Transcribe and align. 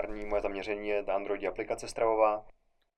primární 0.00 0.26
moje 0.26 0.42
zaměření 0.42 0.88
je 0.88 1.04
Android 1.04 1.44
aplikace 1.44 1.88
stravová. 1.88 2.46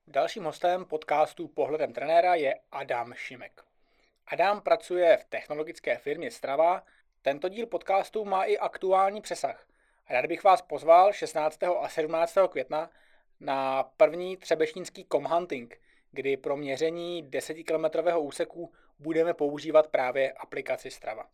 Dalším 0.07 0.45
hostem 0.45 0.85
podcastu 0.85 1.49
Pohledem 1.49 1.93
trenéra 1.93 2.35
je 2.35 2.55
Adam 2.73 3.15
Šimek. 3.15 3.65
Adam 4.27 4.61
pracuje 4.61 5.17
v 5.17 5.25
technologické 5.25 5.97
firmě 5.97 6.31
Strava. 6.31 6.83
Tento 7.23 7.49
díl 7.49 7.67
podcastu 7.67 8.25
má 8.25 8.45
i 8.45 8.59
aktuální 8.59 9.21
přesah. 9.21 9.67
Rád 10.11 10.27
bych 10.27 10.45
vás 10.45 10.63
pozval 10.63 11.13
16. 11.13 11.63
a 11.63 11.89
17. 11.89 12.39
května 12.49 12.91
na 13.41 13.83
první 13.83 14.37
třebešnický 14.37 15.07
comhunting, 15.13 15.81
kdy 16.13 16.37
pro 16.37 16.57
měření 16.57 17.25
10-kilometrového 17.25 18.23
úseku 18.23 18.73
budeme 18.99 19.35
používat 19.35 19.87
právě 19.87 20.33
aplikaci 20.33 20.91
Strava. 20.91 21.27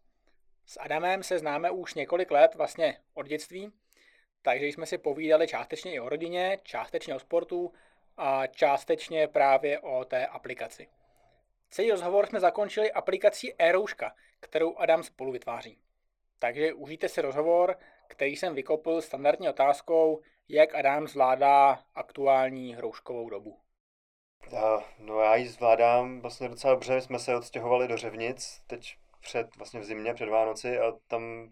S 0.66 0.80
Adamem 0.80 1.23
se 1.23 1.39
známe 1.39 1.71
už 1.71 1.95
několik 1.95 2.30
let, 2.30 2.55
vlastně 2.55 2.98
od 3.14 3.27
dětství, 3.27 3.73
takže 4.43 4.66
jsme 4.66 4.86
si 4.86 4.98
povídali 4.98 5.48
částečně 5.48 5.93
i 5.93 6.00
o 6.00 6.09
rodině, 6.09 6.59
částečně 6.62 7.14
o 7.14 7.18
sportu 7.18 7.73
a 8.16 8.46
částečně 8.46 9.29
právě 9.29 9.79
o 9.79 10.05
té 10.05 10.27
aplikaci. 10.27 10.88
Celý 11.70 11.91
rozhovor 11.91 12.27
jsme 12.27 12.41
zakončili 12.41 12.93
aplikací 12.93 13.55
e 13.59 13.73
kterou 14.41 14.77
Adam 14.77 15.02
spolu 15.02 15.32
vytváří. 15.32 15.79
Takže 16.38 16.73
užijte 16.73 17.09
si 17.09 17.20
rozhovor, 17.20 17.77
který 18.09 18.37
jsem 18.37 18.55
vykopl 18.55 19.01
standardní 19.01 19.48
otázkou, 19.48 20.20
jak 20.48 20.74
Adam 20.74 21.09
zvládá 21.09 21.82
aktuální 21.95 22.77
rouškovou 22.77 23.30
dobu. 23.30 23.59
Uh, 24.52 24.82
no 24.98 25.20
já 25.20 25.37
ji 25.37 25.48
zvládám 25.48 26.20
vlastně 26.20 26.48
docela 26.48 26.73
dobře, 26.73 27.01
jsme 27.01 27.18
se 27.18 27.37
odstěhovali 27.37 27.88
do 27.88 27.96
Řevnic, 27.96 28.62
teď 28.66 28.96
před, 29.20 29.57
vlastně 29.57 29.80
v 29.80 29.84
zimě, 29.84 30.15
před 30.15 30.29
Vánoci 30.29 30.79
a 30.79 30.93
tam 31.07 31.51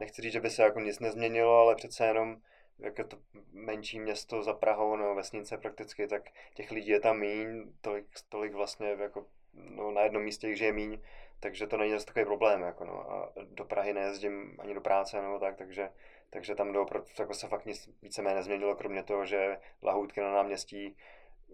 nechci 0.00 0.22
říct, 0.22 0.32
že 0.32 0.40
by 0.40 0.50
se 0.50 0.62
jako 0.62 0.80
nic 0.80 1.00
nezměnilo, 1.00 1.58
ale 1.58 1.74
přece 1.74 2.06
jenom 2.06 2.36
jak 2.78 2.98
je 2.98 3.04
to 3.04 3.18
menší 3.52 4.00
město 4.00 4.42
za 4.42 4.54
Prahou, 4.54 4.96
no 4.96 5.14
vesnice 5.14 5.58
prakticky, 5.58 6.06
tak 6.06 6.22
těch 6.54 6.70
lidí 6.70 6.90
je 6.90 7.00
tam 7.00 7.18
míň, 7.18 7.72
tolik, 7.80 8.06
tolik 8.28 8.54
vlastně 8.54 8.96
jako 8.98 9.26
no, 9.54 9.90
na 9.90 10.00
jednom 10.00 10.22
místě 10.22 10.48
jich 10.48 10.58
žije 10.58 10.72
míň, 10.72 11.00
takže 11.40 11.66
to 11.66 11.76
není 11.76 11.92
zase 11.92 12.06
takový 12.06 12.24
problém, 12.24 12.62
jako 12.62 12.84
no, 12.84 13.10
a 13.10 13.32
do 13.44 13.64
Prahy 13.64 13.92
nejezdím 13.92 14.56
ani 14.58 14.74
do 14.74 14.80
práce 14.80 15.22
nebo 15.22 15.38
tak, 15.38 15.56
takže, 15.56 15.90
takže 16.30 16.54
tam 16.54 16.72
doopravdy 16.72 17.10
jako 17.18 17.34
se 17.34 17.48
fakt 17.48 17.66
nic 17.66 17.90
víceméně 18.02 18.36
nezměnilo, 18.36 18.76
kromě 18.76 19.02
toho, 19.02 19.26
že 19.26 19.58
lahůdky 19.82 20.20
na 20.20 20.32
náměstí 20.32 20.96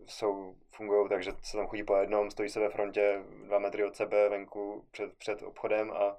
jsou, 0.07 0.55
fungují 0.70 1.09
tak, 1.09 1.23
že 1.23 1.33
se 1.43 1.57
tam 1.57 1.67
chodí 1.67 1.85
po 1.85 1.97
jednom, 1.97 2.31
stojí 2.31 2.48
se 2.48 2.61
ve 2.61 2.69
frontě 2.69 3.23
dva 3.45 3.59
metry 3.59 3.85
od 3.85 3.97
sebe 3.97 4.29
venku 4.29 4.87
před, 4.91 5.15
před 5.15 5.43
obchodem, 5.43 5.91
a, 5.91 6.17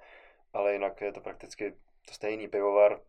ale 0.54 0.74
jinak 0.74 1.02
je 1.02 1.12
to 1.12 1.22
prakticky 1.22 1.74
to 2.06 2.14
stejný 2.14 2.48
pivovar, 2.48 3.00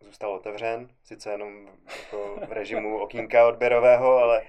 zůstal 0.00 0.34
otevřen, 0.34 0.88
sice 1.04 1.30
jenom 1.30 1.68
jako 2.00 2.36
v 2.48 2.52
režimu 2.52 2.98
okýnka 2.98 3.48
odběrového, 3.48 4.16
ale, 4.16 4.46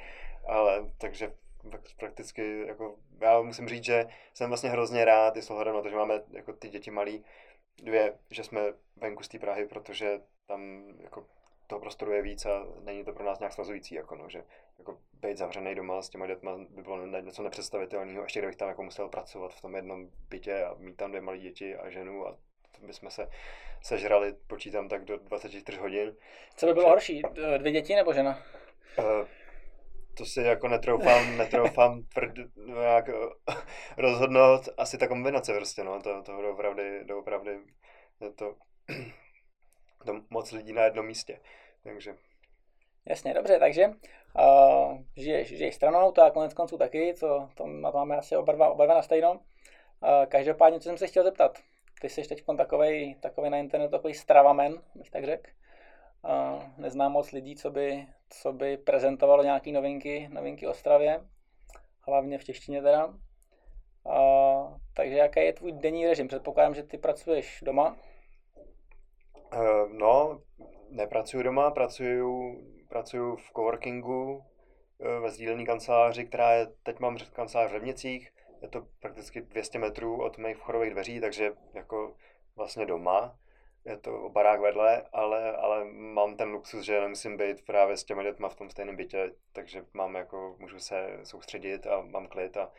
ale 0.47 0.91
takže 0.97 1.33
prakticky, 1.97 2.67
jako, 2.67 2.95
já 3.19 3.41
musím 3.41 3.67
říct, 3.67 3.83
že 3.83 4.07
jsem 4.33 4.49
vlastně 4.49 4.69
hrozně 4.69 5.05
rád, 5.05 5.37
i 5.37 5.41
s 5.41 5.49
ohledem 5.49 5.75
na 5.75 5.81
to, 5.81 5.89
že 5.89 5.95
máme 5.95 6.21
jako 6.31 6.53
ty 6.53 6.69
děti 6.69 6.91
malí, 6.91 7.25
dvě, 7.77 8.17
že 8.31 8.43
jsme 8.43 8.61
venku 8.95 9.23
z 9.23 9.27
té 9.27 9.39
Prahy, 9.39 9.67
protože 9.67 10.21
tam 10.47 10.83
jako 10.99 11.25
toho 11.67 11.79
prostoru 11.79 12.11
je 12.11 12.21
víc 12.21 12.45
a 12.45 12.65
není 12.79 13.05
to 13.05 13.13
pro 13.13 13.25
nás 13.25 13.39
nějak 13.39 13.53
svazující, 13.53 13.95
jako 13.95 14.15
no, 14.15 14.29
že 14.29 14.43
jako 14.79 14.97
být 15.13 15.37
zavřený 15.37 15.75
doma 15.75 16.01
s 16.01 16.09
těma 16.09 16.27
dětma 16.27 16.57
by 16.69 16.81
bylo 16.81 17.05
něco 17.05 17.43
nepředstavitelného, 17.43 18.23
ještě 18.23 18.39
kdybych 18.39 18.55
tam 18.55 18.67
jako 18.67 18.83
musel 18.83 19.09
pracovat 19.09 19.53
v 19.53 19.61
tom 19.61 19.75
jednom 19.75 20.09
bytě 20.29 20.63
a 20.63 20.75
mít 20.77 20.97
tam 20.97 21.11
dvě 21.11 21.21
malé 21.21 21.37
děti 21.37 21.75
a 21.75 21.89
ženu 21.89 22.27
a 22.27 22.37
to 22.79 22.87
bychom 22.87 23.11
se 23.11 23.27
sežrali, 23.81 24.33
počítám 24.47 24.89
tak 24.89 25.05
do 25.05 25.17
24 25.17 25.77
hodin. 25.77 26.15
Co 26.55 26.65
by 26.65 26.73
bylo 26.73 26.85
Takže, 26.85 26.91
horší, 26.91 27.21
dvě 27.57 27.71
děti 27.71 27.95
nebo 27.95 28.13
žena? 28.13 28.43
Uh, 28.97 29.27
to 30.17 30.25
si 30.25 30.41
jako 30.41 30.67
netroufám, 30.67 31.37
netroufám 31.37 32.03
tvrd, 32.03 32.33
jak 32.83 33.09
rozhodnout, 33.97 34.69
asi 34.77 34.97
ta 34.97 35.07
kombinace 35.07 35.53
prostě, 35.53 35.83
no, 35.83 36.01
to, 36.01 36.21
to 36.23 36.41
doopravdy, 36.41 37.03
doopravdy 37.03 37.59
je 38.21 38.31
to, 38.31 38.55
to 40.05 40.21
moc 40.29 40.51
lidí 40.51 40.73
na 40.73 40.83
jednom 40.83 41.05
místě, 41.05 41.39
takže. 41.83 42.15
Jasně, 43.05 43.33
dobře, 43.33 43.59
takže 43.59 43.87
uh, 43.87 44.97
žiješ, 45.17 45.47
žiješ 45.47 45.75
stranou, 45.75 46.11
to 46.11 46.23
a 46.23 46.31
konec 46.31 46.53
konců 46.53 46.77
taky, 46.77 47.13
to, 47.19 47.49
to 47.55 47.67
máme 47.67 48.17
asi 48.17 48.35
oba 48.35 48.53
dva, 48.53 48.69
oba 48.69 48.85
dva 48.85 48.95
na 48.95 49.01
stejno. 49.01 49.31
Uh, 49.31 49.39
každopádně, 50.27 50.79
co 50.79 50.89
jsem 50.89 50.97
se 50.97 51.07
chtěl 51.07 51.23
zeptat, 51.23 51.59
ty 52.01 52.09
jsi 52.09 52.23
teď 52.23 52.43
takový, 52.57 53.15
takový 53.15 53.49
na 53.49 53.57
internetu 53.57 53.91
takový 53.91 54.13
stravamen, 54.13 54.81
bych 54.95 55.09
tak 55.09 55.25
řekl. 55.25 55.49
Uh, 56.23 56.63
neznám 56.77 57.11
moc 57.11 57.31
lidí, 57.31 57.55
co 57.55 57.71
by, 57.71 58.07
co 58.29 58.53
by 58.53 58.77
prezentovalo 58.77 59.43
nějaké 59.43 59.71
novinky, 59.71 60.29
novinky 60.31 60.67
o 60.67 60.73
stravě, 60.73 61.19
hlavně 62.01 62.37
v 62.37 62.43
češtině 62.43 62.81
teda. 62.81 63.05
Uh, 63.05 64.77
takže 64.93 65.15
jaký 65.15 65.39
je 65.39 65.53
tvůj 65.53 65.71
denní 65.71 66.07
režim? 66.07 66.27
Předpokládám, 66.27 66.75
že 66.75 66.83
ty 66.83 66.97
pracuješ 66.97 67.63
doma? 67.65 67.97
Uh, 69.53 69.89
no, 69.89 70.41
nepracuju 70.89 71.43
doma, 71.43 71.71
pracuju, 71.71 72.61
pracuju 72.89 73.35
v 73.35 73.51
coworkingu 73.55 74.33
uh, 74.33 74.43
ve 75.21 75.31
sdílené 75.31 75.65
kanceláři, 75.65 76.25
která 76.25 76.51
je, 76.51 76.67
teď 76.83 76.99
mám 76.99 77.17
kancelář 77.33 77.69
v 77.69 77.71
Řevnicích, 77.71 78.31
je 78.61 78.67
to 78.67 78.87
prakticky 78.99 79.41
200 79.41 79.79
metrů 79.79 80.23
od 80.23 80.37
mých 80.37 80.57
vchodových 80.57 80.91
dveří, 80.91 81.21
takže 81.21 81.51
jako 81.73 82.15
vlastně 82.55 82.85
doma 82.85 83.37
je 83.85 83.97
to 83.97 84.29
barák 84.29 84.59
vedle, 84.59 85.03
ale, 85.13 85.57
ale 85.57 85.85
mám 85.91 86.37
ten 86.37 86.49
luxus, 86.49 86.85
že 86.85 87.01
nemusím 87.01 87.37
být 87.37 87.65
právě 87.65 87.97
s 87.97 88.03
těmi 88.03 88.23
dětma 88.23 88.49
v 88.49 88.55
tom 88.55 88.69
stejném 88.69 88.95
bytě, 88.95 89.31
takže 89.53 89.85
mám 89.93 90.15
jako, 90.15 90.55
můžu 90.59 90.79
se 90.79 91.19
soustředit 91.23 91.87
a 91.87 92.01
mám 92.01 92.27
klid 92.27 92.57
a, 92.57 92.71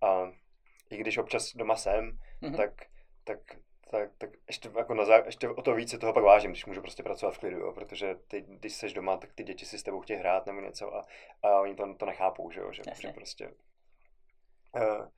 a 0.00 0.32
i 0.90 0.96
když 0.96 1.18
občas 1.18 1.56
doma 1.56 1.76
jsem, 1.76 2.18
mm-hmm. 2.42 2.56
tak, 2.56 2.70
tak, 3.24 3.38
tak, 3.90 4.10
tak 4.18 4.30
ještě, 4.46 4.70
jako 4.76 4.94
na 4.94 5.04
zá, 5.04 5.16
ještě 5.16 5.48
o 5.48 5.62
to 5.62 5.74
více 5.74 5.98
toho 5.98 6.12
pak 6.12 6.24
vážím, 6.24 6.50
když 6.50 6.66
můžu 6.66 6.80
prostě 6.80 7.02
pracovat 7.02 7.34
v 7.34 7.38
klidu, 7.38 7.58
jo, 7.58 7.72
protože 7.72 8.14
ty, 8.28 8.40
když 8.40 8.72
jsi 8.72 8.94
doma, 8.94 9.16
tak 9.16 9.32
ty 9.32 9.44
děti 9.44 9.66
si 9.66 9.78
s 9.78 9.82
tebou 9.82 10.00
chtějí 10.00 10.18
hrát 10.18 10.46
nebo 10.46 10.60
něco 10.60 10.94
a, 10.94 11.04
a 11.42 11.60
oni 11.60 11.74
to, 11.74 11.94
to 11.94 12.06
nechápou, 12.06 12.50
že, 12.50 12.60
jo, 12.60 12.72
že, 12.72 12.82
že 13.00 13.08
prostě 13.08 13.48
uh, 13.48 14.82
uh, 14.82 15.08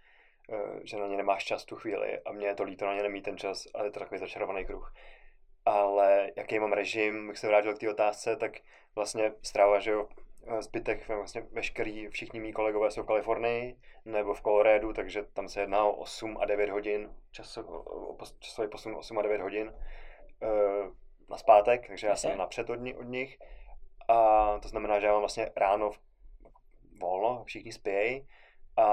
že 0.83 0.97
na 0.97 1.07
ně 1.07 1.17
nemáš 1.17 1.45
čas 1.45 1.65
tu 1.65 1.77
chvíli 1.77 2.21
a 2.21 2.33
mě 2.33 2.47
je 2.47 2.55
to 2.55 2.63
líto 2.63 2.87
na 2.87 2.95
ně 2.95 3.03
nemít 3.03 3.25
ten 3.25 3.39
čas, 3.39 3.67
ale 3.75 3.87
je 3.87 3.91
to 3.91 4.01
takový 4.01 4.19
začarovaný 4.19 4.65
kruh. 4.65 4.95
Ale 5.65 6.31
jaký 6.37 6.59
mám 6.59 6.73
režim, 6.73 7.29
bych 7.29 7.39
se 7.39 7.49
vrátil 7.49 7.75
k 7.75 7.79
té 7.79 7.91
otázce, 7.91 8.37
tak 8.37 8.53
vlastně 8.95 9.33
strava, 9.43 9.79
že 9.79 9.91
jo, 9.91 10.09
zbytek, 10.61 11.09
vlastně 11.09 11.41
veškerý, 11.53 12.09
všichni 12.09 12.41
mí 12.41 12.53
kolegové 12.53 12.91
jsou 12.91 13.03
v 13.03 13.07
Kalifornii 13.07 13.77
nebo 14.05 14.35
v 14.35 14.43
Coloradu, 14.43 14.93
takže 14.93 15.23
tam 15.23 15.49
se 15.49 15.61
jedná 15.61 15.85
o 15.85 15.93
8 15.93 16.39
a 16.41 16.45
9 16.45 16.71
hodin, 16.71 17.15
časov, 17.31 17.67
časový 18.39 18.69
posun 18.69 18.97
8 18.97 19.19
a 19.19 19.23
9 19.23 19.41
hodin 19.41 19.75
na 21.29 21.37
zpátek, 21.37 21.89
takže 21.89 22.07
já 22.07 22.17
jsem 22.17 22.39
napřed 22.39 22.71
od, 22.71 22.79
od 22.97 23.03
nich. 23.03 23.39
A 24.09 24.59
to 24.59 24.69
znamená, 24.69 25.01
že 25.01 25.07
já 25.07 25.13
mám 25.13 25.23
vlastně 25.23 25.51
ráno 25.57 25.91
volno, 27.01 27.45
všichni 27.45 27.73
spějí 27.73 28.29
a 28.77 28.87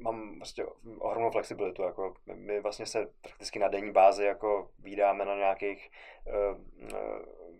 mám 0.00 0.38
vlastně 0.38 0.64
ohromnou 0.98 1.30
flexibilitu, 1.30 1.82
jako 1.82 2.14
my 2.34 2.60
vlastně 2.60 2.86
se 2.86 3.06
prakticky 3.20 3.58
na 3.58 3.68
denní 3.68 3.92
bázi 3.92 4.24
jako 4.24 4.70
vydáme 4.78 5.24
na 5.24 5.34
nějakých 5.34 5.90
uh, 6.26 6.58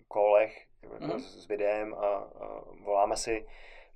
kolech 0.09 0.67
jako 0.93 1.05
mm. 1.05 1.21
s, 1.21 1.45
s 1.45 1.49
videem 1.49 1.95
a, 1.95 2.07
a 2.17 2.61
voláme 2.81 3.17
si, 3.17 3.47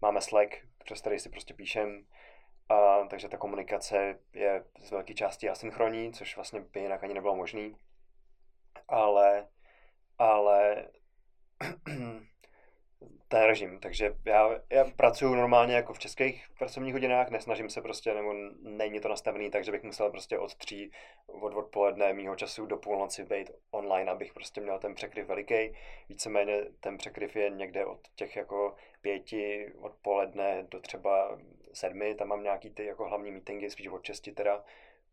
máme 0.02 0.20
Slack, 0.20 0.56
přes 0.84 1.00
který 1.00 1.18
si 1.18 1.28
prostě 1.28 1.54
píšem, 1.54 2.06
a, 2.68 3.04
takže 3.04 3.28
ta 3.28 3.36
komunikace 3.36 4.18
je 4.32 4.64
z 4.78 4.90
velké 4.90 5.14
části 5.14 5.48
asynchronní, 5.48 6.12
což 6.12 6.36
vlastně 6.36 6.60
by 6.60 6.80
jinak 6.80 7.04
ani 7.04 7.14
nebylo 7.14 7.36
možné. 7.36 7.70
Ale, 8.88 9.48
ale 10.18 10.88
ten 13.28 13.42
režim. 13.42 13.78
Takže 13.80 14.14
já, 14.24 14.50
já 14.70 14.84
pracuji 14.84 15.34
normálně 15.34 15.74
jako 15.74 15.92
v 15.92 15.98
českých 15.98 16.46
pracovních 16.58 16.94
hodinách, 16.94 17.30
nesnažím 17.30 17.70
se 17.70 17.82
prostě, 17.82 18.14
nebo 18.14 18.34
není 18.62 19.00
to 19.00 19.08
nastavený 19.08 19.50
tak, 19.50 19.64
že 19.64 19.72
bych 19.72 19.82
musel 19.82 20.10
prostě 20.10 20.38
od 20.38 20.54
tří 20.54 20.92
od 21.26 21.54
odpoledne 21.54 22.12
mýho 22.12 22.36
času 22.36 22.66
do 22.66 22.76
půlnoci 22.76 23.24
být 23.24 23.50
online, 23.70 24.10
abych 24.10 24.32
prostě 24.32 24.60
měl 24.60 24.78
ten 24.78 24.94
překryv 24.94 25.26
veliký. 25.26 25.74
Víceméně 26.08 26.64
ten 26.80 26.98
překryv 26.98 27.36
je 27.36 27.50
někde 27.50 27.86
od 27.86 28.00
těch 28.14 28.36
jako 28.36 28.74
pěti 29.00 29.72
odpoledne 29.80 30.66
do 30.70 30.80
třeba 30.80 31.38
sedmi, 31.72 32.14
tam 32.14 32.28
mám 32.28 32.42
nějaký 32.42 32.70
ty 32.70 32.84
jako 32.84 33.08
hlavní 33.08 33.30
meetingy, 33.30 33.70
spíš 33.70 33.86
od 33.86 34.02
česti 34.02 34.32
teda, 34.32 34.64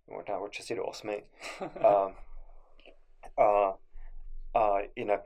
možná 0.08 0.40
od 0.40 0.52
česti 0.52 0.76
do 0.76 0.86
osmi. 0.86 1.24
A, 1.84 2.16
a, 3.38 3.78
a 4.54 4.78
jinak 4.96 5.22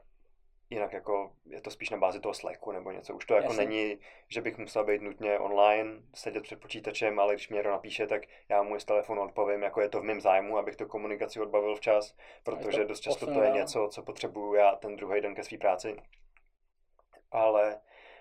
jinak 0.70 0.94
jako 0.94 1.32
je 1.46 1.62
to 1.62 1.72
spíš 1.72 1.90
na 1.90 1.98
bázi 1.98 2.20
toho 2.20 2.34
Slacku 2.34 2.72
nebo 2.72 2.92
něco. 2.92 3.16
Už 3.16 3.26
to 3.26 3.34
jako 3.34 3.48
Jasně. 3.48 3.66
není, 3.66 4.00
že 4.28 4.42
bych 4.42 4.58
musel 4.58 4.84
být 4.84 5.02
nutně 5.02 5.40
online, 5.40 6.02
sedět 6.14 6.44
před 6.44 6.60
počítačem, 6.60 7.20
ale 7.20 7.34
když 7.34 7.50
mě 7.50 7.56
někdo 7.56 7.72
napíše, 7.72 8.08
tak 8.08 8.22
já 8.50 8.64
mu 8.64 8.80
z 8.80 8.86
telefonu 8.86 9.22
odpovím, 9.22 9.64
jako 9.64 9.82
je 9.82 9.90
to 9.90 10.02
v 10.02 10.04
mém 10.04 10.22
zájmu, 10.22 10.58
abych 10.58 10.76
tu 10.76 10.86
komunikaci 10.86 11.40
odbavil 11.40 11.76
včas, 11.76 12.16
protože 12.44 12.86
dost 12.86 13.00
často 13.00 13.34
to 13.34 13.42
je 13.42 13.52
něco, 13.52 13.90
co 13.92 14.04
potřebuju 14.04 14.54
já 14.54 14.76
ten 14.76 14.96
druhý 14.96 15.22
den 15.22 15.36
ke 15.36 15.44
své 15.44 15.58
práci. 15.58 15.96
ale 17.32 17.80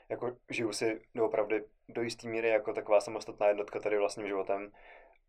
jako 0.08 0.36
žiju 0.50 0.72
si 0.72 1.00
doopravdy 1.14 1.64
do 1.88 2.02
jisté 2.02 2.28
míry 2.28 2.48
jako 2.48 2.72
taková 2.72 3.00
samostatná 3.00 3.48
jednotka 3.48 3.80
tady 3.80 3.98
vlastním 3.98 4.26
životem 4.26 4.72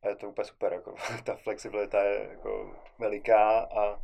a 0.01 0.07
je 0.07 0.15
to 0.15 0.29
úplně 0.29 0.45
super, 0.45 0.73
jako 0.73 0.95
ta 1.23 1.35
flexibilita 1.35 2.03
je 2.03 2.27
jako 2.29 2.75
veliká 2.99 3.59
a, 3.59 3.99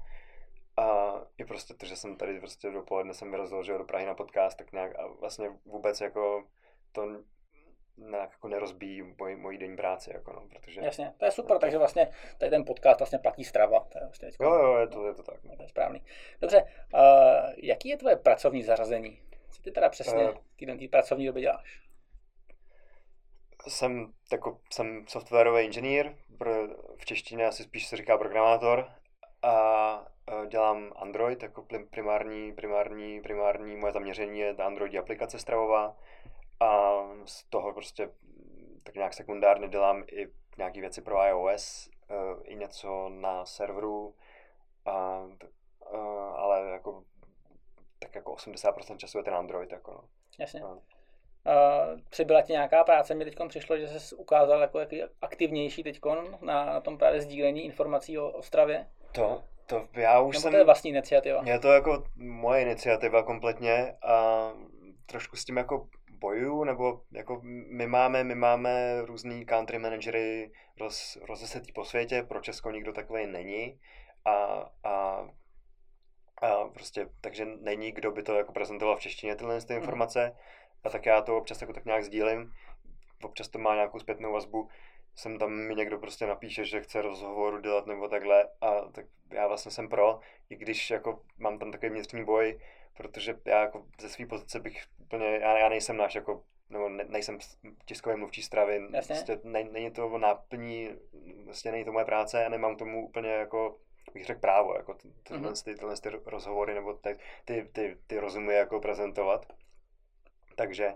a 0.78 1.14
i 1.38 1.46
prostě 1.46 1.74
to, 1.74 1.86
že 1.86 1.96
jsem 1.96 2.16
tady 2.16 2.40
prostě 2.40 2.70
dopoledne 2.70 3.14
jsem 3.14 3.32
vyrazil, 3.32 3.64
že 3.64 3.78
do 3.78 3.84
Prahy 3.84 4.06
na 4.06 4.14
podcast, 4.14 4.58
tak 4.58 4.72
nějak 4.72 5.00
a 5.00 5.08
vlastně 5.08 5.50
vůbec 5.66 6.02
jako 6.02 6.44
to 6.92 7.06
nějak 7.98 8.32
jako 8.32 8.48
nerozbíjí 8.48 9.04
moji, 9.20 9.36
moji 9.36 9.58
denní 9.58 9.76
práci, 9.76 10.12
jako 10.14 10.34
no, 10.34 10.48
protože... 10.50 10.82
Jasně, 10.82 11.14
to 11.18 11.26
je 11.26 11.32
super, 11.32 11.60
takže 11.60 11.78
vlastně 11.78 12.12
tady 12.38 12.50
ten 12.50 12.66
podcast 12.66 13.00
vlastně 13.00 13.20
platí 13.20 13.44
strava. 13.44 13.80
To 13.80 13.98
je 13.98 14.06
vlastně 14.06 14.30
jo, 14.42 14.54
jo, 14.54 14.78
je 14.78 14.88
to, 14.88 15.08
je 15.08 15.14
to 15.14 15.24
tak. 15.24 15.44
No. 15.44 15.56
To 15.56 15.64
je 15.64 15.70
správný. 15.70 16.04
Dobře, 16.42 16.64
uh, 16.94 17.00
jaký 17.58 17.90
je 17.90 17.98
tvoje 17.98 18.16
pracovní 18.16 18.64
zařazení? 18.64 19.22
Co 19.52 19.62
ty 19.62 19.72
teda 19.72 19.90
přesně 19.90 20.30
uh, 20.30 20.38
týden 20.56 20.78
tý 20.78 20.88
pracovní 20.88 21.26
doby 21.26 21.42
děláš? 21.42 21.82
Jsem, 23.68 24.14
jako, 24.32 24.60
jsem 24.74 25.06
softwarový 25.08 25.66
inženýr, 25.66 26.16
v 26.98 27.06
češtině 27.06 27.46
asi 27.46 27.64
spíš 27.64 27.88
se 27.88 27.98
říká 27.98 28.18
programátor 28.18 28.92
a 29.42 30.15
dělám 30.48 30.92
Android 30.96 31.44
jako 31.44 31.66
primární, 31.90 32.54
primární, 32.54 33.22
primární 33.22 33.76
moje 33.76 33.94
zaměření 33.94 34.40
je 34.40 34.56
Android 34.56 34.96
aplikace 34.96 35.40
stravová 35.40 35.98
a 36.60 37.00
z 37.26 37.44
toho 37.44 37.74
prostě 37.74 38.10
tak 38.84 38.96
nějak 38.96 39.14
sekundárně 39.14 39.68
dělám 39.68 40.04
i 40.12 40.28
nějaké 40.58 40.82
věci 40.82 41.02
pro 41.02 41.28
iOS, 41.28 41.90
i 42.44 42.56
něco 42.56 43.10
na 43.10 43.46
serveru, 43.46 44.16
a, 44.86 45.26
ale 46.36 46.70
jako 46.70 47.04
tak 48.00 48.16
jako 48.16 48.36
80% 48.36 48.98
času 48.98 49.18
je 49.18 49.24
ten 49.24 49.34
Android. 49.34 49.72
Jako 49.72 49.92
no. 49.92 50.04
Jasně. 50.40 50.62
A, 50.62 50.78
Uh, 51.48 52.00
přibyla 52.10 52.42
ti 52.42 52.54
nějaká 52.54 52.84
práce, 52.84 53.16
mi 53.16 53.26
teď 53.26 53.36
přišlo, 53.48 53.78
že 53.78 54.00
jsi 54.00 54.16
ukázal 54.16 54.62
jako 54.62 54.80
jaký 54.80 55.04
aktivnější 55.22 55.84
teď 55.84 56.00
na, 56.42 56.66
na 56.66 56.82
tom 56.82 56.98
právě 56.98 57.22
sdílení 57.22 57.66
informací 57.66 58.18
o 58.18 58.32
Ostravě. 58.32 58.90
To, 59.12 59.44
to 59.66 59.88
já 59.94 60.20
už 60.20 60.36
Nebo 60.36 60.42
jsem... 60.42 60.52
to 60.52 60.58
je 60.58 60.64
vlastní 60.64 60.90
iniciativa? 60.90 61.42
Je 61.46 61.60
to 61.60 61.72
jako 61.72 62.04
moje 62.16 62.62
iniciativa 62.62 63.24
kompletně 63.24 63.94
a 64.02 64.50
trošku 65.06 65.36
s 65.36 65.46
tím 65.46 65.58
jako 65.58 65.88
bojuju, 66.20 66.64
nebo 66.64 67.02
jako 67.12 67.42
my 67.72 67.88
máme, 67.88 68.24
my 68.24 68.36
máme 68.36 69.02
různý 69.02 69.46
country 69.46 69.80
managery 69.80 70.52
roz, 70.80 71.18
rozesetý 71.30 71.72
po 71.72 71.86
světě, 71.86 72.24
pro 72.24 72.42
Česko 72.42 72.72
nikdo 72.72 72.94
takový 72.94 73.28
není 73.28 73.80
a, 74.26 74.36
a, 74.84 75.28
a 76.42 76.68
prostě, 76.74 77.10
takže 77.22 77.46
není, 77.46 77.92
kdo 77.92 78.12
by 78.12 78.24
to 78.24 78.36
jako 78.36 78.52
prezentoval 78.52 78.96
v 78.96 79.00
češtině 79.00 79.36
tyhle 79.36 79.62
ty 79.62 79.74
mhm. 79.74 79.82
informace. 79.82 80.36
A 80.84 80.90
tak 80.90 81.06
já 81.06 81.22
to 81.22 81.38
občas 81.38 81.62
jako 81.62 81.74
tak 81.74 81.86
nějak 81.86 82.04
sdílím. 82.04 82.52
Občas 83.24 83.48
to 83.48 83.60
má 83.60 83.76
nějakou 83.76 84.00
zpětnou 84.00 84.34
vazbu. 84.34 84.70
Sem 85.16 85.40
tam 85.40 85.52
mi 85.52 85.76
někdo 85.76 86.00
prostě 86.00 86.28
napíše, 86.28 86.66
že 86.66 86.82
chce 86.82 87.02
rozhovoru 87.02 87.60
dělat 87.60 87.86
nebo 87.86 88.08
takhle 88.08 88.50
a 88.62 88.82
tak 88.92 89.06
já 89.30 89.48
vlastně 89.48 89.72
jsem 89.72 89.90
pro, 89.90 90.20
i 90.50 90.56
když 90.56 90.90
jako 90.90 91.22
mám 91.38 91.60
tam 91.60 91.72
takový 91.72 91.92
vnitřní 91.92 92.26
boj, 92.26 92.60
protože 92.98 93.40
já 93.46 93.62
jako 93.62 93.86
ze 94.02 94.10
své 94.10 94.26
pozice 94.26 94.60
bych 94.60 94.84
úplně, 95.02 95.26
já, 95.26 95.58
já 95.58 95.70
nejsem 95.70 95.98
náš 95.98 96.16
jako 96.16 96.44
nebo 96.70 96.90
ne, 96.90 97.04
nejsem 97.04 97.40
tiskový 97.86 98.18
mluvčí 98.18 98.44
stravy, 98.44 98.88
prostě 99.08 99.40
ne, 99.44 99.64
není 99.64 99.92
to 99.92 100.18
náplní, 100.18 100.90
vlastně 101.46 101.72
není 101.72 101.86
to 101.86 101.92
moje 101.92 102.06
práce 102.06 102.46
a 102.46 102.50
nemám 102.50 102.76
tomu 102.76 103.08
úplně 103.08 103.30
jako 103.30 103.80
bych 104.14 104.26
řekl 104.26 104.40
právo, 104.40 104.76
jako 104.76 104.94
ty, 104.94 105.08
tyhle, 105.24 105.52
mm-hmm. 105.52 105.64
ty, 105.64 105.76
tyhle 105.76 105.96
ty 105.98 106.10
rozhovory 106.26 106.74
nebo 106.74 106.94
ty, 106.94 107.18
ty, 107.46 107.70
ty, 107.74 107.98
ty 108.08 108.20
rozumy 108.20 108.54
jako 108.54 108.80
prezentovat. 108.80 109.46
Takže 110.56 110.94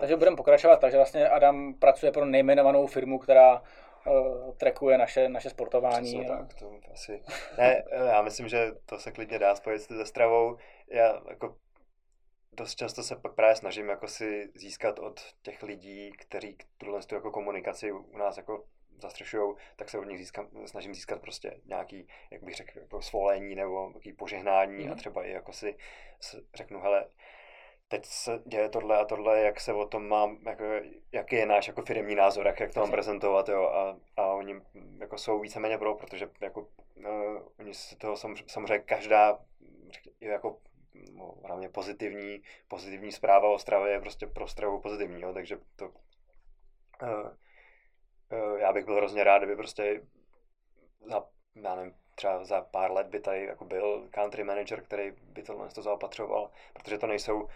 takže 0.00 0.16
budeme 0.16 0.36
pokračovat. 0.36 0.80
Takže 0.80 0.96
vlastně 0.96 1.28
Adam 1.28 1.74
pracuje 1.74 2.12
pro 2.12 2.24
nejmenovanou 2.24 2.86
firmu, 2.86 3.18
která 3.18 3.62
uh, 4.06 4.54
trackuje 4.56 4.98
naše, 4.98 5.28
naše 5.28 5.50
sportování. 5.50 6.26
A... 6.26 6.36
Tak, 6.36 6.54
to 6.54 6.70
asi. 6.92 7.22
Ne, 7.58 7.84
eh, 7.90 8.06
já 8.06 8.22
myslím, 8.22 8.48
že 8.48 8.72
to 8.86 8.98
se 8.98 9.12
klidně 9.12 9.38
dá 9.38 9.54
spojit 9.54 9.82
se 9.82 10.06
stravou. 10.06 10.56
Já 10.88 11.20
jako 11.28 11.56
dost 12.52 12.74
často 12.74 13.02
se 13.02 13.16
pak 13.16 13.34
právě 13.34 13.56
snažím 13.56 13.88
jako 13.88 14.08
si 14.08 14.52
získat 14.54 14.98
od 14.98 15.20
těch 15.42 15.62
lidí, 15.62 16.12
kteří 16.12 16.58
tuhle 16.78 17.00
jako 17.12 17.30
komunikaci 17.30 17.92
u 17.92 18.16
nás 18.18 18.36
jako 18.36 18.64
zastřešují, 19.02 19.54
tak 19.76 19.88
se 19.88 19.98
od 19.98 20.04
nich 20.04 20.18
získám, 20.18 20.48
snažím 20.66 20.94
získat 20.94 21.20
prostě 21.20 21.60
nějaký, 21.64 22.08
jak 22.30 22.42
bych 22.42 22.54
řekl, 22.54 22.78
jako 22.78 23.02
svolení 23.02 23.54
nebo 23.54 23.88
nějaký 23.88 24.12
požehnání 24.12 24.78
mm-hmm. 24.78 24.86
a 24.86 24.90
mhm. 24.90 24.98
třeba 24.98 25.24
i 25.24 25.30
jako 25.30 25.52
si 25.52 25.76
řeknu, 26.54 26.80
hele, 26.80 27.04
teď 27.92 28.06
se 28.06 28.42
děje 28.46 28.68
tohle 28.68 28.98
a 28.98 29.04
tohle, 29.04 29.40
jak 29.40 29.60
se 29.60 29.72
o 29.72 29.86
tom 29.86 30.08
mám, 30.08 30.38
jako, 30.46 30.64
jaký 31.12 31.36
je 31.36 31.46
náš 31.46 31.68
jako 31.68 31.82
firmní 31.82 32.14
názor, 32.14 32.46
jak, 32.46 32.60
jak 32.60 32.74
to 32.74 32.80
mám 32.80 32.90
prezentovat, 32.90 33.48
jo, 33.48 33.64
a, 33.64 33.96
a 34.16 34.26
oni 34.26 34.60
jako 34.98 35.18
jsou 35.18 35.40
víceméně 35.40 35.78
pro, 35.78 35.94
protože 35.94 36.30
jako 36.40 36.60
uh, 36.60 37.42
oni 37.58 37.74
se 37.74 37.96
toho 37.96 38.16
samozřejmě, 38.16 38.52
samozřejmě 38.52 38.78
každá 38.78 39.38
jako 40.20 40.58
no, 41.14 41.34
hlavně 41.44 41.68
pozitivní, 41.68 42.42
pozitivní 42.68 43.12
zpráva 43.12 43.48
o 43.48 43.58
stravě 43.58 43.92
je 43.92 44.00
prostě 44.00 44.26
pro 44.26 44.48
stravu 44.48 44.80
pozitivní, 44.80 45.22
jo, 45.22 45.34
takže 45.34 45.58
to 45.76 45.88
uh, 45.88 45.92
uh, 48.32 48.58
já 48.58 48.72
bych 48.72 48.84
byl 48.84 48.96
hrozně 48.96 49.24
rád, 49.24 49.38
kdyby 49.38 49.56
prostě 49.56 50.02
za, 51.06 51.24
já 51.54 51.74
nevím, 51.74 51.94
třeba 52.14 52.44
za 52.44 52.60
pár 52.60 52.92
let 52.92 53.06
by 53.06 53.20
tady 53.20 53.44
jako 53.44 53.64
byl 53.64 54.08
country 54.10 54.44
manager, 54.44 54.82
který 54.82 55.10
by 55.22 55.42
tohle 55.42 55.68
to 55.68 55.82
zaopatřoval, 55.82 56.50
protože 56.72 56.98
to 56.98 57.06
nejsou 57.06 57.48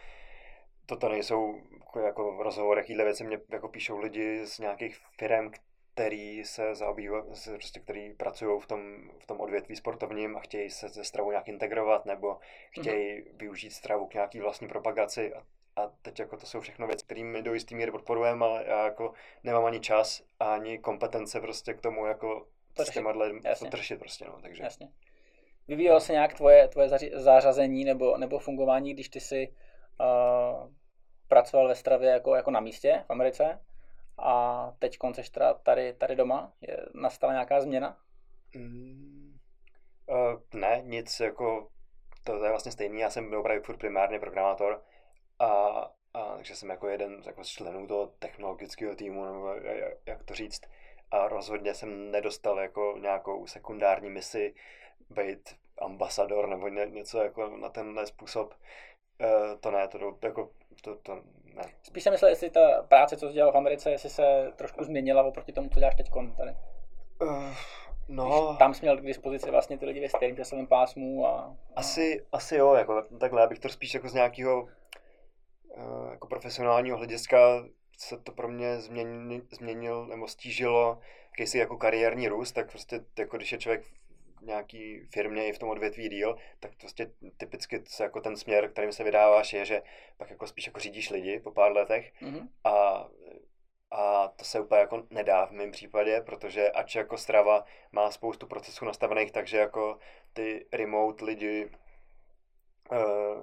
toto 0.86 1.08
nejsou 1.08 1.60
jako, 1.74 2.00
jako 2.00 2.42
rozhovory, 2.42 2.80
jakýhle 2.80 3.04
věci 3.04 3.24
mě 3.24 3.38
jako 3.48 3.68
píšou 3.68 3.98
lidi 3.98 4.46
z 4.46 4.58
nějakých 4.58 4.96
firm, 5.18 5.50
který 5.94 6.44
se 6.44 6.74
zaobývají, 6.74 7.24
prostě, 7.52 7.80
který 7.80 8.12
pracují 8.14 8.60
v 8.60 8.66
tom, 8.66 9.10
v 9.18 9.26
tom 9.26 9.40
odvětví 9.40 9.76
sportovním 9.76 10.36
a 10.36 10.40
chtějí 10.40 10.70
se 10.70 10.88
ze 10.88 11.04
stravu 11.04 11.30
nějak 11.30 11.48
integrovat 11.48 12.06
nebo 12.06 12.38
chtějí 12.70 13.20
mm-hmm. 13.20 13.36
využít 13.36 13.70
stravu 13.70 14.06
k 14.06 14.14
nějaký 14.14 14.40
vlastní 14.40 14.68
propagaci 14.68 15.34
a, 15.34 15.42
a 15.76 15.92
teď 16.02 16.20
jako 16.20 16.36
to 16.36 16.46
jsou 16.46 16.60
všechno 16.60 16.86
věci, 16.86 17.04
které 17.04 17.24
my 17.24 17.42
do 17.42 17.54
jistý 17.54 17.74
míry 17.74 17.90
podporujeme, 17.90 18.44
ale 18.44 18.64
já 18.66 18.84
jako 18.84 19.12
nemám 19.44 19.64
ani 19.64 19.80
čas 19.80 20.22
ani 20.40 20.78
kompetence 20.78 21.40
prostě 21.40 21.74
k 21.74 21.80
tomu 21.80 22.06
jako 22.06 22.46
s 22.84 22.90
těma 22.90 23.12
to 23.58 23.66
tršit 23.70 23.98
prostě, 23.98 24.24
no, 24.24 24.38
takže. 24.42 24.62
Jasně. 24.62 24.88
Vyvíjelo 25.68 26.00
se 26.00 26.12
nějak 26.12 26.34
tvoje, 26.34 26.68
tvoje 26.68 26.88
zařazení 27.14 27.84
nebo, 27.84 28.16
nebo 28.16 28.38
fungování, 28.38 28.94
když 28.94 29.08
ty 29.08 29.20
si 29.20 29.54
pracoval 31.28 31.68
ve 31.68 31.74
stravě 31.74 32.10
jako, 32.10 32.34
jako 32.34 32.50
na 32.50 32.60
místě 32.60 33.04
v 33.06 33.10
Americe 33.10 33.60
a 34.18 34.72
teď 34.78 34.98
teda 35.32 35.54
tady, 35.54 35.92
tady 35.92 36.16
doma. 36.16 36.52
Je, 36.60 36.86
nastala 36.94 37.32
nějaká 37.32 37.60
změna? 37.60 37.96
Mm, 38.54 39.38
uh, 40.06 40.40
ne, 40.60 40.80
nic 40.84 41.20
jako, 41.20 41.68
to, 42.24 42.38
to 42.38 42.44
je 42.44 42.50
vlastně 42.50 42.72
stejný, 42.72 43.00
já 43.00 43.10
jsem 43.10 43.30
byl 43.30 43.40
opravdu 43.40 43.62
furt 43.62 43.76
primárně 43.76 44.18
programátor 44.18 44.82
a, 45.38 45.46
a 46.14 46.36
takže 46.36 46.56
jsem 46.56 46.70
jako 46.70 46.88
jeden 46.88 47.22
jako 47.26 47.44
členů 47.44 47.86
toho 47.86 48.06
technologického 48.06 48.94
týmu, 48.94 49.24
nebo 49.24 49.54
jak 50.06 50.24
to 50.24 50.34
říct, 50.34 50.62
a 51.10 51.28
rozhodně 51.28 51.74
jsem 51.74 52.10
nedostal 52.10 52.58
jako 52.58 52.98
nějakou 53.00 53.46
sekundární 53.46 54.10
misi 54.10 54.54
být 55.10 55.56
ambasador 55.78 56.48
nebo 56.48 56.68
ně, 56.68 56.86
něco 56.86 57.18
jako 57.18 57.56
na 57.56 57.68
tenhle 57.68 58.06
způsob. 58.06 58.54
Uh, 59.20 59.60
to 59.60 59.70
ne, 59.70 59.88
to 59.88 59.98
jako, 60.22 60.50
to, 60.82 60.96
to 60.96 61.14
ne. 61.54 61.62
Spíš 61.82 62.02
jsem 62.02 62.12
myslel, 62.12 62.30
jestli 62.30 62.50
ta 62.50 62.82
práce, 62.88 63.16
co 63.16 63.28
jsi 63.28 63.34
dělal 63.34 63.52
v 63.52 63.56
Americe, 63.56 63.90
jestli 63.90 64.10
se 64.10 64.52
trošku 64.56 64.84
změnila 64.84 65.22
oproti 65.22 65.52
tomu, 65.52 65.68
co 65.68 65.78
děláš 65.78 65.94
teď 65.94 66.10
tady. 66.36 66.56
Uh, 67.22 67.54
no. 68.08 68.46
Když 68.46 68.58
tam 68.58 68.74
jsi 68.74 68.82
měl 68.82 68.96
k 68.96 69.06
dispozici 69.06 69.50
vlastně 69.50 69.78
ty 69.78 69.86
lidi 69.86 70.00
ve 70.00 70.08
stejném 70.08 70.36
časovém 70.36 70.66
pásmu 70.66 71.26
a... 71.26 71.56
Asi, 71.76 72.26
asi 72.32 72.56
jo, 72.56 72.74
jako 72.74 73.02
takhle, 73.20 73.44
abych 73.44 73.58
to 73.58 73.68
spíš 73.68 73.94
jako 73.94 74.08
z 74.08 74.14
nějakého 74.14 74.62
uh, 74.62 76.10
jako 76.10 76.26
profesionálního 76.26 76.96
hlediska 76.96 77.38
se 77.98 78.18
to 78.18 78.32
pro 78.32 78.48
mě 78.48 78.80
změnil, 78.80 79.42
změnil 79.50 80.06
nebo 80.06 80.28
stížilo 80.28 80.98
jakýsi 81.30 81.58
jako 81.58 81.76
kariérní 81.76 82.28
růst, 82.28 82.52
tak 82.52 82.70
prostě 82.70 83.00
jako 83.18 83.36
když 83.36 83.52
je 83.52 83.58
člověk 83.58 83.84
nějaký 84.40 85.00
firmě 85.12 85.48
i 85.48 85.52
v 85.52 85.58
tom 85.58 85.68
odvětví 85.68 86.08
díl, 86.08 86.36
tak 86.60 86.76
prostě 86.76 87.10
typicky 87.36 87.82
se 87.86 88.02
jako 88.02 88.20
ten 88.20 88.36
směr, 88.36 88.70
kterým 88.70 88.92
se 88.92 89.04
vydáváš, 89.04 89.52
je, 89.52 89.64
že 89.64 89.82
pak 90.16 90.30
jako 90.30 90.46
spíš 90.46 90.66
jako 90.66 90.80
řídíš 90.80 91.10
lidi 91.10 91.40
po 91.40 91.50
pár 91.50 91.72
letech 91.72 92.12
mm-hmm. 92.22 92.48
a, 92.64 93.08
a 93.90 94.28
to 94.28 94.44
se 94.44 94.60
úplně 94.60 94.80
jako 94.80 95.06
nedá 95.10 95.46
v 95.46 95.50
mém 95.50 95.70
případě, 95.70 96.20
protože 96.26 96.70
ač 96.70 96.94
jako 96.94 97.18
Strava 97.18 97.64
má 97.92 98.10
spoustu 98.10 98.46
procesů 98.46 98.84
nastavených, 98.84 99.32
takže 99.32 99.58
jako 99.58 99.98
ty 100.32 100.66
remote 100.72 101.24
lidi 101.24 101.70
uh, 102.90 102.98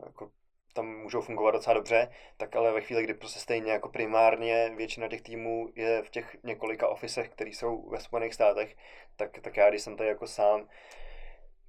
jako 0.06 0.32
tam 0.74 0.86
můžou 0.98 1.22
fungovat 1.22 1.52
docela 1.52 1.74
dobře, 1.74 2.10
tak 2.38 2.56
ale 2.56 2.72
ve 2.72 2.82
chvíli, 2.82 3.04
kdy 3.04 3.14
prostě 3.14 3.40
stejně 3.40 3.72
jako 3.72 3.90
primárně 3.90 4.72
většina 4.76 5.08
těch 5.08 5.22
týmů 5.22 5.70
je 5.76 6.02
v 6.02 6.10
těch 6.10 6.36
několika 6.44 6.88
ofisech, 6.88 7.30
které 7.30 7.50
jsou 7.50 7.90
ve 7.90 8.00
Spojených 8.00 8.34
státech, 8.34 8.76
tak, 9.16 9.40
tak 9.42 9.58
já, 9.58 9.70
když 9.70 9.82
jsem 9.82 9.98
tady 9.98 10.10
jako 10.10 10.28
sám, 10.28 10.68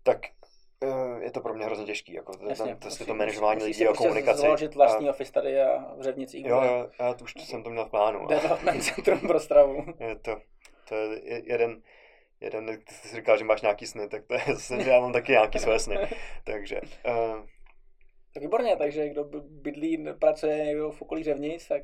tak 0.02 0.18
Eh, 0.84 1.24
je 1.24 1.30
to 1.30 1.40
pro 1.40 1.54
mě 1.54 1.64
hrozně 1.66 1.84
těžký, 1.84 2.12
jako 2.12 2.32
Jasně, 2.48 2.66
tam, 2.70 2.78
to, 2.78 2.86
musí- 2.86 3.04
to 3.06 3.14
manažování 3.14 3.56
musí 3.56 3.66
lidí 3.66 3.74
si 3.78 3.84
a 3.84 3.88
prostě 3.88 4.04
komunikaci. 4.04 4.40
založit 4.40 4.74
vlastní 4.74 5.08
a, 5.08 5.10
office 5.10 5.32
tady 5.32 5.62
a 5.62 5.94
v 5.96 6.02
Řevnicích. 6.02 6.46
jo, 6.46 6.62
jo, 6.62 6.90
já 7.00 7.14
to 7.14 7.24
už 7.24 7.34
jsem 7.38 7.62
to 7.62 7.70
měl 7.70 7.84
v 7.84 7.90
plánu. 7.90 8.26
Development 8.26 8.84
centrum 8.84 9.20
pro 9.20 9.40
stravu. 9.40 9.84
Je 10.00 10.16
to, 10.16 10.40
to 10.88 10.94
je 10.94 11.20
je- 11.24 11.42
jeden, 11.52 11.82
jeden, 12.40 12.66
ty 12.66 12.94
jsi 12.94 13.16
říkal, 13.16 13.38
že 13.38 13.44
máš 13.44 13.62
nějaký 13.62 13.86
sny, 13.86 14.08
tak 14.08 14.24
to 14.26 14.34
je 14.34 14.40
já 14.90 15.00
mám 15.00 15.12
taky 15.12 15.32
nějaký 15.32 15.58
své 15.58 15.78
sny. 15.78 15.96
Takže, 16.44 16.80
uh, 17.06 17.44
Tak 18.34 18.42
výborně, 18.42 18.76
takže 18.76 19.08
kdo 19.08 19.24
by- 19.24 19.40
bydlí, 19.40 20.06
pracuje 20.18 20.64
někdo 20.64 20.90
v 20.92 21.02
okolí 21.02 21.22
Řevnic, 21.24 21.68
tak 21.68 21.82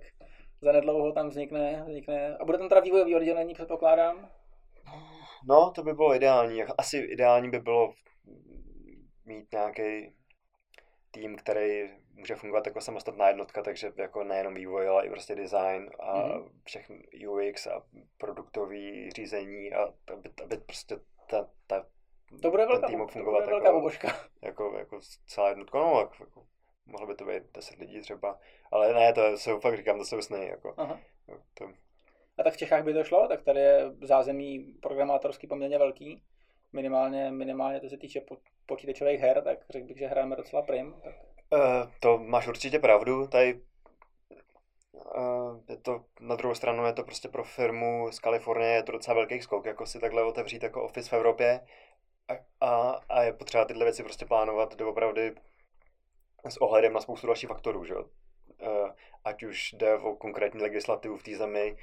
zanedlouho 0.63 1.13
tam 1.13 1.29
vznikne, 1.29 1.85
vznikne 1.89 2.37
a 2.37 2.45
bude 2.45 2.59
tam 2.59 2.69
teda 2.69 2.81
vývojový 2.81 3.15
oddělení, 3.17 3.55
předpokládám. 3.55 4.31
no, 5.49 5.71
to 5.75 5.83
by 5.83 5.93
bylo 5.95 6.15
ideální. 6.15 6.63
Asi 6.79 6.97
ideální 6.99 7.51
by 7.51 7.59
bylo 7.61 7.93
mít 9.25 9.53
nějaký 9.53 10.15
tým, 11.11 11.37
který 11.37 11.91
může 12.15 12.35
fungovat 12.35 12.67
jako 12.67 12.81
samostatná 12.81 13.29
jednotka, 13.29 13.63
takže 13.63 13.93
jako 13.97 14.25
nejenom 14.25 14.55
vývoj, 14.55 14.89
ale 14.89 15.07
i 15.07 15.11
prostě 15.11 15.35
design 15.35 15.91
a 16.01 16.19
Mhm. 16.27 16.31
mm-hmm. 16.33 16.51
všechny 16.65 17.03
UX 17.29 17.67
a 17.67 17.83
produktový 18.19 19.11
řízení 19.11 19.73
a 19.73 19.83
aby, 20.13 20.31
aby 20.45 20.57
prostě 20.57 20.97
ta, 21.31 21.49
ta, 21.67 21.87
To 22.43 22.51
bude 22.51 22.63
ten 22.63 22.73
velká, 22.73 22.87
tým 22.87 22.99
mohl 22.99 23.09
to 23.09 23.13
fungovat 23.13 23.41
bude 23.41 23.51
velká 23.51 23.67
jako, 23.67 23.79
pobožka. 23.79 24.09
jako, 24.43 24.75
jako 24.79 25.01
celá 25.27 25.49
jednotka, 25.49 25.79
no, 25.79 26.01
jako, 26.01 26.15
jako, 26.21 26.47
mohlo 26.87 27.07
by 27.07 27.15
to 27.15 27.25
být 27.25 27.43
10 27.55 27.79
lidí 27.79 28.01
třeba, 28.01 28.39
ale 28.71 28.93
ne, 28.95 29.13
to 29.13 29.39
jsou 29.39 29.61
fakt, 29.61 29.77
říkám, 29.77 29.99
to 29.99 30.05
jsou 30.05 30.23
sny, 30.23 30.47
jako, 30.47 30.75
Aha. 30.77 31.01
to, 31.55 31.65
A 32.39 32.43
tak 32.43 32.55
v 32.55 32.57
Čechách 32.57 32.85
by 32.85 32.95
to 32.95 33.05
šlo, 33.05 33.29
tak 33.29 33.43
tady 33.43 33.61
je 33.61 33.93
zázemí 34.03 34.75
programátorský 34.83 35.47
poměrně 35.47 35.79
velký. 35.79 36.23
Minimálně, 36.73 37.31
minimálně 37.31 37.81
to 37.81 37.89
se 37.89 37.97
týče 37.97 38.21
po, 38.21 38.37
počítačových 38.67 39.21
her, 39.21 39.43
tak 39.43 39.59
řekl 39.71 39.87
bych, 39.87 39.99
že 39.99 40.07
hrajeme 40.07 40.37
docela 40.37 40.63
prim. 40.63 40.95
Tak 41.05 41.15
Uh, 41.53 41.91
to 42.01 42.19
máš 42.19 42.49
určitě 42.49 42.79
pravdu, 42.79 43.27
tady 43.27 43.61
uh, 44.93 45.61
je 45.69 45.77
to, 45.77 46.05
na 46.21 46.37
druhou 46.37 46.55
stranu 46.55 46.85
je 46.85 46.93
to 46.93 47.05
prostě 47.05 47.29
pro 47.29 47.45
firmu 47.45 48.09
z 48.11 48.19
Kalifornie, 48.19 48.73
je 48.75 48.83
to 48.83 48.93
docela 48.93 49.15
velký 49.15 49.41
skok, 49.41 49.67
jako 49.67 49.87
si 49.87 50.01
takhle 50.01 50.23
otevřít 50.23 50.63
jako 50.63 50.83
office 50.83 51.11
v 51.11 51.13
Evropě 51.13 51.61
a, 52.31 52.67
a, 52.67 53.01
a 53.09 53.23
je 53.23 53.33
potřeba 53.33 53.65
tyhle 53.65 53.85
věci 53.85 54.03
prostě 54.03 54.27
plánovat 54.27 54.77
doopravdy 54.77 55.35
s 56.49 56.57
ohledem 56.57 56.93
na 56.93 57.01
spoustu 57.01 57.27
dalších 57.27 57.49
faktorů, 57.49 57.85
že. 57.85 57.95
Uh, 57.95 58.91
ať 59.25 59.43
už 59.43 59.73
jde 59.73 59.95
o 59.99 60.17
konkrétní 60.17 60.63
legislativu 60.63 61.17
v 61.17 61.23
té 61.23 61.37
zemi, 61.37 61.77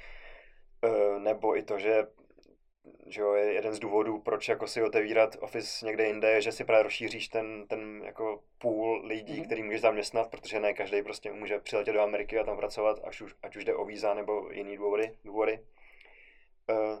uh, 0.84 1.18
nebo 1.22 1.56
i 1.56 1.62
to, 1.62 1.78
že 1.78 2.06
že 3.06 3.20
jo, 3.20 3.32
je 3.34 3.52
jeden 3.52 3.74
z 3.74 3.78
důvodů, 3.78 4.18
proč 4.20 4.48
jako 4.48 4.66
si 4.66 4.82
otevírat 4.82 5.36
office 5.40 5.86
někde 5.86 6.06
jinde, 6.06 6.30
je, 6.30 6.40
že 6.40 6.52
si 6.52 6.64
právě 6.64 6.82
rozšíříš 6.82 7.28
ten, 7.28 7.66
ten 7.66 8.02
jako 8.04 8.42
půl 8.58 9.02
lidí, 9.06 9.32
Mhm. 9.32 9.42
mm-hmm. 9.42 9.46
který 9.46 9.62
můžeš 9.62 9.80
zaměstnat, 9.80 10.30
protože 10.30 10.60
ne 10.60 10.74
každý 10.74 11.02
prostě 11.02 11.32
může 11.32 11.58
přiletět 11.58 11.94
do 11.94 12.00
Ameriky 12.00 12.38
a 12.38 12.44
tam 12.44 12.56
pracovat, 12.56 13.00
ať 13.04 13.20
už, 13.20 13.34
ať 13.42 13.56
už 13.56 13.64
jde 13.64 13.74
o 13.74 13.84
víza 13.84 14.14
nebo 14.14 14.50
jiný 14.52 14.76
důvody. 14.76 15.18
důvody. 15.24 15.60
Uh, 16.70 16.98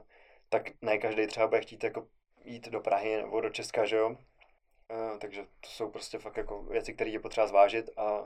tak 0.48 0.70
ne 0.82 0.98
každý 0.98 1.26
třeba 1.26 1.46
bude 1.46 1.60
chtít 1.60 1.84
jako 1.84 2.06
jít 2.48 2.68
do 2.68 2.80
Prahy 2.80 3.16
nebo 3.16 3.40
do 3.40 3.50
Česka, 3.50 3.84
že 3.84 3.96
jo. 3.96 4.08
Uh, 4.08 5.18
takže 5.18 5.42
to 5.42 5.68
jsou 5.68 5.90
prostě 5.90 6.18
fakt 6.18 6.36
jako 6.36 6.62
věci, 6.62 6.94
které 6.94 7.10
je 7.10 7.20
potřeba 7.20 7.46
zvážit 7.46 7.90
a, 7.96 8.24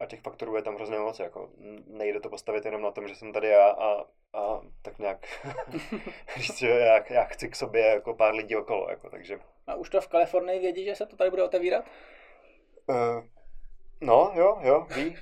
a 0.00 0.06
těch 0.06 0.20
faktorů 0.20 0.56
je 0.56 0.62
tam 0.62 0.74
hrozně 0.74 0.98
moc. 0.98 1.18
Jako, 1.18 1.50
nejde 1.86 2.20
to 2.20 2.28
postavit 2.28 2.64
jenom 2.64 2.82
na 2.82 2.90
tom, 2.90 3.08
že 3.08 3.14
jsem 3.14 3.32
tady 3.32 3.48
já 3.48 3.70
a, 3.70 4.04
a 4.32 4.60
tak 4.82 4.98
nějak 4.98 5.26
říct, 6.36 6.58
že 6.58 6.68
já, 6.68 7.12
já 7.12 7.24
chci 7.24 7.48
k 7.48 7.56
sobě 7.56 7.86
jako 7.86 8.14
pár 8.14 8.34
lidí 8.34 8.56
okolo. 8.56 8.90
Jako, 8.90 9.10
takže, 9.10 9.38
A 9.66 9.74
už 9.74 9.90
to 9.90 10.00
v 10.00 10.08
Kalifornii 10.08 10.60
vědí, 10.60 10.84
že 10.84 10.94
se 10.94 11.06
to 11.06 11.16
tady 11.16 11.30
bude 11.30 11.42
otevírat? 11.42 11.84
uh, 12.86 13.24
no, 14.00 14.32
jo, 14.34 14.58
jo, 14.60 14.86
ví. 14.94 15.16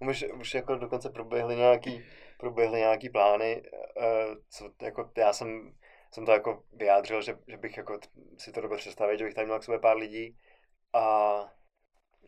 už, 0.08 0.24
už 0.40 0.54
jako 0.54 0.74
dokonce 0.74 1.10
proběhly 1.10 1.56
nějaký, 1.56 2.04
proběhly 2.38 2.78
nějaký 2.78 3.08
plány, 3.08 3.62
uh, 3.96 4.34
co 4.50 4.70
jako 4.82 5.10
já 5.16 5.32
jsem, 5.32 5.74
jsem 6.14 6.26
to 6.26 6.32
jako 6.32 6.62
vyjádřil, 6.72 7.22
že, 7.22 7.38
že 7.46 7.56
bych 7.56 7.76
jako 7.76 7.98
si 8.38 8.52
to 8.52 8.60
dobře 8.60 8.78
představit, 8.78 9.18
že 9.18 9.24
bych 9.24 9.34
tady 9.34 9.46
měl 9.46 9.58
k 9.60 9.64
sobě 9.64 9.78
pár 9.78 9.96
lidí 9.96 10.38
a 10.92 11.34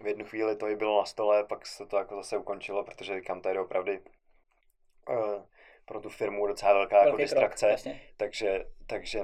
v 0.01 0.07
jednu 0.07 0.25
chvíli 0.25 0.57
to 0.57 0.69
i 0.69 0.77
bylo 0.77 0.99
na 1.01 1.05
stole, 1.05 1.45
pak 1.45 1.67
se 1.67 1.87
to 1.87 1.97
jako 1.97 2.17
zase 2.17 2.37
ukončilo, 2.37 2.85
protože 2.85 3.15
říkám, 3.15 3.41
to 3.41 3.49
je 3.49 3.61
opravdu 3.61 3.93
uh, 3.93 5.43
pro 5.85 6.01
tu 6.01 6.09
firmu 6.09 6.47
docela 6.47 6.73
velká 6.73 7.05
jako 7.05 7.17
distrakce, 7.17 7.69
jasně. 7.69 8.01
takže, 8.17 8.67
takže 8.87 9.23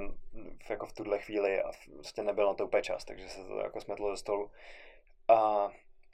v- 0.67 0.71
jako 0.71 0.87
v 0.87 0.93
tuhle 0.93 1.19
chvíli 1.19 1.63
a 1.63 1.71
prostě 1.95 2.23
nebyl 2.23 2.47
na 2.47 2.55
to 2.55 2.65
úplně 2.67 2.83
čas, 2.83 3.05
takže 3.05 3.29
se 3.29 3.45
to 3.45 3.59
jako 3.59 3.81
smetlo 3.81 4.11
ze 4.11 4.17
stolu. 4.17 4.51
A, 5.29 5.69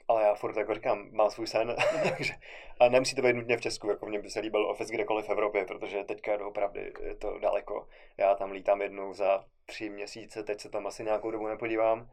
ale 0.09 0.23
já 0.23 0.35
furt 0.35 0.57
jako 0.57 0.73
říkám, 0.73 1.07
mám 1.11 1.29
svůj 1.29 1.47
sen, 1.47 1.75
takže, 2.17 2.33
a 2.79 2.89
nemusí 2.89 3.15
to 3.15 3.21
být 3.21 3.33
nutně 3.33 3.57
v 3.57 3.61
Česku, 3.61 3.89
jako 3.89 4.05
mně 4.05 4.19
by 4.19 4.29
se 4.29 4.39
líbil 4.39 4.69
office 4.69 4.93
kdekoliv 4.93 5.25
v 5.25 5.29
Evropě, 5.29 5.65
protože 5.65 6.03
teďka 6.03 6.31
je 6.31 6.37
opravdu 6.37 6.79
je 6.79 7.15
to 7.15 7.39
daleko. 7.39 7.87
Já 8.17 8.35
tam 8.35 8.51
lítám 8.51 8.81
jednou 8.81 9.13
za 9.13 9.45
tři 9.65 9.89
měsíce, 9.89 10.43
teď 10.43 10.59
se 10.61 10.69
tam 10.69 10.87
asi 10.87 11.03
nějakou 11.03 11.31
dobu 11.31 11.47
nepodívám 11.47 12.09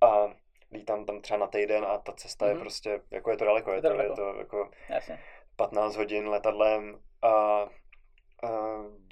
a 0.00 0.28
lítám 0.72 1.04
tam 1.06 1.20
třeba 1.20 1.38
na 1.38 1.46
týden 1.46 1.84
a 1.84 1.98
ta 1.98 2.12
cesta 2.12 2.44
mm-hmm. 2.44 2.48
je 2.48 2.54
Mhm. 2.54 2.60
prostě, 2.62 3.00
jako 3.10 3.30
je 3.30 3.36
to 3.36 3.44
daleko, 3.44 3.72
je 3.72 3.82
to 3.82 3.88
to, 3.88 3.92
je 3.94 3.98
daleko. 3.98 4.14
to 4.16 4.38
jako 4.38 4.70
Jasně. 4.88 5.18
15 5.56 5.96
hodin 5.96 6.28
letadlem 6.28 6.98
a, 7.22 7.28
a 7.28 7.68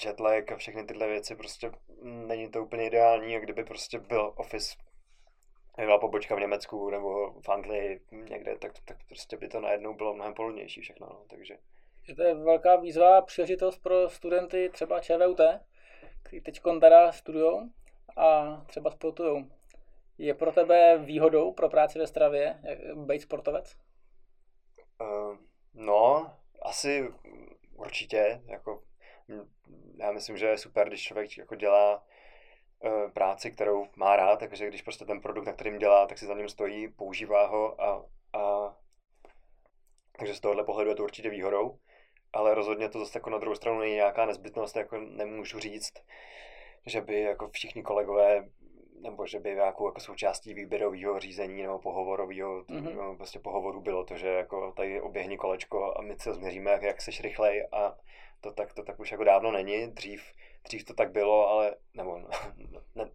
jetlag 0.04 0.52
a 0.52 0.56
všechny 0.56 0.84
tyhle 0.84 1.06
věci, 1.06 1.36
prostě 1.36 1.70
není 2.02 2.50
to 2.50 2.62
úplně 2.62 2.86
ideální 2.86 3.36
a 3.36 3.40
kdyby 3.40 3.64
prostě 3.64 3.98
byl 3.98 4.32
office 4.36 4.76
byla 5.84 5.98
pobočka 5.98 6.34
v 6.34 6.40
Německu 6.40 6.90
nebo 6.90 7.40
v 7.40 7.48
Anglii 7.48 8.00
někde, 8.10 8.58
tak, 8.58 8.72
tak 8.84 8.96
prostě 9.08 9.36
by 9.36 9.48
to 9.48 9.60
najednou 9.60 9.94
bylo 9.94 10.14
mnohem 10.14 10.34
pohodlnější 10.34 10.80
všechno, 10.80 11.06
no, 11.10 11.24
takže 11.28 11.58
Že 12.02 12.14
to 12.14 12.22
je 12.22 12.34
velká 12.34 12.76
výzva 12.76 13.18
a 13.18 13.22
příležitost 13.22 13.78
pro 13.78 14.10
studenty 14.10 14.70
třeba 14.72 15.00
ČVUT, 15.00 15.40
kteří 16.22 16.40
teď 16.40 16.60
teda 16.80 17.12
studujou 17.12 17.60
a 18.16 18.56
třeba 18.66 18.90
sportujou. 18.90 19.44
Je 20.18 20.34
pro 20.34 20.52
tebe 20.52 20.98
výhodou 20.98 21.52
pro 21.52 21.68
práci 21.68 21.98
ve 21.98 22.06
stravě 22.06 22.60
být 22.94 23.22
sportovec? 23.22 23.76
Uh, 25.00 25.36
no, 25.74 26.32
asi 26.62 27.08
určitě, 27.76 28.42
jako 28.46 28.82
já 29.96 30.12
myslím, 30.12 30.36
že 30.36 30.46
je 30.46 30.58
super, 30.58 30.88
když 30.88 31.02
člověk 31.02 31.38
jako 31.38 31.54
dělá 31.54 32.04
práci, 33.12 33.50
kterou 33.50 33.86
má 33.96 34.16
rád, 34.16 34.36
takže 34.36 34.68
když 34.68 34.82
prostě 34.82 35.04
ten 35.04 35.20
produkt, 35.20 35.46
na 35.46 35.52
kterým 35.52 35.78
dělá, 35.78 36.06
tak 36.06 36.18
si 36.18 36.26
za 36.26 36.34
ním 36.34 36.48
stojí, 36.48 36.88
používá 36.88 37.46
ho 37.46 37.80
a, 37.82 38.04
a 38.32 38.74
takže 40.18 40.34
z 40.34 40.40
tohohle 40.40 40.64
pohledu 40.64 40.90
je 40.90 40.96
to 40.96 41.02
určitě 41.02 41.30
výhodou, 41.30 41.78
ale 42.32 42.54
rozhodně 42.54 42.88
to 42.88 42.98
zase 42.98 43.18
jako 43.18 43.30
na 43.30 43.38
druhou 43.38 43.54
stranu 43.54 43.78
není 43.80 43.94
nějaká 43.94 44.26
nezbytnost, 44.26 44.76
jako 44.76 44.98
nemůžu 44.98 45.58
říct, 45.58 45.92
že 46.86 47.00
by 47.00 47.20
jako 47.20 47.48
všichni 47.48 47.82
kolegové 47.82 48.48
nebo 49.00 49.26
že 49.26 49.40
by 49.40 49.54
nějakou 49.54 49.88
jako 49.88 50.00
součástí 50.00 50.54
výběrového 50.54 51.20
řízení 51.20 51.62
nebo 51.62 51.78
pohovorového 51.78 52.64
Mhm. 52.68 52.86
mm-hmm. 52.86 53.16
prostě 53.16 53.38
pohovoru 53.38 53.80
bylo 53.80 54.04
to, 54.04 54.16
že 54.16 54.28
jako 54.28 54.72
tady 54.72 55.00
oběhni 55.00 55.36
kolečko 55.36 55.94
a 55.98 56.02
my 56.02 56.14
se 56.18 56.34
změříme, 56.34 56.70
jak, 56.70 56.82
jak 56.82 57.02
seš 57.02 57.20
rychlej 57.20 57.68
a 57.72 57.96
to 58.40 58.52
tak, 58.52 58.72
to 58.72 58.82
tak 58.82 59.00
už 59.00 59.12
jako 59.12 59.24
dávno 59.24 59.52
není. 59.52 59.86
Dřív, 59.86 60.32
dřív 60.68 60.84
to 60.84 60.94
tak 60.94 61.12
bylo, 61.12 61.48
ale 61.48 61.76
nebo 61.94 62.18
ne, 62.94 63.10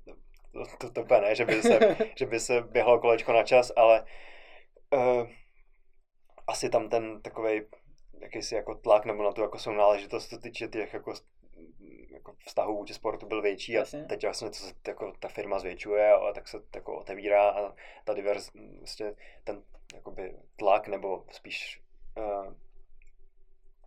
to, 0.51 0.65
to, 0.79 0.91
to 0.91 1.01
úplně 1.01 1.21
ne, 1.21 1.35
že 1.35 1.45
by, 1.45 1.61
se, 1.61 1.97
že 2.17 2.25
by 2.25 2.39
se 2.39 2.61
běhlo 2.61 2.99
kolečko 2.99 3.33
na 3.33 3.43
čas, 3.43 3.71
ale 3.75 4.05
uh, 4.93 5.27
asi 6.47 6.69
tam 6.69 6.89
ten 6.89 7.21
takový 7.21 7.61
jakýsi 8.19 8.55
jako 8.55 8.75
tlak 8.75 9.05
nebo 9.05 9.23
na 9.23 9.31
tu 9.31 9.41
jako 9.41 9.59
sounáležitost, 9.59 10.29
co 10.29 10.35
se 10.35 10.41
týče 10.41 10.67
těch 10.67 10.93
jako 10.93 11.13
jako 12.13 12.35
vztahu 12.45 12.77
vůči 12.77 12.93
sportu 12.93 13.25
byl 13.25 13.41
větší 13.41 13.75
a 13.75 13.79
Jasně. 13.79 14.05
teď 14.05 14.23
vlastně 14.23 14.49
co 14.49 14.63
se 14.63 14.73
jako 14.87 15.13
ta 15.19 15.27
firma 15.27 15.59
zvětšuje 15.59 16.13
a 16.13 16.33
tak 16.33 16.47
se 16.47 16.57
jako 16.75 16.97
otevírá 16.97 17.49
a 17.49 17.75
ta 18.03 18.13
divers, 18.13 18.51
vlastně 18.79 19.15
ten 19.43 19.63
jakoby 19.93 20.35
tlak 20.55 20.87
nebo 20.87 21.25
spíš 21.31 21.81
uh, 22.17 22.53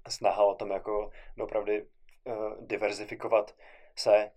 snaha 0.09 0.45
o 0.45 0.55
tom 0.55 0.71
jako 0.71 1.11
opravdu 1.39 1.73
uh, 2.27 2.35
diverzifikovat 2.61 3.55
se 3.97 4.31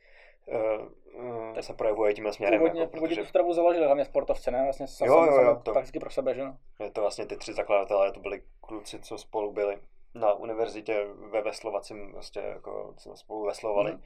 uh, 0.45 1.23
uh, 1.23 1.59
se 1.59 1.73
projevuje 1.73 2.13
tímhle 2.13 2.33
směrem. 2.33 2.59
Původně, 2.59 2.81
jako, 2.81 2.91
původně 2.91 3.15
protože 3.15 3.21
tu 3.21 3.29
stravu 3.29 3.53
založili 3.53 3.85
hlavně 3.85 4.05
sportovce, 4.05 4.51
ne? 4.51 4.63
Vlastně 4.63 4.85
Jo, 5.05 5.23
jo, 5.23 5.41
jo, 5.41 5.55
to... 5.55 5.61
to- 5.61 5.71
prakticky 5.71 5.99
pro 5.99 6.09
sebe, 6.09 6.35
že 6.35 6.43
no? 6.43 6.57
je 6.79 6.91
to 6.91 7.01
vlastně 7.01 7.25
ty 7.25 7.37
tři 7.37 7.53
zakladatelé, 7.53 8.11
to 8.11 8.19
byli 8.19 8.41
kluci, 8.61 8.99
co 8.99 9.17
spolu 9.17 9.51
byli 9.51 9.77
na 10.15 10.33
univerzitě 10.33 11.07
ve 11.15 11.41
veslovacím, 11.41 12.11
vlastně 12.11 12.41
jako 12.41 12.93
co 12.97 13.15
spolu 13.15 13.45
veslovali. 13.45 13.91
Mhm. 13.91 14.01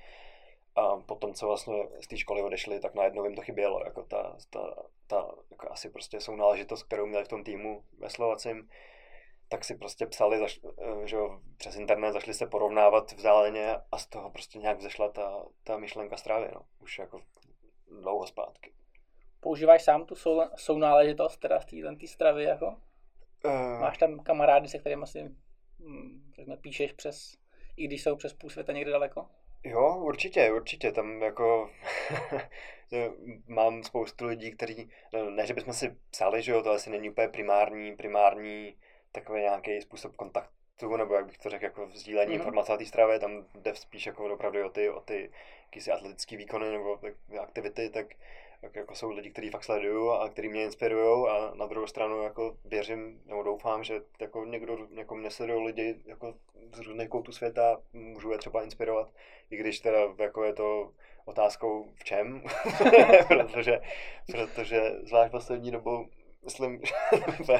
A 0.75 0.97
potom, 0.97 1.33
co 1.33 1.47
vlastně 1.47 1.87
z 2.01 2.07
té 2.07 2.17
školy 2.17 2.41
odešli, 2.41 2.79
tak 2.79 2.95
najednou 2.95 3.23
jim 3.23 3.35
to 3.35 3.41
chybělo, 3.41 3.81
jako 3.85 4.03
ta, 4.03 4.35
ta, 4.49 4.75
ta 5.07 5.31
jako 5.51 5.71
asi 5.71 5.89
prostě 5.89 6.19
sounáležitost, 6.19 6.83
kterou 6.83 7.05
měli 7.05 7.23
v 7.23 7.27
tom 7.27 7.43
týmu 7.43 7.83
veslovacím, 7.99 8.69
tak 9.53 9.65
si 9.65 9.75
prostě 9.75 10.05
psali, 10.05 10.37
zaš, 10.39 10.59
eh, 10.65 11.07
že 11.07 11.15
jo, 11.15 11.39
přes 11.57 11.75
internet, 11.75 12.13
zašli 12.13 12.33
se 12.33 12.47
porovnávat 12.47 13.11
vzdáleně 13.11 13.75
a 13.91 13.97
z 13.97 14.07
toho 14.07 14.29
prostě 14.29 14.59
nějak 14.59 14.77
vzešla 14.77 15.09
ta, 15.09 15.45
ta 15.63 15.77
myšlenka 15.77 16.17
strávy, 16.17 16.49
no, 16.53 16.61
už 16.79 16.99
jako 16.99 17.21
dlouho 18.01 18.27
zpátky. 18.27 18.73
používáš 19.39 19.83
sám 19.83 20.05
tu 20.05 20.15
sou, 20.15 20.41
sounáležitost 20.55 21.37
teda 21.37 21.59
z 21.59 21.65
té 21.65 22.07
stravy 22.07 22.43
jako? 22.43 22.75
Uh... 23.45 23.81
Máš 23.81 23.97
tam 23.97 24.19
kamarády, 24.19 24.67
se 24.67 24.79
kterými 24.79 25.03
asi 25.03 25.31
hm, 25.79 26.31
řekne, 26.35 26.57
píšeš 26.57 26.93
přes, 26.93 27.37
i 27.77 27.87
když 27.87 28.03
jsou 28.03 28.15
přes 28.15 28.33
půl 28.33 28.49
světa 28.49 28.71
někde 28.71 28.91
daleko? 28.91 29.27
Jo, 29.63 29.97
určitě, 29.97 30.51
určitě. 30.51 30.91
Tam 30.91 31.21
jako 31.21 31.69
mám 33.47 33.83
spoustu 33.83 34.25
lidí, 34.25 34.51
kteří, 34.51 34.89
ne, 35.29 35.45
že 35.45 35.53
bychom 35.53 35.73
si 35.73 35.95
psali, 36.11 36.41
že 36.41 36.51
jo, 36.51 36.63
to 36.63 36.71
asi 36.71 36.89
není 36.89 37.09
úplně 37.09 37.27
primární, 37.27 37.95
primární 37.95 38.75
takový 39.13 39.41
nějaký 39.41 39.81
způsob 39.81 40.15
kontaktu, 40.15 40.97
nebo 40.97 41.13
jak 41.13 41.25
bych 41.25 41.37
to 41.37 41.49
řekl, 41.49 41.65
jako 41.65 41.89
sdílení 41.93 42.31
mm-hmm. 42.31 42.35
informací 42.35 42.71
o 42.71 42.77
té 42.77 42.85
stravě, 42.85 43.19
tam 43.19 43.45
jde 43.55 43.75
spíš 43.75 44.05
jako 44.05 44.33
opravdu 44.33 44.65
o 44.65 44.69
ty, 44.69 44.89
o 44.89 45.01
ty 45.01 45.31
jakýsi 45.65 45.91
atletické 45.91 46.37
výkony 46.37 46.71
nebo 46.71 46.99
aktivity, 47.41 47.89
tak 47.89 48.07
tak 48.63 48.75
jako 48.75 48.95
jsou 48.95 49.11
lidi, 49.11 49.29
kteří 49.29 49.49
fakt 49.49 49.63
sledují 49.63 50.19
a 50.19 50.29
kteří 50.29 50.49
mě 50.49 50.63
inspirují 50.63 51.29
a 51.29 51.51
na 51.55 51.65
druhou 51.65 51.87
stranu 51.87 52.23
jako 52.23 52.57
věřím 52.65 53.21
nebo 53.25 53.43
doufám, 53.43 53.83
že 53.83 54.01
jako 54.19 54.45
někdo, 54.45 54.77
jako 54.93 55.15
mě 55.15 55.31
sledují 55.31 55.65
lidi 55.65 55.95
jako 56.05 56.33
z 56.73 56.79
různých 56.79 57.09
koutů 57.09 57.31
světa, 57.31 57.81
můžu 57.93 58.31
je 58.31 58.37
třeba 58.37 58.63
inspirovat, 58.63 59.09
i 59.49 59.57
když 59.57 59.79
teda 59.79 59.99
jako 60.17 60.43
je 60.43 60.53
to 60.53 60.91
otázkou 61.25 61.85
v 61.95 62.03
čem, 62.03 62.43
protože, 63.27 63.81
protože 64.31 64.81
zvlášť 65.03 65.31
poslední 65.31 65.71
dobou 65.71 66.07
myslím, 66.43 66.81
že 67.43 67.59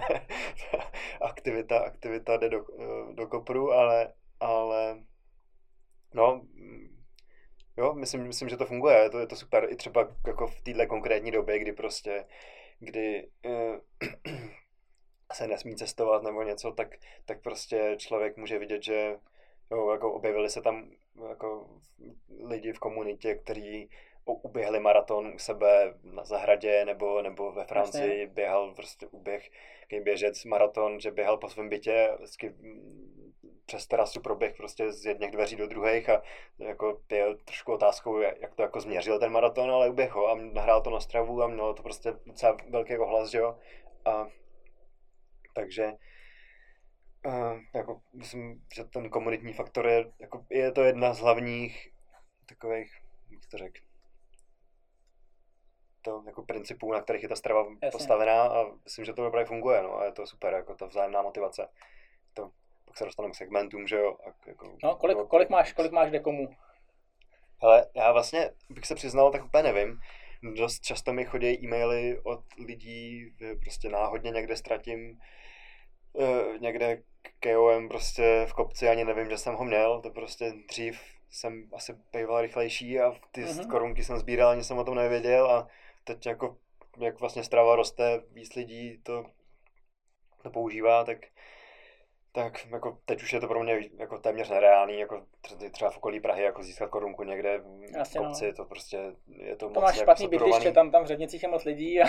aktivita, 1.21 1.79
aktivita 1.79 2.37
jde 2.37 2.49
do, 2.49 2.65
do 3.13 3.27
kopru, 3.27 3.71
ale, 3.71 4.13
ale 4.39 5.03
no, 6.13 6.41
Jo, 7.77 7.93
myslím, 7.93 8.27
myslím, 8.27 8.49
že 8.49 8.57
to 8.57 8.65
funguje, 8.65 8.97
je 8.97 9.09
to, 9.09 9.19
je 9.19 9.27
to 9.27 9.35
super. 9.35 9.67
I 9.71 9.75
třeba 9.75 10.15
jako 10.27 10.47
v 10.47 10.61
této 10.61 10.87
konkrétní 10.87 11.31
době, 11.31 11.59
kdy 11.59 11.71
prostě, 11.71 12.25
kdy 12.79 13.27
uh, 13.45 13.77
se 15.33 15.47
nesmí 15.47 15.75
cestovat 15.75 16.23
nebo 16.23 16.43
něco, 16.43 16.71
tak, 16.71 16.95
tak 17.25 17.41
prostě 17.41 17.95
člověk 17.97 18.37
může 18.37 18.59
vidět, 18.59 18.83
že 18.83 19.15
jo, 19.71 19.91
jako 19.91 20.13
objevili 20.13 20.49
se 20.49 20.61
tam 20.61 20.91
jako 21.29 21.69
lidi 22.43 22.73
v 22.73 22.79
komunitě, 22.79 23.35
kteří 23.35 23.89
uběhli 24.25 24.79
maraton 24.79 25.27
u 25.35 25.39
sebe 25.39 25.93
na 26.03 26.23
zahradě 26.23 26.85
nebo, 26.85 27.21
nebo 27.21 27.51
ve 27.51 27.65
Francii, 27.65 28.19
Jasně. 28.19 28.27
běhal 28.27 28.73
prostě 28.75 29.07
uběh, 29.07 29.49
běžec 30.03 30.45
maraton, 30.45 30.99
že 30.99 31.11
běhal 31.11 31.37
po 31.37 31.49
svém 31.49 31.69
bytě, 31.69 32.09
vždycky 32.17 32.55
přes 33.65 33.87
terasu 33.87 34.21
proběh 34.21 34.53
prostě 34.57 34.91
z 34.91 35.05
jedných 35.05 35.31
dveří 35.31 35.55
do 35.55 35.67
druhých 35.67 36.09
a 36.09 36.21
jako 36.57 37.01
je 37.11 37.35
trošku 37.45 37.73
otázkou, 37.73 38.17
jak 38.19 38.55
to 38.55 38.61
jako 38.61 38.79
změřil 38.79 39.19
ten 39.19 39.31
maraton, 39.31 39.71
ale 39.71 39.89
uběh 39.89 40.11
ho 40.11 40.27
a 40.27 40.35
nahrál 40.35 40.81
to 40.81 40.89
na 40.89 40.99
stravu 40.99 41.43
a 41.43 41.47
mělo 41.47 41.73
to 41.73 41.83
prostě 41.83 42.13
docela 42.25 42.57
velký 42.69 42.97
ohlas, 42.97 43.29
že 43.29 43.37
jo. 43.37 43.59
A, 44.05 44.27
takže 45.53 45.91
uh, 47.25 47.59
jako 47.75 48.01
myslím, 48.13 48.61
že 48.75 48.83
ten 48.83 49.09
komunitní 49.09 49.53
faktor 49.53 49.87
je, 49.87 50.11
jako, 50.19 50.45
je 50.49 50.71
to 50.71 50.83
jedna 50.83 51.13
z 51.13 51.19
hlavních 51.19 51.89
takových, 52.49 52.91
jak 53.31 53.41
to 53.51 53.57
řekl, 53.57 53.81
to 56.03 56.23
jako 56.25 56.43
principů, 56.43 56.93
na 56.93 57.01
kterých 57.01 57.23
je 57.23 57.29
ta 57.29 57.35
strava 57.35 57.59
Jasně. 57.59 57.91
postavená 57.91 58.43
a 58.43 58.65
myslím, 58.83 59.05
že 59.05 59.13
to 59.13 59.27
opravdu 59.27 59.47
funguje, 59.47 59.83
no 59.83 59.97
a 59.97 60.05
je 60.05 60.11
to 60.11 60.27
super, 60.27 60.53
jako 60.53 60.75
ta 60.75 60.85
vzájemná 60.85 61.21
motivace. 61.21 61.67
To 62.33 62.49
pak 62.85 62.97
se 62.97 63.05
dostaneme 63.05 63.31
k 63.31 63.35
segmentům, 63.35 63.87
že 63.87 63.95
jo. 63.95 64.17
A 64.27 64.49
jako, 64.49 64.77
no, 64.83 64.95
kolik, 64.95 65.17
nebo, 65.17 65.29
kolik, 65.29 65.49
máš, 65.49 65.73
kolik 65.73 65.91
máš 65.91 66.11
dekomů? 66.11 66.55
Ale 67.61 67.87
já 67.95 68.11
vlastně 68.11 68.51
bych 68.69 68.85
se 68.85 68.95
přiznal, 68.95 69.31
tak 69.31 69.45
úplně 69.45 69.63
nevím. 69.63 69.99
Dost 70.55 70.79
často 70.79 71.13
mi 71.13 71.25
chodí 71.25 71.63
e-maily 71.63 72.19
od 72.23 72.43
lidí, 72.65 73.35
prostě 73.61 73.89
náhodně 73.89 74.31
někde 74.31 74.55
ztratím 74.55 75.19
uh, 76.13 76.57
někde 76.59 77.01
KOM 77.39 77.89
prostě 77.89 78.45
v 78.49 78.53
kopci, 78.53 78.89
ani 78.89 79.05
nevím, 79.05 79.29
že 79.29 79.37
jsem 79.37 79.55
ho 79.55 79.65
měl, 79.65 80.01
to 80.01 80.09
prostě 80.09 80.53
dřív 80.67 81.01
jsem 81.29 81.69
asi 81.75 81.95
býval 82.13 82.41
rychlejší 82.41 82.99
a 82.99 83.13
ty 83.31 83.43
mm-hmm. 83.43 83.69
korunky 83.69 84.03
jsem 84.03 84.17
sbíral, 84.17 84.49
ani 84.49 84.63
jsem 84.63 84.77
o 84.77 84.83
tom 84.83 84.95
nevěděl 84.95 85.51
a 85.51 85.67
teď 86.03 86.25
jako 86.25 86.57
jak 86.97 87.19
vlastně 87.19 87.43
strava 87.43 87.75
roste, 87.75 88.21
víc 88.31 88.55
lidí 88.55 88.97
to, 89.03 89.25
to 90.43 90.49
používá, 90.49 91.03
tak 91.03 91.17
tak 92.35 92.67
jako 92.71 92.97
teď 93.05 93.23
už 93.23 93.33
je 93.33 93.39
to 93.39 93.47
pro 93.47 93.63
mě 93.63 93.79
jako 93.97 94.17
téměř 94.17 94.49
nereálný, 94.49 94.99
jako 94.99 95.25
třeba 95.71 95.91
v 95.91 95.97
okolí 95.97 96.19
Prahy, 96.19 96.43
jako 96.43 96.63
získat 96.63 96.89
korunku 96.89 97.23
někde 97.23 97.57
v 97.57 97.95
Jasně, 97.97 98.19
kopci, 98.19 98.47
no. 98.47 98.53
to 98.53 98.65
prostě 98.65 98.97
je 99.27 99.55
to, 99.55 99.69
to 99.69 99.73
moc 99.73 99.83
máš 99.83 99.99
špatný 99.99 100.27
bydliště, 100.27 100.71
tam, 100.71 100.91
tam 100.91 101.03
v 101.03 101.07
Řednicích 101.07 101.43
je 101.43 101.49
moc 101.49 101.63
lidí. 101.63 102.01
A... 102.01 102.05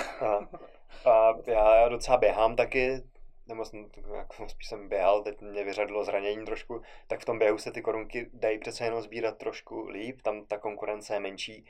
a, 1.04 1.35
a 1.57 1.76
já 1.76 1.88
docela 1.88 2.16
běhám 2.16 2.57
taky, 2.57 3.02
nebo 3.46 3.64
jsem, 3.64 3.88
jako 4.14 4.48
spíš 4.48 4.68
jsem 4.68 4.88
běhal, 4.88 5.22
teď 5.22 5.40
mě 5.40 5.64
vyřadilo 5.64 6.04
zranění 6.04 6.44
trošku, 6.44 6.83
tak 7.07 7.20
v 7.20 7.24
tom 7.24 7.38
běhu 7.38 7.59
se 7.59 7.72
ty 7.72 7.83
korunky 7.83 8.30
dají 8.33 8.59
přece 8.59 8.85
jenom 8.85 9.02
sbírat 9.02 9.38
trošku 9.38 9.88
líp, 9.88 10.22
tam 10.22 10.46
ta 10.46 10.59
konkurence 10.59 11.14
je 11.14 11.20
menší. 11.20 11.66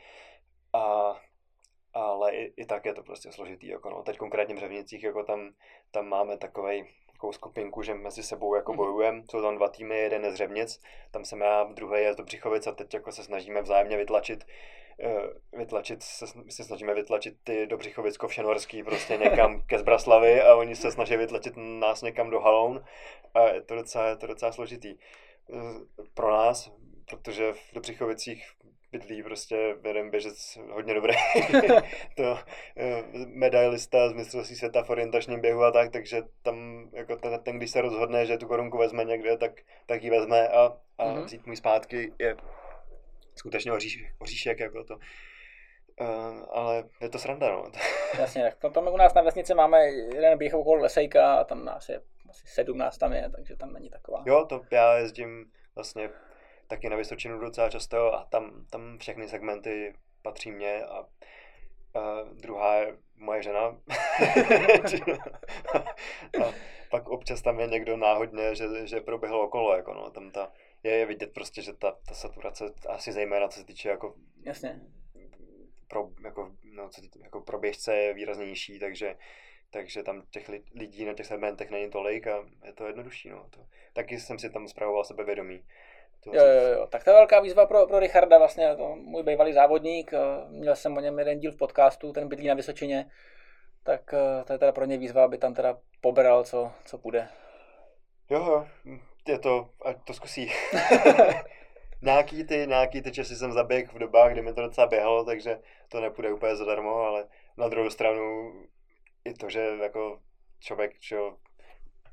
A 0.72 1.14
ale 1.94 2.35
i, 2.35 2.52
i 2.57 2.66
tak 2.66 2.85
je 2.85 2.94
to 2.94 3.02
prostě 3.02 3.33
složitý. 3.33 3.66
Jako 3.66 3.90
no. 3.90 4.02
Teď 4.02 4.18
konkrétně 4.18 4.54
v 4.54 4.59
Řevnicích, 4.59 5.02
jako 5.02 5.24
tam, 5.24 5.50
tam 5.90 6.09
máme 6.09 6.38
takovej, 6.38 6.87
takovou 7.12 7.33
skupinku, 7.33 7.83
že 7.83 7.94
mezi 7.94 8.22
sebou 8.22 8.54
jako 8.54 8.72
mm-hmm. 8.72 8.76
bojujeme. 8.76 9.22
Jsou 9.30 9.42
tam 9.42 9.57
dva 9.57 9.68
týmy, 9.68 9.98
jeden 9.98 10.24
je 10.24 10.33
z 10.33 10.35
Řevnic, 10.35 10.83
tam 11.11 11.24
jsem 11.24 11.40
já, 11.40 11.64
druhý 11.64 12.02
je 12.02 12.12
z 12.12 12.16
Dobřichovic 12.16 12.66
a 12.66 12.72
teď 12.72 12.94
jako 12.94 13.12
se 13.12 13.24
snažíme 13.24 13.62
vzájemně 13.62 13.96
vytlačit 13.96 14.44
uh, 15.04 15.59
vytlačit, 15.59 16.02
se, 16.02 16.26
se 16.48 16.64
snažíme 16.64 16.94
vytlačit 16.94 17.35
ty 17.44 17.66
Dobřichovicko 17.66 18.28
všenorský 18.28 18.83
prostě 18.83 19.16
někam 19.16 19.62
ke 19.66 19.78
Zbraslavy 19.78 20.42
a 20.42 20.54
oni 20.54 20.76
se 20.76 20.92
snaží 20.92 21.16
vytlačit 21.16 21.54
nás 21.57 22.02
někam 22.02 22.30
do 22.30 22.40
Haloun 22.40 22.85
a 23.35 23.48
je 23.48 23.62
to 23.62 23.74
docela, 23.74 24.09
je 24.09 24.16
to 24.16 24.26
docela 24.26 24.52
složitý. 24.52 24.94
Uh, 25.46 25.61
pro 26.14 26.30
nás, 26.33 26.72
protože 27.11 27.52
v 27.52 27.74
Dobřichovicích 27.74 28.50
bydlí 28.98 29.22
prostě 29.22 29.76
jeden 29.85 30.11
běžec 30.11 30.59
hodně 30.70 30.94
dobrý. 30.94 31.14
to 32.16 32.38
eh, 32.76 33.04
medailista 33.26 34.09
z 34.09 34.12
mistrovství 34.12 34.57
světa 34.57 34.83
v 34.83 34.90
orientačním 34.90 35.40
běhu 35.40 35.62
a 35.62 35.70
tak, 35.70 35.90
takže 35.90 36.22
tam 36.42 36.88
jako 36.92 37.16
ten, 37.16 37.40
ten, 37.42 37.57
když 37.57 37.70
se 37.70 37.80
rozhodne, 37.80 38.26
že 38.26 38.38
tu 38.38 38.46
korunku 38.46 38.78
vezme 38.78 39.04
někde, 39.04 39.37
tak, 39.37 39.52
tak 39.87 40.02
ji 40.02 40.11
vezme 40.11 40.48
a, 40.48 40.76
a 40.98 41.04
mm-hmm. 41.04 41.24
vzít 41.24 41.46
můj 41.46 41.57
zpátky 41.57 42.12
je 42.18 42.37
skutečně 43.37 43.72
oříš, 43.72 44.04
oříšek, 44.18 44.61
jako 44.61 44.85
to. 44.85 44.94
Uh, 46.00 46.44
ale 46.50 46.85
je 47.00 47.09
to 47.09 47.18
sranda, 47.18 47.50
no. 47.50 47.70
Jasně, 48.18 48.42
tak 48.42 48.54
to, 48.54 48.70
tam 48.70 48.88
u 48.88 48.96
nás 48.96 49.14
na 49.14 49.22
vesnici 49.22 49.54
máme 49.54 49.87
jeden 49.87 50.38
běh 50.38 50.54
okolo 50.54 50.83
Lesejka 50.83 51.35
a 51.35 51.44
tam 51.44 51.64
nás 51.64 51.88
je 51.88 52.00
asi 52.30 52.46
17 52.46 52.98
tam 52.98 53.12
je, 53.12 53.30
takže 53.37 53.57
tam 53.57 53.72
není 53.72 53.90
taková. 53.90 54.22
Jo, 54.26 54.46
to 54.48 54.61
já 54.70 54.94
jezdím 54.96 55.50
vlastně 55.74 56.11
taky 56.66 56.88
na 56.88 56.96
Vysočinu 56.96 57.38
docela 57.38 57.70
často 57.70 58.14
a 58.14 58.24
tam, 58.24 58.66
tam 58.70 58.98
všechny 58.98 59.29
segmenty 59.29 59.94
patří 60.22 60.50
mě 60.50 60.85
a, 60.85 60.98
a 61.94 62.22
druhá 62.33 62.74
je 62.74 62.96
moje 63.16 63.42
žena. 63.42 63.61
a 66.44 66.53
pak 66.90 67.09
občas 67.09 67.42
tam 67.42 67.61
je 67.61 67.66
někdo 67.66 67.96
náhodně, 67.96 68.55
že, 68.55 68.87
že 68.87 69.00
proběhl 69.00 69.40
okolo, 69.40 69.77
jako 69.77 69.94
no, 69.94 70.11
tam 70.11 70.31
ta, 70.31 70.53
je, 70.83 70.92
je 70.92 71.07
vidět 71.07 71.33
prostě, 71.35 71.62
že 71.62 71.72
ta, 71.72 71.96
ta 72.09 72.14
saturace, 72.14 72.64
asi 72.88 73.12
zejména 73.12 73.48
co 73.48 73.59
se 73.59 73.66
týče 73.66 73.88
jako 73.88 74.14
Jasně. 74.42 74.81
Pro, 75.88 76.09
jako, 76.24 76.53
no, 76.62 76.88
co, 76.88 77.03
jako 77.22 77.40
pro 77.40 77.59
běžce 77.59 77.96
je 77.96 78.14
výrazně 78.14 78.46
nižší, 78.46 78.79
takže 78.79 79.16
takže 79.74 80.03
tam 80.03 80.22
těch 80.31 80.50
lidí 80.74 81.05
na 81.05 81.14
těch 81.14 81.27
segmentech 81.27 81.70
není 81.70 81.90
tolik 81.90 82.27
a 82.27 82.46
je 82.64 82.72
to 82.72 82.87
jednodušší. 82.87 83.29
No. 83.29 83.46
To, 83.50 83.66
taky 83.92 84.20
jsem 84.20 84.38
si 84.38 84.50
tam 84.50 84.68
zpravoval 84.68 85.05
sebevědomí. 85.05 85.64
Jo, 86.26 86.44
jo, 86.46 86.72
jo, 86.78 86.87
tak 86.87 87.04
to 87.04 87.10
je 87.10 87.14
velká 87.14 87.40
výzva 87.40 87.66
pro, 87.66 87.87
pro 87.87 87.98
Richarda, 87.98 88.38
vlastně 88.38 88.76
to 88.76 88.96
můj 88.96 89.22
bývalý 89.22 89.52
závodník, 89.52 90.12
eh, 90.12 90.18
měl 90.48 90.76
jsem 90.76 90.96
o 90.96 91.00
něm 91.00 91.18
jeden 91.18 91.38
díl 91.38 91.52
v 91.52 91.56
podcastu, 91.56 92.12
ten 92.12 92.28
bydlí 92.28 92.46
na 92.46 92.54
Vysočině, 92.54 93.10
tak 93.82 94.14
eh, 94.14 94.44
to 94.44 94.52
je 94.52 94.58
teda 94.58 94.72
pro 94.72 94.84
ně 94.84 94.98
výzva, 94.98 95.24
aby 95.24 95.38
tam 95.38 95.54
teda 95.54 95.78
pobral, 96.00 96.44
co, 96.44 96.72
co 96.84 96.98
půjde. 96.98 97.28
Jo, 98.30 98.44
jo, 98.44 98.66
je 99.28 99.38
to, 99.38 99.68
ať 99.84 99.96
to 100.04 100.12
zkusí. 100.12 100.52
nějaký, 102.02 102.44
ty, 102.44 102.66
nějaký 102.68 103.02
ty 103.02 103.12
časy 103.12 103.37
jsem 103.37 103.52
zaběh 103.52 103.92
v 103.92 103.98
dobách, 103.98 104.32
kdy 104.32 104.42
mi 104.42 104.54
to 104.54 104.62
docela 104.62 104.87
běhalo, 104.87 105.24
takže 105.24 105.58
to 105.88 106.00
nepůjde 106.00 106.32
úplně 106.32 106.56
zadarmo, 106.56 106.96
ale 106.96 107.28
na 107.56 107.68
druhou 107.68 107.90
stranu 107.90 108.52
i 109.24 109.34
to, 109.34 109.50
že 109.50 109.60
jako 109.82 110.18
člověk, 110.60 110.98
čo, 110.98 111.37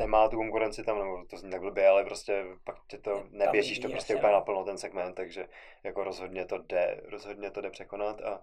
nemá 0.02 0.28
tu 0.28 0.38
konkurenci 0.38 0.84
tam, 0.84 1.00
nebo 1.00 1.26
to 1.30 1.38
zní 1.38 1.52
tak 1.52 1.62
blbě, 1.62 1.88
ale 1.88 2.04
prostě 2.04 2.44
pak 2.64 2.76
tě 2.88 2.98
to 2.98 3.24
neběžíš 3.30 3.80
to 3.80 3.90
prostě 3.90 4.16
úplně 4.16 4.34
naplno 4.34 4.64
ten 4.64 4.78
segment, 4.78 5.14
takže 5.14 5.48
jako 5.84 6.04
rozhodně 6.04 6.46
to 6.46 6.58
jde, 6.58 7.02
rozhodně 7.12 7.52
to 7.52 7.62
jde 7.62 7.70
překonat 7.70 8.22
a, 8.22 8.42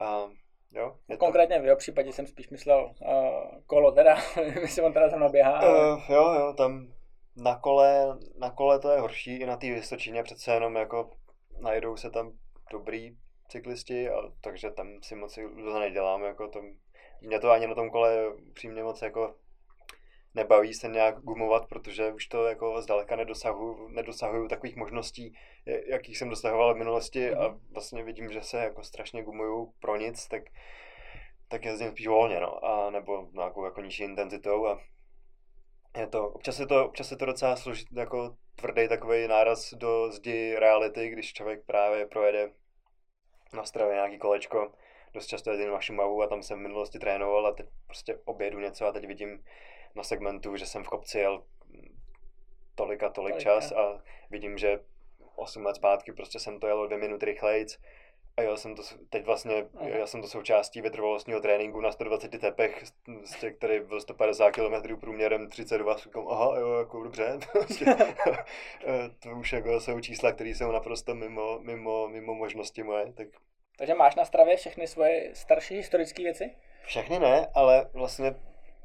a 0.00 0.28
jo. 0.72 0.96
Je 1.08 1.16
Konkrétně 1.16 1.56
to... 1.56 1.62
v 1.62 1.64
jeho 1.64 1.76
případě 1.76 2.12
jsem 2.12 2.26
spíš 2.26 2.48
myslel 2.48 2.84
uh, 2.84 3.62
kolo 3.66 3.92
teda, 3.92 4.16
myslím, 4.62 4.84
on 4.84 4.92
teda 4.92 5.10
tam 5.10 5.30
běhá. 5.30 5.58
Ale... 5.58 5.92
Uh, 5.92 6.02
jo, 6.08 6.34
jo, 6.34 6.54
tam 6.56 6.92
na 7.36 7.58
kole, 7.58 8.18
na 8.38 8.50
kole 8.50 8.78
to 8.78 8.90
je 8.90 9.00
horší, 9.00 9.36
i 9.36 9.46
na 9.46 9.56
té 9.56 9.66
Vysočině 9.66 10.22
přece 10.22 10.54
jenom 10.54 10.76
jako 10.76 11.10
najdou 11.60 11.96
se 11.96 12.10
tam 12.10 12.32
dobrý 12.70 13.16
cyklisti, 13.48 14.08
a, 14.08 14.22
takže 14.40 14.70
tam 14.70 14.86
si 15.02 15.14
moc 15.14 15.34
to 15.64 15.80
nedělám, 15.80 16.22
jako 16.22 16.48
to, 16.48 16.60
mě 17.20 17.40
to 17.40 17.50
ani 17.50 17.66
na 17.66 17.74
tom 17.74 17.90
kole 17.90 18.32
přímě 18.54 18.82
moc 18.82 19.02
jako 19.02 19.34
nebaví 20.38 20.74
se 20.74 20.88
nějak 20.88 21.20
gumovat, 21.20 21.66
protože 21.68 22.12
už 22.12 22.26
to 22.26 22.46
jako 22.46 22.82
zdaleka 22.82 23.16
nedosahuju, 23.16 23.88
nedosahuju 23.88 24.48
takových 24.48 24.76
možností, 24.76 25.34
jakých 25.86 26.18
jsem 26.18 26.28
dosahoval 26.28 26.74
v 26.74 26.78
minulosti 26.78 27.34
a 27.34 27.48
mhm. 27.48 27.60
vlastně 27.70 28.04
vidím, 28.04 28.32
že 28.32 28.42
se 28.42 28.58
jako 28.58 28.82
strašně 28.82 29.22
gumuju 29.22 29.72
pro 29.80 29.96
nic, 29.96 30.28
tak, 30.28 30.42
tak 31.48 31.64
jezdím 31.64 31.90
spíš 31.90 32.06
volně, 32.06 32.40
no, 32.40 32.64
a 32.64 32.90
nebo 32.90 33.28
nějakou 33.32 33.64
jako 33.64 33.80
nižší 33.80 34.02
intenzitou 34.02 34.66
a 34.66 34.80
je 35.96 36.06
to, 36.06 36.28
občas 36.28 36.60
je 36.60 36.66
to, 36.66 36.86
občas 36.86 37.10
je 37.10 37.16
to 37.16 37.26
docela 37.26 37.56
složitý, 37.56 37.94
jako 37.96 38.36
tvrdý 38.56 38.88
takový 38.88 39.28
náraz 39.28 39.74
do 39.74 40.12
zdi 40.12 40.54
reality, 40.58 41.08
když 41.08 41.32
člověk 41.32 41.66
právě 41.66 42.06
projede 42.06 42.50
na 43.52 43.64
stravě 43.64 43.94
nějaký 43.94 44.18
kolečko, 44.18 44.72
dost 45.14 45.26
často 45.26 45.50
jezdím 45.50 45.70
na 45.70 45.80
Šumavu 45.80 46.22
a 46.22 46.26
tam 46.26 46.42
jsem 46.42 46.58
v 46.58 46.62
minulosti 46.62 46.98
trénoval 46.98 47.46
a 47.46 47.52
teď 47.52 47.66
prostě 47.86 48.18
objedu 48.24 48.60
něco 48.60 48.86
a 48.86 48.92
teď 48.92 49.06
vidím 49.06 49.44
na 49.94 50.02
segmentu, 50.02 50.56
že 50.56 50.66
jsem 50.66 50.84
v 50.84 50.88
kopci 50.88 51.18
jel 51.18 51.44
tolik 52.74 53.02
a 53.02 53.08
tolik 53.08 53.34
Tolika. 53.34 53.50
čas 53.50 53.72
a 53.72 54.02
vidím, 54.30 54.58
že 54.58 54.80
8 55.36 55.66
let 55.66 55.76
zpátky 55.76 56.12
prostě 56.12 56.38
jsem 56.38 56.60
to 56.60 56.66
jel 56.66 56.80
o 56.80 56.86
dvě 56.86 56.98
minuty 56.98 57.26
rychlejc 57.26 57.78
a 58.36 58.42
já 58.42 58.56
jsem 58.56 58.74
to 58.74 58.82
teď 59.10 59.24
vlastně, 59.24 59.66
Aha. 59.74 59.88
já 59.88 60.06
jsem 60.06 60.22
to 60.22 60.28
součástí 60.28 60.80
vytrvalostního 60.80 61.40
tréninku 61.40 61.80
na 61.80 61.92
120 61.92 62.40
tepech, 62.40 62.82
těch, 63.40 63.56
který 63.56 63.80
byl 63.80 64.00
150 64.00 64.50
km 64.50 64.96
průměrem 65.00 65.48
32, 65.48 65.96
říkám, 65.96 66.28
aha, 66.28 66.58
jo, 66.58 66.74
jako 66.78 67.02
dobře, 67.02 67.38
prostě, 67.52 67.84
to 69.18 69.30
už 69.30 69.52
jako 69.52 69.80
jsou 69.80 70.00
čísla, 70.00 70.32
které 70.32 70.50
jsou 70.50 70.72
naprosto 70.72 71.14
mimo, 71.14 71.58
mimo, 71.58 72.08
mimo 72.08 72.34
možnosti 72.34 72.82
moje, 72.82 73.12
tak 73.12 73.28
takže 73.78 73.94
máš 73.94 74.14
na 74.14 74.24
stravě 74.24 74.56
všechny 74.56 74.86
svoje 74.86 75.30
starší 75.34 75.74
historické 75.74 76.22
věci? 76.22 76.50
Všechny 76.84 77.18
ne, 77.18 77.46
ale 77.54 77.90
vlastně 77.92 78.34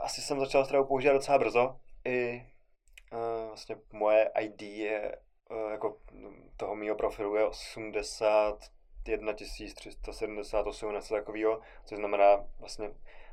asi 0.04 0.22
jsem 0.22 0.40
začal 0.40 0.66
stravu 0.66 0.86
používat 0.86 1.14
docela 1.14 1.38
brzo. 1.38 1.76
I 2.06 2.48
uh, 3.14 3.48
vlastně 3.48 3.76
moje 3.92 4.32
ID 4.40 4.62
je 4.62 5.18
uh, 5.52 5.72
jako 5.72 5.98
toho 6.58 6.76
mýho 6.76 6.96
profilu 6.96 7.36
je 7.36 7.46
81 7.46 9.34
378 9.34 10.94
něco 10.94 11.14
takového, 11.14 11.60
což 11.86 11.98
znamená 11.98 12.46
vlastně 12.60 12.92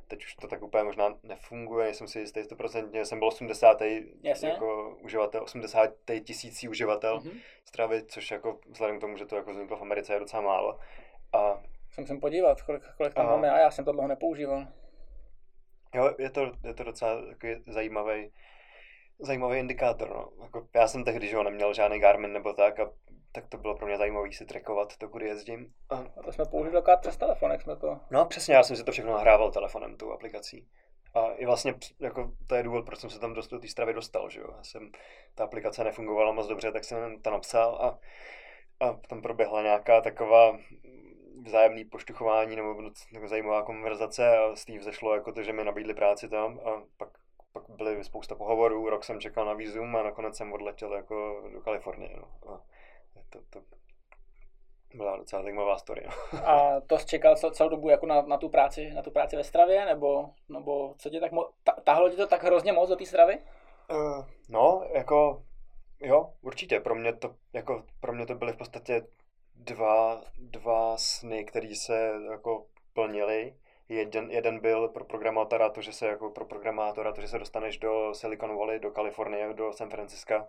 teď 0.08 0.24
už 0.24 0.34
to 0.34 0.48
tak 0.48 0.62
úplně 0.62 0.84
možná 0.84 1.18
nefunguje, 1.22 1.84
nejsem 1.84 2.08
si 2.08 2.18
jistý 2.18 2.40
100%, 2.40 3.00
jsem 3.00 3.18
byl 3.18 3.28
80. 3.28 3.82
Jasně. 4.22 4.48
jako 4.48 4.96
uživatel, 5.02 5.42
80. 5.42 5.90
tisící 6.24 6.68
uživatel 6.68 7.18
mm-hmm. 7.18 7.40
stravy, 7.64 8.02
což 8.06 8.30
jako 8.30 8.58
vzhledem 8.70 8.98
k 8.98 9.00
tomu, 9.00 9.16
že 9.16 9.26
to 9.26 9.36
jako 9.36 9.50
vzniklo 9.50 9.76
v 9.76 9.82
Americe 9.82 10.12
je 10.12 10.20
docela 10.20 10.42
málo. 10.42 10.78
A 11.32 11.62
jsem 11.90 12.06
se 12.06 12.16
podívat, 12.16 12.62
kolik, 12.62 12.82
kolik 12.96 13.14
tam 13.14 13.26
a... 13.26 13.30
máme 13.30 13.50
a 13.50 13.58
já 13.58 13.70
jsem 13.70 13.84
to 13.84 13.92
dlouho 13.92 14.08
nepoužíval. 14.08 14.66
Jo, 15.94 16.14
je 16.18 16.30
to, 16.30 16.52
je 16.64 16.74
to 16.74 16.84
docela 16.84 17.26
takový 17.26 17.54
zajímavý, 17.66 18.32
zajímavý 19.18 19.58
indikátor. 19.58 20.08
No. 20.08 20.44
Jako 20.44 20.68
já 20.74 20.88
jsem 20.88 21.04
tehdy, 21.04 21.28
že 21.28 21.36
ho 21.36 21.42
neměl 21.42 21.74
žádný 21.74 21.98
Garmin 21.98 22.32
nebo 22.32 22.52
tak 22.52 22.80
a 22.80 22.90
tak 23.32 23.48
to 23.48 23.58
bylo 23.58 23.74
pro 23.74 23.86
mě 23.86 23.96
zajímavé 23.96 24.32
si 24.32 24.46
trackovat 24.46 24.96
to, 24.96 25.08
kudy 25.08 25.26
jezdím. 25.26 25.72
A, 25.90 25.96
a 25.96 26.22
to 26.24 26.32
jsme 26.32 26.44
použili 26.44 26.72
dokrát 26.72 27.00
přes 27.00 27.16
telefon, 27.16 27.50
jak 27.50 27.62
jsme 27.62 27.76
to... 27.76 28.00
No 28.10 28.26
přesně, 28.26 28.54
já 28.54 28.62
jsem 28.62 28.76
si 28.76 28.84
to 28.84 28.92
všechno 28.92 29.12
nahrával 29.12 29.50
telefonem, 29.50 29.96
tou 29.96 30.12
aplikací. 30.12 30.68
A 31.14 31.32
i 31.32 31.46
vlastně 31.46 31.74
jako, 32.00 32.32
to 32.46 32.54
je 32.54 32.62
důvod, 32.62 32.86
proč 32.86 32.98
jsem 32.98 33.10
se 33.10 33.18
tam 33.18 33.34
do 33.34 33.42
té 33.42 33.68
stravy 33.68 33.92
dostal, 33.92 34.30
že 34.30 34.40
jo. 34.40 34.46
Já 34.56 34.64
jsem, 34.64 34.90
ta 35.34 35.44
aplikace 35.44 35.84
nefungovala 35.84 36.32
moc 36.32 36.46
dobře, 36.46 36.72
tak 36.72 36.84
jsem 36.84 37.22
to 37.22 37.30
napsal 37.30 37.74
a, 37.74 37.98
a 38.86 38.92
tam 38.92 39.22
proběhla 39.22 39.62
nějaká 39.62 40.00
taková 40.00 40.58
vzájemný 41.42 41.84
poštuchování 41.84 42.56
nebo 42.56 42.74
jako 43.12 43.28
zajímavá 43.28 43.62
konverzace 43.62 44.38
a 44.38 44.56
z 44.56 44.64
té 44.64 44.78
vzešlo 44.78 45.14
jako 45.14 45.32
to, 45.32 45.42
že 45.42 45.52
mi 45.52 45.64
nabídli 45.64 45.94
práci 45.94 46.28
tam 46.28 46.60
a 46.64 46.82
pak, 46.96 47.08
pak 47.52 47.64
byly 47.68 48.04
spousta 48.04 48.34
pohovorů, 48.34 48.90
rok 48.90 49.04
jsem 49.04 49.20
čekal 49.20 49.46
na 49.46 49.52
výzum 49.52 49.96
a 49.96 50.02
nakonec 50.02 50.36
jsem 50.36 50.52
odletěl 50.52 50.94
jako 50.94 51.42
do 51.52 51.60
Kalifornie. 51.60 52.16
No. 52.16 52.52
A 52.52 52.60
to, 53.30 53.38
to 53.50 53.60
byla 54.94 55.16
docela 55.16 55.42
zajímavá 55.42 55.78
story. 55.78 56.06
No. 56.32 56.48
A 56.48 56.80
to 56.80 56.98
jsi 56.98 57.06
čekal 57.06 57.36
celou 57.36 57.70
dobu 57.70 57.88
jako 57.88 58.06
na, 58.06 58.22
na, 58.22 58.36
tu 58.36 58.48
práci, 58.48 58.90
na 58.90 59.02
tu 59.02 59.10
práci 59.10 59.36
ve 59.36 59.44
stravě, 59.44 59.84
nebo, 59.84 60.30
nebo 60.48 60.94
co 60.98 61.10
tě 61.10 61.20
tak 61.20 61.32
mo- 61.32 61.50
tahlo 61.84 62.10
tě 62.10 62.16
to 62.16 62.26
tak 62.26 62.44
hrozně 62.44 62.72
moc 62.72 62.88
do 62.88 62.96
té 62.96 63.06
stravy? 63.06 63.38
Uh, 63.90 64.24
no, 64.48 64.82
jako 64.92 65.42
jo, 66.00 66.32
určitě. 66.42 66.80
Pro 66.80 66.94
mě 66.94 67.12
to, 67.12 67.34
jako, 67.52 67.84
pro 68.00 68.12
mě 68.12 68.26
to 68.26 68.34
byly 68.34 68.52
v 68.52 68.56
podstatě 68.56 69.02
dva, 69.64 70.24
dva 70.38 70.96
sny, 70.96 71.44
které 71.44 71.74
se 71.74 72.12
jako 72.30 72.66
plnily. 72.92 73.56
Jeden, 73.88 74.30
jeden 74.30 74.60
byl 74.60 74.88
pro 74.88 75.04
programátora 75.04 75.70
to, 75.70 75.82
že 75.82 75.92
se 75.92 76.06
jako 76.06 76.30
pro 76.30 76.44
programátora 76.44 77.12
to, 77.12 77.20
že 77.20 77.28
se 77.28 77.38
dostaneš 77.38 77.78
do 77.78 78.14
Silicon 78.14 78.56
Valley, 78.56 78.78
do 78.78 78.90
Kalifornie, 78.90 79.54
do 79.54 79.72
San 79.72 79.90
Francisca, 79.90 80.48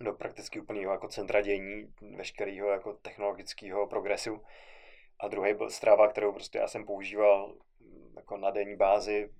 do 0.00 0.12
prakticky 0.12 0.60
úplného 0.60 0.92
jako 0.92 1.08
centra 1.08 1.40
dění, 1.40 1.94
veškerého 2.16 2.68
jako 2.68 2.92
technologického 2.92 3.86
progresu. 3.86 4.42
A 5.20 5.28
druhý 5.28 5.54
byl 5.54 5.70
Strava, 5.70 6.08
kterou 6.08 6.32
prostě 6.32 6.58
já 6.58 6.68
jsem 6.68 6.84
používal 6.84 7.54
jako 8.16 8.36
na 8.36 8.50
denní 8.50 8.76
bázi. 8.76 9.30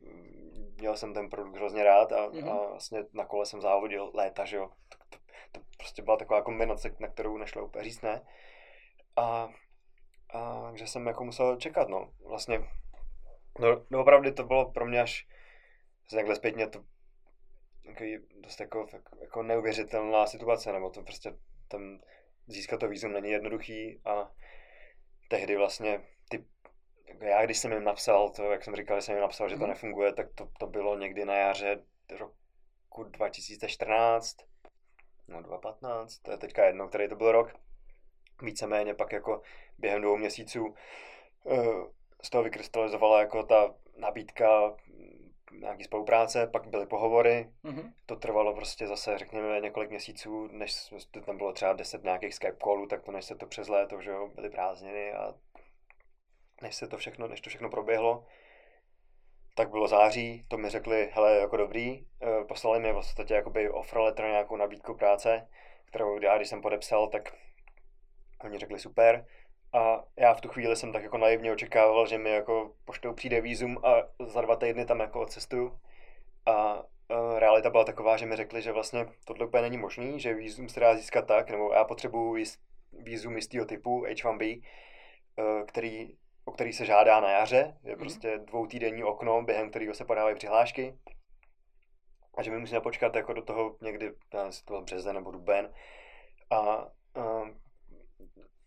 Měl 0.78 0.96
jsem 0.96 1.14
ten 1.14 1.30
produkt 1.30 1.56
hrozně 1.56 1.84
rád 1.84 2.12
a, 2.12 2.28
mm-hmm. 2.28 2.50
a 2.50 2.70
vlastně 2.70 3.04
na 3.12 3.24
kole 3.24 3.46
jsem 3.46 3.60
závodil 3.60 4.10
léta, 4.14 4.44
že 4.44 4.56
jo. 4.56 4.70
To, 4.88 4.98
to, 5.10 5.18
to 5.52 5.60
prostě 5.76 6.02
byla 6.02 6.16
taková 6.16 6.42
kombinace, 6.42 6.96
na 7.00 7.08
kterou 7.08 7.36
nešlo 7.36 7.64
úplně 7.64 7.84
říct 7.84 8.02
ne. 8.02 8.26
A, 9.16 9.48
a 10.34 10.72
že 10.74 10.86
jsem 10.86 11.06
jako 11.06 11.24
musel 11.24 11.56
čekat, 11.56 11.88
no. 11.88 12.12
Vlastně, 12.24 12.58
no, 13.58 13.84
no 13.90 14.00
opravdu 14.00 14.32
to 14.32 14.44
bylo 14.44 14.70
pro 14.70 14.86
mě 14.86 15.00
až 15.00 15.28
takhle 16.10 16.36
zpětně 16.36 16.68
to 16.68 16.84
takový 17.86 18.18
dost 18.40 18.60
jako, 18.60 18.86
jako 19.20 19.42
neuvěřitelná 19.42 20.26
situace, 20.26 20.72
nebo 20.72 20.90
to 20.90 21.02
prostě 21.02 21.34
tam 21.68 22.00
získat 22.46 22.80
to 22.80 22.88
vízum 22.88 23.12
není 23.12 23.30
jednoduchý 23.30 24.00
a 24.04 24.30
tehdy 25.28 25.56
vlastně 25.56 25.90
jako 25.90 26.17
já 27.20 27.44
když 27.44 27.58
jsem 27.58 27.72
jim 27.72 27.84
napsal 27.84 28.30
to, 28.30 28.52
jak 28.52 28.64
jsem 28.64 28.76
říkal, 28.76 28.96
že 28.96 29.02
jsem 29.02 29.14
jim 29.14 29.22
napsal, 29.22 29.48
že 29.48 29.54
to 29.54 29.60
mhm. 29.60 29.68
nefunguje, 29.68 30.12
tak 30.12 30.26
to, 30.34 30.48
to 30.58 30.66
bylo 30.66 30.98
někdy 30.98 31.24
na 31.24 31.34
jaře 31.34 31.82
roku 32.18 33.04
2014, 33.04 34.36
no 35.28 35.42
2015, 35.42 36.18
to 36.18 36.30
je 36.30 36.38
teďka 36.38 36.64
jedno, 36.64 36.88
který 36.88 37.08
to 37.08 37.16
byl 37.16 37.32
rok. 37.32 37.54
Víceméně 38.42 38.94
pak 38.94 39.12
jako 39.12 39.42
během 39.78 40.02
dvou 40.02 40.16
měsíců 40.16 40.74
eh, 41.50 41.56
z 42.22 42.30
toho 42.30 42.44
vykrystalizovala 42.44 43.20
jako 43.20 43.42
ta 43.42 43.74
nabídka 43.96 44.76
nějaký 45.52 45.84
spolupráce, 45.84 46.46
pak 46.46 46.66
byly 46.66 46.86
pohovory, 46.86 47.50
mm-hmm. 47.64 47.92
to 48.06 48.16
trvalo 48.16 48.54
prostě 48.54 48.86
zase, 48.86 49.18
řekněme, 49.18 49.60
několik 49.60 49.90
měsíců, 49.90 50.46
než 50.46 50.94
tam 51.24 51.36
bylo 51.36 51.52
třeba 51.52 51.72
deset 51.72 52.04
nějakých 52.04 52.34
Skype 52.34 52.56
callů, 52.64 52.86
tak 52.86 53.02
to 53.02 53.12
než 53.12 53.24
se 53.24 53.34
to 53.34 53.46
přes 53.46 53.68
léto, 53.68 54.00
že 54.00 54.10
jo, 54.10 54.28
byly 54.34 54.50
prázdniny 54.50 55.12
a 55.12 55.34
než 56.62 56.74
se 56.74 56.88
to 56.88 56.96
všechno, 56.96 57.28
než 57.28 57.40
to 57.40 57.50
všechno 57.50 57.70
proběhlo, 57.70 58.26
tak 59.54 59.70
bylo 59.70 59.88
září, 59.88 60.44
to 60.48 60.58
mi 60.58 60.70
řekli, 60.70 61.10
hele, 61.12 61.36
jako 61.36 61.56
dobrý, 61.56 62.06
eh, 62.22 62.44
poslali 62.44 62.80
mi 62.80 62.92
v 62.92 62.94
podstatě 62.94 63.34
jakoby 63.34 63.70
offer 63.70 63.98
letter, 63.98 64.24
nějakou 64.24 64.56
nabídku 64.56 64.94
práce, 64.94 65.48
kterou 65.84 66.20
já, 66.22 66.36
když 66.36 66.48
jsem 66.48 66.62
podepsal, 66.62 67.08
tak 67.08 67.34
oni 68.44 68.58
řekli 68.58 68.78
super, 68.78 69.26
a 69.72 70.04
já 70.16 70.34
v 70.34 70.40
tu 70.40 70.48
chvíli 70.48 70.76
jsem 70.76 70.92
tak 70.92 71.02
jako 71.02 71.18
naivně 71.18 71.52
očekával, 71.52 72.06
že 72.06 72.18
mi 72.18 72.30
jako 72.30 72.74
poštou 72.84 73.12
přijde 73.12 73.40
výzum 73.40 73.78
a 73.84 73.94
za 74.26 74.40
dva 74.40 74.56
týdny 74.56 74.86
tam 74.86 75.00
jako 75.00 75.20
odcestuju. 75.20 75.78
A 76.46 76.74
uh, 76.74 77.38
realita 77.38 77.70
byla 77.70 77.84
taková, 77.84 78.16
že 78.16 78.26
mi 78.26 78.36
řekli, 78.36 78.62
že 78.62 78.72
vlastně 78.72 79.06
tohle 79.24 79.46
úplně 79.46 79.62
není 79.62 79.78
možný, 79.78 80.20
že 80.20 80.34
výzum 80.34 80.68
se 80.68 80.80
dá 80.80 80.96
získat 80.96 81.26
tak, 81.26 81.50
nebo 81.50 81.72
já 81.72 81.84
potřebuji 81.84 82.44
výzum 82.92 83.36
jistého 83.36 83.66
typu 83.66 84.04
H1B, 84.06 84.62
uh, 85.38 85.66
který, 85.66 86.16
o 86.48 86.50
který 86.50 86.72
se 86.72 86.84
žádá 86.84 87.20
na 87.20 87.30
jaře, 87.30 87.76
je 87.84 87.92
mm. 87.92 87.98
prostě 87.98 88.38
dvoutýdenní 88.38 89.04
okno, 89.04 89.42
během 89.42 89.70
kterého 89.70 89.94
se 89.94 90.04
podávají 90.04 90.36
přihlášky. 90.36 90.98
A 92.34 92.42
že 92.42 92.50
mi 92.50 92.58
musíme 92.58 92.80
počkat 92.80 93.16
jako 93.16 93.32
do 93.32 93.42
toho 93.42 93.76
někdy, 93.80 94.12
nevím, 94.34 94.46
jestli 94.46 94.64
to 94.64 94.72
byl 94.72 94.82
březen 94.82 95.14
nebo 95.14 95.30
duben. 95.30 95.72
A 96.50 96.86
uh, 97.16 97.48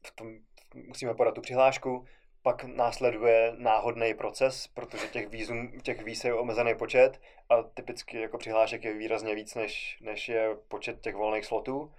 v 0.08 0.16
tom 0.16 0.28
musíme 0.74 1.14
podat 1.14 1.36
tu 1.36 1.42
přihlášku, 1.42 2.06
pak 2.42 2.64
následuje 2.64 3.54
náhodný 3.58 4.14
proces, 4.14 4.68
protože 4.68 5.08
těch 5.08 5.30
vízum, 5.30 5.80
těch 5.82 6.04
víz 6.04 6.24
je 6.24 6.34
omezený 6.34 6.76
počet 6.76 7.22
a 7.50 7.64
typicky 7.64 8.22
jako 8.22 8.38
přihlášek 8.38 8.84
je 8.84 8.94
výrazně 8.94 9.36
víc, 9.36 9.56
než, 9.56 9.98
než 10.02 10.30
je 10.30 10.56
počet 10.68 11.02
těch 11.02 11.16
volných 11.16 11.46
slotů. 11.46 11.92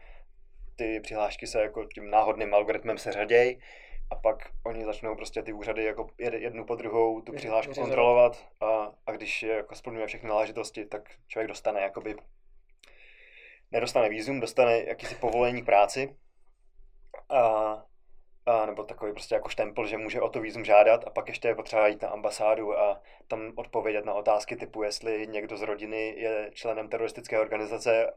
Ty 0.77 1.01
přihlášky 1.01 1.47
se 1.47 1.63
jako 1.63 1.85
tím 1.85 2.11
náhodným 2.11 2.55
algoritmem 2.55 2.99
se 2.99 3.13
řadějí 3.13 3.59
a 4.13 4.15
pak 4.15 4.49
oni 4.63 4.85
začnou 4.85 5.17
prostě 5.17 5.43
ty 5.43 5.53
úřady 5.53 5.85
jako 5.85 6.11
jednu 6.19 6.65
po 6.65 6.75
druhou 6.75 7.21
tu 7.21 7.33
přihlášku 7.33 7.75
kontrolovat 7.75 8.47
a, 8.61 8.93
a 9.07 9.13
když 9.13 9.43
je 9.43 9.55
jako 9.55 9.75
splňuje 9.75 10.07
všechny 10.07 10.29
náležitosti, 10.29 10.87
tak 10.87 11.11
člověk 11.29 11.49
dostane 11.49 11.81
jakoby 11.81 12.17
nedostane 13.71 14.09
vízum, 14.09 14.41
dostane 14.41 14.85
jakýsi 14.85 15.15
povolení 15.15 15.63
k 15.63 15.65
práci. 15.65 16.17
A 17.29 17.85
a, 18.47 18.67
nebo 18.67 18.85
takový 18.85 19.13
prostě 19.13 19.35
jako 19.35 19.49
štempel, 19.49 19.87
že 19.87 19.99
může 19.99 20.21
o 20.21 20.29
to 20.29 20.41
vízum 20.41 20.65
žádat 20.65 21.05
a 21.07 21.11
pak 21.11 21.29
ještě 21.29 21.49
je 21.49 21.55
potřeba 21.55 21.89
jít 21.89 22.03
na 22.03 22.09
ambasádu 22.09 22.79
a 22.79 23.01
tam 23.29 23.53
odpovědět 23.57 24.05
na 24.05 24.15
otázky 24.15 24.57
typu, 24.57 24.83
jestli 24.83 25.27
někdo 25.27 25.57
z 25.57 25.63
rodiny 25.63 26.15
je 26.17 26.51
členem 26.55 26.89
teroristické 26.89 27.41
organizace. 27.41 28.13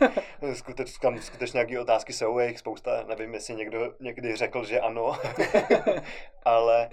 Skuteč, 0.52 0.98
tam 0.98 1.18
skutečně 1.18 1.56
nějaké 1.56 1.80
otázky 1.80 2.12
jsou, 2.12 2.38
je 2.38 2.48
jich 2.48 2.58
spousta, 2.58 3.04
nevím, 3.08 3.34
jestli 3.34 3.54
někdo 3.54 3.94
někdy 4.00 4.36
řekl, 4.36 4.64
že 4.64 4.80
ano, 4.80 5.12
ale 6.44 6.90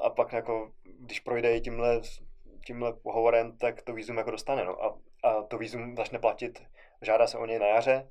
a 0.00 0.10
pak 0.10 0.32
jako, 0.32 0.70
když 0.84 1.20
projde 1.20 1.60
tímhle, 1.60 2.00
tímhle 2.66 2.92
pohovorem, 2.92 3.58
tak 3.58 3.82
to 3.82 3.92
vízum 3.92 4.16
jako 4.16 4.30
dostane, 4.30 4.64
no. 4.64 4.84
A, 4.84 4.98
a 5.22 5.42
to 5.42 5.58
vízum 5.58 5.96
začne 5.96 6.18
platit, 6.18 6.62
žádá 7.02 7.26
se 7.26 7.38
o 7.38 7.46
něj 7.46 7.58
na 7.58 7.66
jaře, 7.66 8.08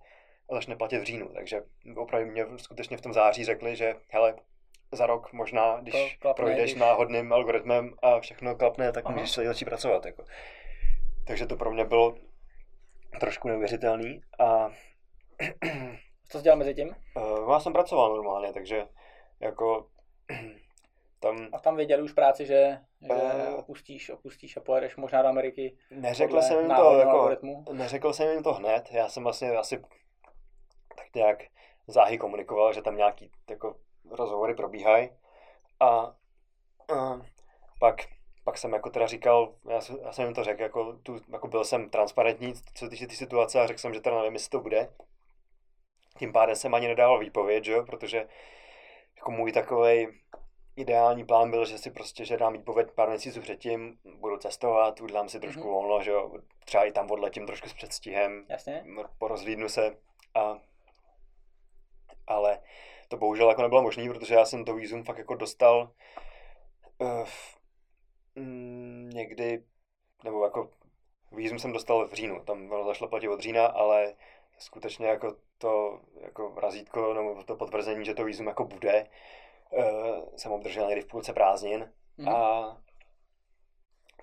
a 0.52 0.56
začne 0.56 0.76
platit 0.76 1.00
v 1.00 1.04
říjnu. 1.04 1.30
Takže 1.34 1.62
opravdu 1.96 2.32
mě 2.32 2.46
skutečně 2.58 2.98
v 2.98 3.02
tom 3.02 3.14
září 3.14 3.46
řekli, 3.46 3.76
že 3.76 3.96
hele, 4.10 4.36
za 4.92 5.06
rok 5.06 5.34
možná, 5.34 5.80
když 5.82 6.18
klapne, 6.22 6.44
projdeš 6.44 6.72
když... 6.72 6.82
náhodným 6.82 7.34
algoritmem 7.34 7.94
a 8.02 8.20
všechno 8.20 8.56
klapne, 8.56 8.92
tak 8.92 9.06
Aha. 9.06 9.14
můžeš 9.16 9.32
se 9.32 9.46
začít 9.46 9.66
pracovat. 9.66 10.06
Jako. 10.06 10.26
Takže 11.28 11.46
to 11.46 11.56
pro 11.56 11.72
mě 11.72 11.86
bylo 11.86 12.16
trošku 13.20 13.48
neuvěřitelný. 13.48 14.22
A... 14.40 14.70
Co 16.30 16.38
jsi 16.38 16.44
dělal 16.44 16.58
mezi 16.58 16.74
tím? 16.74 16.96
Uh, 17.16 17.52
já 17.52 17.60
jsem 17.60 17.74
pracoval 17.74 18.16
normálně, 18.16 18.54
takže 18.54 18.86
jako 19.40 19.88
tam... 21.20 21.48
A 21.54 21.60
tam 21.60 21.76
věděli 21.76 22.02
už 22.02 22.14
práci, 22.14 22.46
že, 22.46 22.78
že 23.02 23.14
uh, 23.14 23.60
opustíš, 23.60 24.10
opustíš 24.10 24.58
a 24.58 24.60
pojedeš 24.60 24.96
možná 24.96 25.22
do 25.22 25.28
Ameriky 25.28 25.78
Neřekl 25.92 26.42
jsem 26.42 26.60
jim 26.60 26.76
to, 26.76 26.98
jako, 26.98 27.36
neřekl 27.74 28.14
jsem 28.14 28.32
jim 28.32 28.44
to 28.44 28.54
hned, 28.54 28.90
já 28.92 29.10
jsem 29.10 29.24
vlastně 29.24 29.52
asi 29.52 29.82
nějak 31.16 31.44
záhy 31.88 32.18
komunikoval, 32.18 32.74
že 32.74 32.82
tam 32.82 32.98
nějaký 32.98 33.32
jako, 33.50 33.76
rozhovory 34.12 34.56
probíhají. 34.56 35.10
A, 35.80 35.88
a 36.96 37.22
pak, 37.80 37.96
pak 38.44 38.58
jsem 38.58 38.74
jako 38.74 38.90
teda 38.90 39.08
říkal, 39.08 39.56
já, 39.70 39.82
jsem, 39.82 39.98
já 40.02 40.12
jsem 40.12 40.26
jim 40.26 40.34
to 40.34 40.44
řekl, 40.44 40.62
jako, 40.62 40.94
tu, 41.04 41.20
jako 41.32 41.48
byl 41.48 41.64
jsem 41.64 41.90
transparentní, 41.90 42.54
co 42.74 42.90
týče 42.90 43.08
ty 43.08 43.16
situace 43.16 43.62
a 43.62 43.68
řekl 43.68 43.80
jsem, 43.80 43.94
že 43.94 44.02
teda 44.02 44.18
nevím, 44.18 44.34
jestli 44.34 44.50
to 44.50 44.60
bude. 44.60 44.94
Tím 46.18 46.34
pádem 46.34 46.56
jsem 46.56 46.74
ani 46.74 46.88
nedával 46.88 47.20
výpověď, 47.20 47.64
že? 47.64 47.82
protože 47.82 48.28
jako 49.18 49.32
můj 49.32 49.52
takový 49.52 50.08
ideální 50.76 51.26
plán 51.26 51.52
byl, 51.52 51.66
že 51.66 51.78
si 51.78 51.92
prostě, 51.92 52.26
že 52.26 52.38
dám 52.38 52.54
výpověď 52.54 52.92
pár 52.92 53.10
měsíců 53.10 53.42
předtím, 53.42 53.98
budu 54.20 54.38
cestovat, 54.38 55.02
udělám 55.02 55.30
si 55.30 55.40
trošku 55.40 55.62
mm-hmm. 55.62 55.72
volno, 55.72 56.04
že 56.04 56.12
jo, 56.12 56.32
třeba 56.66 56.84
i 56.84 56.92
tam 56.92 57.12
odletím 57.12 57.46
trošku 57.46 57.70
s 57.70 57.74
předstihem, 57.74 58.46
Jasně. 58.50 58.86
porozlídnu 59.18 59.70
se 59.70 59.98
a 60.36 60.60
ale 62.28 62.60
to 63.08 63.18
bohužel 63.18 63.50
jako 63.50 63.62
nebylo 63.62 63.82
možné, 63.82 64.10
protože 64.10 64.36
já 64.36 64.46
jsem 64.46 64.66
to 64.66 64.76
výzum 64.76 65.04
fakt 65.04 65.18
jako 65.18 65.36
dostal 65.36 65.92
uh, 66.98 67.28
někdy, 69.14 69.64
nebo 70.24 70.44
jako 70.44 70.70
výzum 71.32 71.60
jsem 71.60 71.74
dostal 71.74 72.08
v 72.08 72.14
říjnu, 72.14 72.44
tam 72.44 72.72
ono 72.72 72.86
zašlo 72.86 73.08
platit 73.08 73.28
od 73.28 73.40
října, 73.40 73.66
ale 73.68 74.14
skutečně 74.58 75.08
jako 75.08 75.36
to 75.58 76.00
jako 76.22 76.54
razítko 76.58 77.14
nebo 77.14 77.44
to 77.44 77.56
potvrzení, 77.56 78.06
že 78.06 78.14
to 78.14 78.24
výzum 78.24 78.48
jako 78.48 78.66
bude, 78.66 79.08
uh, 79.70 80.36
jsem 80.36 80.52
obdržel 80.52 80.88
někdy 80.88 81.02
v 81.02 81.08
půlce 81.08 81.34
prázdnin 81.34 81.94
mm. 82.18 82.30
a 82.30 82.78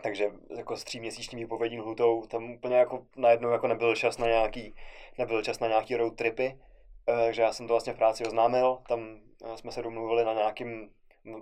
takže 0.03 0.31
jako 0.57 0.77
s 0.77 0.85
tříměsíční 0.85 1.45
výpovědní 1.45 1.81
lhutou 1.81 2.27
tam 2.27 2.51
úplně 2.51 2.77
jako 2.77 3.07
najednou 3.17 3.51
jako 3.51 3.67
nebyl 3.67 3.97
čas 3.97 4.19
na 4.19 4.27
nějaký, 4.27 4.75
nebyl 5.19 5.43
čas 5.43 5.61
na 5.61 5.69
nějaký 5.69 5.97
road 5.97 6.17
tripy, 6.17 6.61
takže 7.17 7.43
já 7.43 7.53
jsem 7.53 7.67
to 7.67 7.75
vlastně 7.75 7.93
v 7.93 7.97
práci 7.97 8.27
oznámil, 8.27 8.79
tam 8.89 9.21
eh, 9.45 9.57
jsme 9.57 9.73
se 9.73 9.83
domluvili 9.83 10.25
na 10.25 10.33
nějakým, 10.33 10.91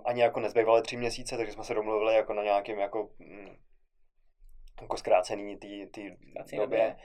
ani 0.05 0.21
jako 0.21 0.39
nezbývaly 0.39 0.81
tři 0.81 0.97
měsíce, 0.97 1.37
takže 1.37 1.53
jsme 1.53 1.63
se 1.63 1.73
domluvili 1.73 2.15
jako 2.15 2.33
na 2.33 2.43
nějakým 2.43 2.79
jako, 2.79 3.09
mm, 3.19 3.57
jako 4.81 4.97
zkrácený 4.97 5.57
tý, 5.57 5.87
tý 5.87 6.09
době. 6.09 6.59
době. 6.59 6.97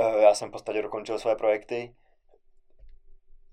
Eh, 0.00 0.22
já 0.22 0.34
jsem 0.34 0.48
v 0.48 0.52
podstatě 0.52 0.82
dokončil 0.82 1.18
své 1.18 1.36
projekty. 1.36 1.94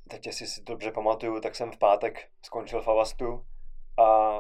Teď, 0.10 0.28
jestli 0.28 0.48
si 0.48 0.64
dobře 0.64 0.92
pamatuju, 0.92 1.42
tak 1.42 1.56
jsem 1.56 1.72
v 1.72 1.78
pátek 1.78 2.30
skončil 2.46 2.82
v 2.82 2.88
Avastu 2.88 3.46
a 3.98 4.40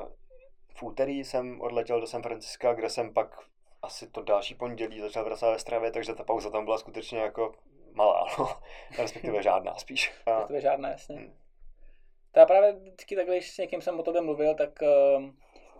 v 0.75 0.83
úterý 0.83 1.23
jsem 1.23 1.61
odletěl 1.61 2.01
do 2.01 2.07
San 2.07 2.23
Franciska, 2.23 2.73
kde 2.73 2.89
jsem 2.89 3.13
pak 3.13 3.39
asi 3.81 4.07
to 4.07 4.21
další 4.21 4.55
pondělí 4.55 4.99
začal 4.99 5.25
vracet 5.25 5.45
ve 5.45 5.59
stravě, 5.59 5.91
takže 5.91 6.13
ta 6.13 6.23
pauza 6.23 6.49
tam 6.49 6.65
byla 6.65 6.77
skutečně 6.77 7.19
jako 7.19 7.53
malá, 7.97 8.25
no. 8.39 8.49
respektive 8.97 9.43
žádná 9.43 9.75
spíš. 9.75 10.13
Respektive 10.27 10.61
žádná, 10.61 10.89
jasně. 10.89 11.15
Hmm. 11.15 11.33
To 12.31 12.39
já 12.39 12.45
právě 12.45 12.73
vždycky 12.73 13.15
takhle, 13.15 13.35
když 13.35 13.51
s 13.51 13.57
někým 13.57 13.81
jsem 13.81 13.99
o 13.99 14.03
tobě 14.03 14.21
mluvil, 14.21 14.55
tak 14.55 14.69
uh, 14.81 15.23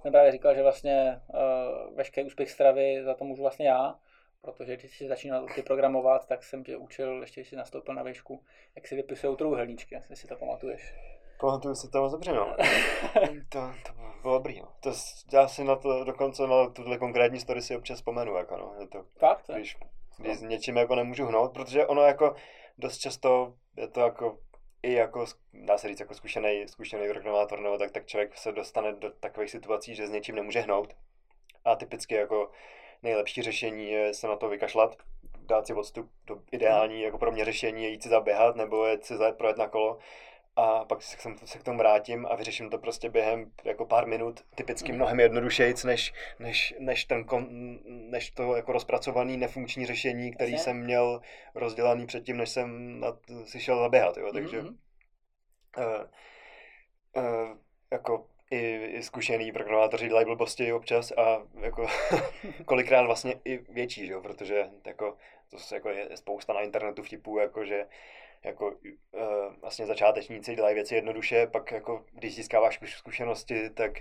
jsem 0.02 0.12
právě 0.12 0.32
říkal, 0.32 0.56
že 0.56 0.64
vlastně 0.64 1.22
uh, 1.28 1.96
veškerý 1.96 2.28
úspěch 2.28 2.52
stravy 2.52 3.04
za 3.04 3.14
to 3.14 3.26
můžu 3.26 3.42
vlastně 3.42 3.68
já, 3.68 3.96
protože 4.42 4.78
když 4.78 4.98
jsi 4.98 5.08
začínal 5.08 5.48
ty 5.56 5.62
programovat, 5.62 6.28
tak 6.28 6.44
jsem 6.44 6.64
tě 6.64 6.78
učil, 6.78 7.22
ještě 7.22 7.42
když 7.42 7.50
jsi 7.50 7.56
nastoupil 7.56 7.96
na 7.96 8.04
výšku, 8.04 8.44
jak 8.76 8.88
si 8.88 8.96
vypisují 8.96 9.38
trouhelníčky, 9.38 9.96
jestli 9.96 10.16
si 10.16 10.28
to 10.28 10.36
pamatuješ. 10.36 10.94
Pamatuju 11.40 11.76
si 11.76 11.90
to 11.90 12.02
moc 12.02 12.12
dobře, 12.12 12.34
no. 12.34 12.56
to, 13.50 13.60
to 13.86 13.94
bylo 14.22 14.34
dobrý, 14.34 14.62
no. 14.62 14.68
To, 14.80 14.92
já 15.34 15.48
si 15.48 15.64
na 15.64 15.76
to 15.76 16.04
dokonce 16.04 16.48
na 16.48 16.70
tuhle 16.70 16.98
konkrétní 16.98 17.40
story 17.40 17.62
si 17.62 17.76
občas 17.76 17.98
vzpomenu, 17.98 18.36
jako 18.36 18.58
no. 18.58 18.76
Je 18.80 18.88
to, 18.88 19.06
Fakt? 19.20 19.50
Když, 19.56 19.78
kdy 20.18 20.36
s 20.36 20.42
něčím 20.42 20.78
jako 20.78 20.96
nemůžu 20.96 21.26
hnout, 21.26 21.54
protože 21.54 21.86
ono 21.86 22.02
jako 22.02 22.36
dost 22.78 22.98
často 22.98 23.54
je 23.78 23.88
to 23.88 24.00
jako 24.00 24.38
i 24.84 24.94
jako, 24.94 25.26
dá 25.54 25.78
se 25.78 25.88
říct, 25.88 26.00
jako 26.00 26.14
zkušený, 26.14 26.68
zkušený 26.68 27.08
programátor, 27.10 27.60
nebo 27.60 27.78
tak, 27.78 27.92
tak 27.92 28.06
člověk 28.06 28.38
se 28.38 28.52
dostane 28.52 28.94
do 28.94 29.12
takových 29.12 29.50
situací, 29.50 29.96
že 29.96 30.08
s 30.08 30.12
něčím 30.12 30.36
nemůže 30.36 30.60
hnout. 30.60 30.94
A 31.66 31.76
typicky 31.76 32.16
jako 32.16 32.52
nejlepší 33.04 33.42
řešení 33.42 33.92
je 33.92 34.14
se 34.14 34.28
na 34.28 34.36
to 34.36 34.50
vykašlat, 34.50 34.96
dát 35.40 35.68
si 35.68 35.74
odstup 35.74 36.12
do 36.28 36.42
ideální, 36.52 37.02
jako 37.02 37.18
pro 37.18 37.32
mě 37.32 37.46
řešení 37.46 37.84
je 37.84 37.90
jít 37.90 38.04
si 38.04 38.10
zaběhat, 38.10 38.56
nebo 38.56 38.86
je 38.86 39.00
si 39.02 39.18
zajet 39.18 39.38
projet 39.38 39.58
na 39.58 39.68
kolo 39.68 39.98
a 40.58 40.86
pak 40.86 41.02
se, 41.02 41.18
se 41.46 41.60
k 41.60 41.64
tomu 41.64 41.78
vrátím 41.78 42.26
a 42.26 42.36
vyřeším 42.36 42.70
to 42.70 42.78
prostě 42.78 43.10
během 43.10 43.52
jako 43.64 43.86
pár 43.86 44.08
minut, 44.08 44.44
typicky 44.56 44.92
mnohem 44.92 45.20
jednodušejc, 45.20 45.84
než, 45.84 46.14
než, 46.40 46.74
než, 46.80 47.06
ten 47.06 47.24
kon, 47.24 47.48
než 47.86 48.32
to 48.32 48.56
jako 48.56 48.72
rozpracovaný 48.72 49.38
nefunkční 49.38 49.86
řešení, 49.86 50.34
který 50.34 50.56
Asi? 50.56 50.64
jsem 50.64 50.78
měl 50.78 51.22
rozdělaný 51.56 52.06
předtím, 52.08 52.38
než 52.38 52.50
jsem 52.50 53.00
na, 53.00 53.18
si 53.46 53.60
šel 53.60 53.80
zaběhat, 53.80 54.18
jo, 54.18 54.30
takže 54.34 54.62
mm-hmm. 54.62 54.76
uh, 55.78 56.04
uh, 57.24 57.58
jako 57.92 58.28
i, 58.52 58.86
i 58.86 59.04
zkušený 59.04 59.52
programátoři 59.52 60.08
dělají 60.08 60.26
blbosti 60.26 60.74
občas 60.74 61.12
a 61.12 61.42
jako 61.60 61.88
kolikrát 62.66 63.06
vlastně 63.06 63.40
i 63.46 63.58
větší, 63.58 64.08
že 64.08 64.14
jo, 64.14 64.22
protože 64.22 64.70
jako, 64.86 65.18
to 65.50 65.76
jako 65.76 65.90
je 65.90 66.18
spousta 66.18 66.54
na 66.54 66.62
internetu 66.62 67.04
vtipů, 67.04 67.38
jako 67.38 67.66
že 67.66 67.86
jako 68.44 68.68
uh, 68.68 69.56
vlastně 69.62 69.86
začátečníci 69.86 70.56
dělají 70.56 70.76
věci 70.76 70.96
jednoduše, 70.96 71.48
pak 71.48 71.72
jako 71.72 72.06
když 72.12 72.36
získáváš 72.36 72.80
zkušenosti, 72.86 73.70
tak, 73.70 73.92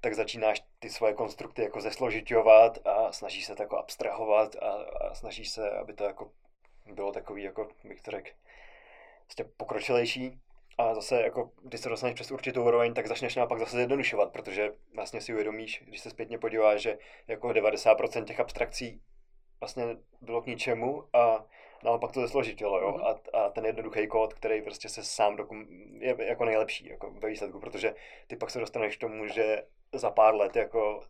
tak 0.00 0.14
začínáš 0.14 0.62
ty 0.78 0.90
svoje 0.90 1.14
konstrukty 1.14 1.62
jako 1.62 1.80
zesložitovat 1.80 2.78
a 2.86 3.12
snažíš 3.12 3.46
se 3.46 3.54
to 3.54 3.62
jako 3.62 3.78
abstrahovat 3.78 4.56
a, 4.56 4.70
a 5.10 5.14
snažíš 5.14 5.50
se, 5.50 5.70
aby 5.70 5.92
to 5.92 6.04
jako 6.04 6.30
bylo 6.92 7.12
takový, 7.12 7.42
jako 7.42 7.68
bych 7.84 8.00
to 8.00 8.10
řekl, 8.10 8.30
vlastně 9.26 9.44
pokročilejší. 9.56 10.40
A 10.78 10.94
zase, 10.94 11.22
jako, 11.22 11.50
když 11.62 11.80
se 11.80 11.88
dostaneš 11.88 12.14
přes 12.14 12.30
určitou 12.30 12.64
úroveň, 12.64 12.94
tak 12.94 13.06
začneš 13.06 13.36
naopak 13.36 13.58
zase 13.58 13.76
zjednodušovat, 13.76 14.32
protože 14.32 14.72
vlastně 14.94 15.20
si 15.20 15.32
uvědomíš, 15.32 15.82
když 15.86 16.00
se 16.00 16.10
zpětně 16.10 16.38
podíváš, 16.38 16.80
že 16.80 16.98
jako 17.28 17.48
90% 17.48 18.24
těch 18.24 18.40
abstrakcí 18.40 19.02
vlastně 19.60 19.84
bylo 20.20 20.42
k 20.42 20.46
ničemu 20.46 21.04
a 21.12 21.44
naopak 21.84 22.12
to 22.12 22.20
zesložitilo, 22.20 22.80
jo, 22.80 22.92
mm-hmm. 22.92 23.18
a, 23.34 23.38
a 23.38 23.50
ten 23.50 23.66
jednoduchý 23.66 24.06
kód, 24.06 24.34
který 24.34 24.62
prostě 24.62 24.88
se 24.88 25.04
sám 25.04 25.36
dokum, 25.36 25.66
je 25.98 26.16
jako 26.18 26.44
nejlepší 26.44 26.88
jako 26.88 27.10
ve 27.10 27.28
výsledku, 27.28 27.60
protože 27.60 27.94
ty 28.26 28.36
pak 28.36 28.50
se 28.50 28.60
dostaneš 28.60 28.96
k 28.96 29.00
tomu, 29.00 29.26
že 29.26 29.62
za 29.92 30.10
pár 30.10 30.34
let 30.34 30.56
jako 30.56 31.00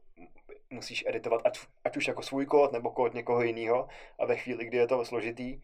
musíš 0.71 1.05
editovat 1.07 1.41
ať, 1.45 1.59
ať 1.85 1.97
už 1.97 2.09
jako 2.09 2.23
svůj 2.23 2.47
kód 2.47 2.73
nebo 2.73 2.91
kód 2.91 3.15
někoho 3.15 3.43
jiného. 3.43 3.89
A 4.19 4.27
ve 4.27 4.37
chvíli, 4.37 4.65
kdy 4.65 4.77
je 4.77 4.87
to 4.87 5.05
složitý, 5.05 5.61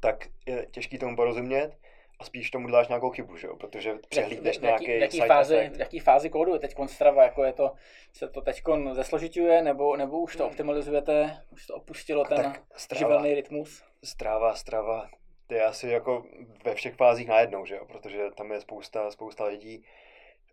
tak 0.00 0.28
je 0.46 0.66
těžký 0.70 0.98
tomu 0.98 1.16
porozumět 1.16 1.76
a 2.24 2.26
spíš 2.26 2.50
tomu 2.50 2.68
děláš 2.68 2.88
nějakou 2.88 3.10
chybu, 3.10 3.36
že 3.36 3.46
jo? 3.46 3.56
protože 3.56 3.94
přehlídneš 4.08 4.58
nějaký 4.58 4.84
jaký, 4.84 5.00
jaký 5.00 5.28
fázi, 5.28 5.70
v 5.74 5.78
jaký 5.78 5.98
fázi 5.98 6.30
kódu 6.30 6.52
je 6.52 6.58
teď 6.58 6.74
Strava, 6.86 7.22
jako 7.22 7.44
je 7.44 7.52
to, 7.52 7.72
se 8.12 8.28
to 8.28 8.40
teď 8.40 8.62
zesložituje, 8.92 9.62
nebo, 9.62 9.96
nebo 9.96 10.20
už 10.20 10.36
to 10.36 10.42
hmm. 10.42 10.52
optimalizujete, 10.52 11.44
už 11.50 11.66
to 11.66 11.74
opustilo 11.74 12.24
ten 12.24 12.54
strava, 12.76 12.98
živelný 12.98 13.34
rytmus? 13.34 13.84
Strava, 14.04 14.54
strava, 14.54 15.08
to 15.46 15.54
je 15.54 15.64
asi 15.64 15.88
jako 15.88 16.24
ve 16.64 16.74
všech 16.74 16.94
fázích 16.94 17.28
najednou, 17.28 17.66
že 17.66 17.74
jo? 17.74 17.84
protože 17.84 18.30
tam 18.36 18.52
je 18.52 18.60
spousta, 18.60 19.10
spousta 19.10 19.44
lidí, 19.44 19.84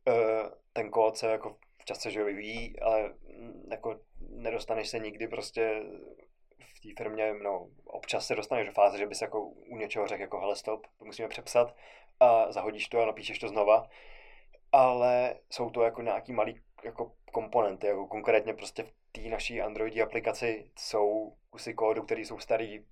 eh, 0.08 0.14
ten 0.74 0.90
kód 0.90 1.18
se 1.18 1.28
jako 1.28 1.56
v 1.82 1.86
čase 1.86 2.12
že 2.12 2.24
vyvíjí, 2.24 2.80
ale 2.80 3.14
mm, 3.38 3.68
jako 3.72 4.00
nedostaneš 4.30 4.90
se 4.90 5.00
nikdy 5.00 5.28
prostě 5.28 5.84
v 6.82 6.96
té 6.96 7.04
firmě, 7.04 7.34
no, 7.34 7.68
občas 7.86 8.28
se 8.28 8.36
dostaneš 8.36 8.68
do 8.68 8.74
fáze, 8.74 8.98
že 8.98 9.08
bys 9.08 9.22
jako 9.22 9.44
u 9.46 9.78
něčeho 9.78 10.08
řekl 10.08 10.22
jako 10.22 10.40
hele 10.40 10.56
stop, 10.56 10.88
to 11.00 11.06
musíme 11.06 11.28
přepsat 11.28 11.76
a 12.20 12.52
zahodíš 12.52 12.88
to 12.88 13.02
a 13.02 13.06
napíšeš 13.06 13.40
to 13.40 13.48
znova. 13.48 13.88
Ale 14.72 15.40
jsou 15.50 15.70
to 15.70 15.82
jako 15.82 16.02
nějaký 16.02 16.34
malý 16.34 16.62
jako 16.84 17.12
komponenty, 17.32 17.88
jako 17.88 18.08
konkrétně 18.08 18.54
prostě 18.54 18.84
v 18.84 18.92
té 19.12 19.22
naší 19.22 19.62
Androidí 19.62 20.02
aplikaci 20.02 20.72
jsou 20.78 21.38
kusy 21.50 21.74
kódu, 21.74 22.04
které 22.04 22.22
jsou 22.22 22.40
starý 22.40 22.86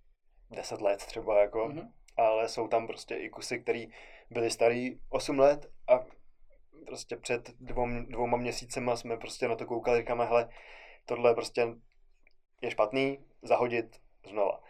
10 0.52 0.82
let 0.82 1.06
třeba 1.06 1.42
jako, 1.42 1.68
mm-hmm. 1.68 1.92
ale 2.18 2.50
jsou 2.50 2.68
tam 2.68 2.88
prostě 2.88 3.16
i 3.16 3.30
kusy, 3.30 3.60
které 3.60 3.86
byly 4.30 4.52
starý 4.52 5.00
8 5.10 5.40
let 5.40 5.72
a 5.88 6.06
prostě 6.86 7.18
před 7.18 7.50
dvou, 7.60 7.88
dvouma 8.08 8.38
měsícema 8.38 8.96
jsme 8.96 9.18
prostě 9.18 9.48
na 9.48 9.56
to 9.56 9.66
koukali, 9.66 10.00
říkáme, 10.00 10.26
hele, 10.26 10.50
tohle 11.06 11.36
prostě 11.36 11.68
je 12.62 12.72
špatný, 12.72 13.20
zahodit 13.42 14.02
znova. 14.30 14.64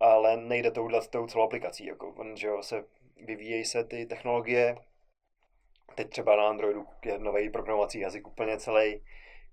Ale 0.00 0.36
nejde 0.36 0.70
to 0.70 0.84
udělat 0.84 1.04
s 1.04 1.08
tou 1.08 1.26
celou 1.26 1.44
aplikací, 1.44 1.86
jako, 1.86 2.14
že 2.34 2.46
jo, 2.46 2.62
se 2.62 2.84
vyvíjejí 3.16 3.64
se 3.64 3.84
ty 3.84 4.06
technologie, 4.06 4.76
teď 5.94 6.10
třeba 6.10 6.36
na 6.36 6.48
Androidu 6.48 6.86
je 7.04 7.18
nový 7.18 7.50
programovací 7.50 8.00
jazyk 8.00 8.26
úplně 8.26 8.58
celý, 8.58 9.02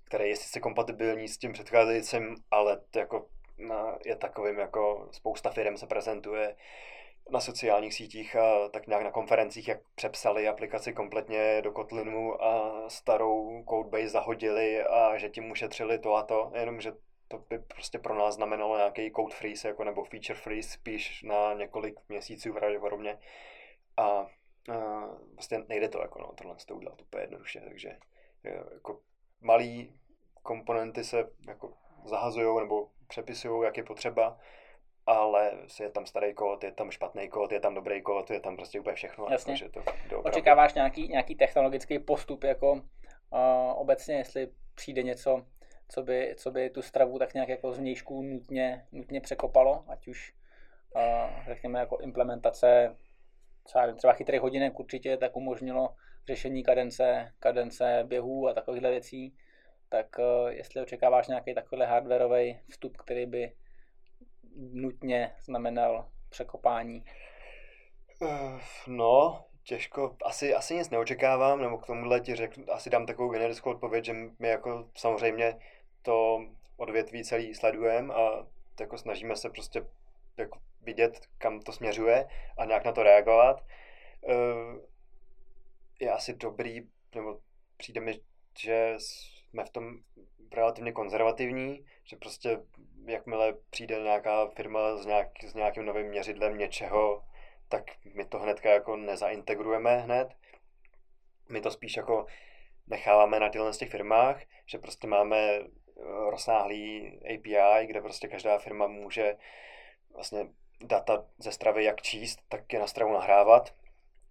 který 0.03 0.29
je 0.29 0.36
sice 0.36 0.60
kompatibilní 0.60 1.27
s 1.27 1.38
tím 1.38 1.53
předcházejícím, 1.53 2.36
ale 2.51 2.82
to 2.91 2.99
jako 2.99 3.27
na, 3.58 3.97
je 4.06 4.15
takovým, 4.15 4.60
jako 4.60 5.10
spousta 5.12 5.49
firm 5.49 5.77
se 5.77 5.88
prezentuje 5.88 6.56
na 7.29 7.39
sociálních 7.39 7.93
sítích 7.93 8.36
a 8.36 8.69
tak 8.69 8.88
nějak 8.88 9.03
na 9.03 9.12
konferencích, 9.12 9.67
jak 9.67 9.79
přepsali 9.95 10.47
aplikaci 10.47 10.93
kompletně 10.93 11.62
do 11.62 11.71
Kotlinu 11.71 12.43
a 12.43 12.84
starou 12.89 13.63
codebase 13.69 14.10
zahodili 14.10 14.84
a 14.84 15.17
že 15.17 15.29
tím 15.29 15.51
ušetřili 15.51 15.99
to 15.99 16.15
a 16.15 16.23
to, 16.23 16.51
jenomže 16.56 16.91
to 17.33 17.39
by 17.49 17.59
prostě 17.59 17.99
pro 17.99 18.15
nás 18.15 18.35
znamenalo 18.35 18.77
nějaký 18.77 19.11
code 19.11 19.35
freeze 19.35 19.67
jako, 19.67 19.83
nebo 19.83 20.03
feature 20.03 20.39
freeze 20.39 20.69
spíš 20.69 21.23
na 21.23 21.53
několik 21.53 21.99
měsíců 22.09 22.53
pravděpodobně. 22.53 23.19
A, 23.97 24.03
a 24.03 24.27
vlastně 25.33 25.59
nejde 25.67 25.89
to 25.89 26.01
jako 26.01 26.19
no, 26.19 26.33
tohle 26.37 26.55
to 26.67 26.75
udělat 26.75 27.01
úplně 27.01 27.23
jednoduše, 27.23 27.61
takže 27.61 27.97
jako 28.73 29.01
malý 29.41 29.99
komponenty 30.43 31.03
se 31.03 31.29
jako 31.47 31.73
zahazují 32.05 32.59
nebo 32.59 32.89
přepisují, 33.07 33.65
jak 33.65 33.77
je 33.77 33.83
potřeba, 33.83 34.39
ale 35.05 35.51
je 35.79 35.89
tam 35.89 36.05
starý 36.05 36.33
kód, 36.33 36.63
je 36.63 36.71
tam 36.71 36.91
špatný 36.91 37.29
kód, 37.29 37.51
je 37.51 37.59
tam 37.59 37.73
dobrý 37.73 38.01
kód, 38.01 38.31
je 38.31 38.39
tam 38.39 38.55
prostě 38.55 38.79
úplně 38.79 38.95
všechno. 38.95 39.27
Jasně. 39.31 39.55
Jako, 39.63 39.83
to 40.09 40.21
Očekáváš 40.21 40.73
nějaký, 40.73 41.07
nějaký 41.07 41.35
technologický 41.35 41.99
postup, 41.99 42.43
jako 42.43 42.71
uh, 42.71 42.79
obecně, 43.75 44.15
jestli 44.15 44.49
přijde 44.75 45.03
něco, 45.03 45.45
co 45.93 46.03
by, 46.03 46.36
co 46.38 46.51
by 46.51 46.69
tu 46.69 46.82
stravu 46.82 47.19
tak 47.19 47.34
nějak 47.34 47.49
jako 47.49 47.73
z 47.73 47.79
vnějšku 47.79 48.21
nutně, 48.21 48.86
nutně 48.91 49.21
překopalo, 49.21 49.84
ať 49.88 50.08
už 50.08 50.34
uh, 50.95 51.45
řekněme 51.45 51.79
jako 51.79 51.97
implementace 51.97 52.95
třeba, 53.63 53.93
třeba 53.93 54.13
chytrých 54.13 54.41
hodinek 54.41 54.79
určitě 54.79 55.17
tak 55.17 55.36
umožnilo 55.36 55.95
řešení 56.27 56.63
kadence, 56.63 57.34
kadence 57.39 58.03
běhů 58.08 58.47
a 58.47 58.53
takovýchhle 58.53 58.91
věcí, 58.91 59.36
tak 59.89 60.08
uh, 60.19 60.47
jestli 60.47 60.82
očekáváš 60.82 61.27
nějaký 61.27 61.53
takovýhle 61.53 61.86
hardwareový 61.86 62.60
vstup, 62.69 62.97
který 62.97 63.25
by 63.25 63.53
nutně 64.58 65.34
znamenal 65.45 66.10
překopání? 66.29 67.03
Uh, 68.21 68.60
no, 68.88 69.45
těžko, 69.63 70.15
asi, 70.25 70.53
asi 70.53 70.75
nic 70.75 70.89
neočekávám, 70.89 71.62
nebo 71.62 71.77
k 71.77 71.86
tomuhle 71.86 72.19
ti 72.19 72.36
řeknu, 72.36 72.65
asi 72.71 72.89
dám 72.89 73.06
takovou 73.06 73.29
generickou 73.29 73.71
odpověď, 73.71 74.06
že 74.06 74.13
my 74.39 74.47
jako 74.47 74.89
samozřejmě 74.95 75.60
to 76.03 76.45
odvětví 76.77 77.23
celý 77.23 77.55
sledujeme 77.55 78.13
a 78.13 78.47
jako 78.79 78.97
snažíme 78.97 79.35
se 79.35 79.49
prostě 79.49 79.85
jako 80.37 80.59
vidět, 80.81 81.27
kam 81.37 81.59
to 81.59 81.71
směřuje 81.71 82.27
a 82.57 82.65
nějak 82.65 82.85
na 82.85 82.91
to 82.91 83.03
reagovat. 83.03 83.65
Uh, 84.21 84.79
je 85.99 86.11
asi 86.11 86.33
dobrý, 86.33 86.81
nebo 87.15 87.39
přijde 87.77 88.01
mi, 88.01 88.19
že 88.59 88.93
jsme 88.97 89.65
v 89.65 89.69
tom 89.69 89.97
relativně 90.53 90.91
konzervativní, 90.91 91.85
že 92.03 92.15
prostě 92.15 92.59
jakmile 93.05 93.53
přijde 93.69 93.99
nějaká 93.99 94.47
firma 94.47 94.95
s, 94.95 95.05
nějak, 95.05 95.27
s 95.43 95.53
nějakým 95.53 95.85
novým 95.85 96.07
měřidlem 96.07 96.57
něčeho, 96.57 97.23
tak 97.69 97.83
my 98.15 98.25
to 98.25 98.39
hnedka 98.39 98.69
jako 98.69 98.95
nezaintegrujeme 98.95 99.97
hned. 99.97 100.27
My 101.49 101.61
to 101.61 101.71
spíš 101.71 101.97
jako 101.97 102.25
necháváme 102.87 103.39
na 103.39 103.73
z 103.73 103.77
těch 103.77 103.89
firmách, 103.89 104.41
že 104.65 104.77
prostě 104.77 105.07
máme 105.07 105.59
rozsáhlý 106.29 107.19
API, 107.25 107.88
kde 107.88 108.01
prostě 108.01 108.27
každá 108.27 108.58
firma 108.58 108.88
může 108.88 109.38
vlastně 110.13 110.47
data 110.82 111.25
ze 111.38 111.51
stravy 111.51 111.84
jak 111.84 112.01
číst, 112.01 112.39
tak 112.49 112.73
je 112.73 112.79
na 112.79 112.88
stravu 112.88 113.13
nahrávat 113.13 113.75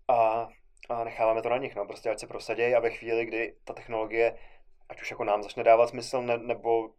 a, 0.08 0.48
a 0.88 1.04
necháváme 1.04 1.42
to 1.42 1.48
na 1.48 1.56
nich, 1.56 1.74
no, 1.74 1.86
prostě 1.86 2.10
ať 2.10 2.18
se 2.18 2.26
prosadějí 2.26 2.74
a 2.74 2.80
ve 2.80 2.90
chvíli, 2.90 3.26
kdy 3.26 3.56
ta 3.64 3.72
technologie 3.72 4.38
ať 4.88 5.02
už 5.02 5.10
jako 5.10 5.24
nám 5.24 5.42
začne 5.42 5.64
dávat 5.64 5.86
smysl, 5.86 6.22
ne, 6.22 6.38
nebo 6.38 6.90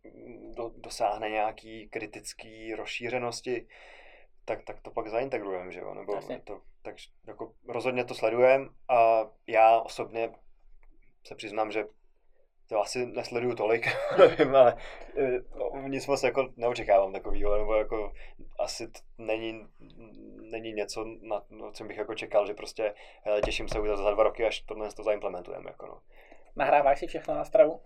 do, 0.56 0.72
dosáhne 0.78 1.30
nějaký 1.30 1.90
kritický 1.90 2.76
rozšířenosti, 2.76 3.68
tak, 4.46 4.64
tak 4.64 4.82
to 4.82 4.92
pak 4.92 5.08
zaintegrujeme, 5.08 5.72
že 5.72 5.80
jo? 5.80 5.94
Nebo 5.94 6.14
to, 6.44 6.62
tak 6.82 6.96
jako 7.28 7.54
rozhodně 7.68 8.06
to 8.06 8.16
sledujeme 8.16 8.68
a 8.90 9.28
já 9.48 9.80
osobně 9.80 10.32
se 11.24 11.36
přiznám, 11.36 11.72
že 11.72 11.86
to 12.74 12.82
asi 12.82 13.06
nesleduju 13.06 13.56
tolik, 13.56 13.88
ale 14.54 14.78
no, 15.56 15.88
nic 15.88 16.08
moc 16.08 16.24
jako 16.24 16.50
neočekávám 16.58 17.14
takového, 17.14 17.58
nebo 17.58 17.76
jako 17.76 18.14
asi 18.60 18.88
není, 19.18 19.68
není 20.52 20.74
něco, 20.74 21.06
na, 21.22 21.42
no, 21.50 21.72
co 21.72 21.84
bych 21.84 21.98
jako 21.98 22.16
čekal, 22.16 22.48
že 22.48 22.54
prostě 22.54 22.94
hele, 23.24 23.42
těším 23.42 23.68
se 23.68 23.80
za 23.96 24.12
dva 24.12 24.24
roky, 24.24 24.46
až 24.46 24.62
tohle 24.62 24.90
to 24.92 25.04
zaimplementujeme. 25.04 25.70
Jako 25.70 25.86
no. 25.86 26.00
Nahráváš 26.56 27.00
si 27.00 27.08
všechno 27.08 27.36
na 27.36 27.46
stravu? 27.46 27.80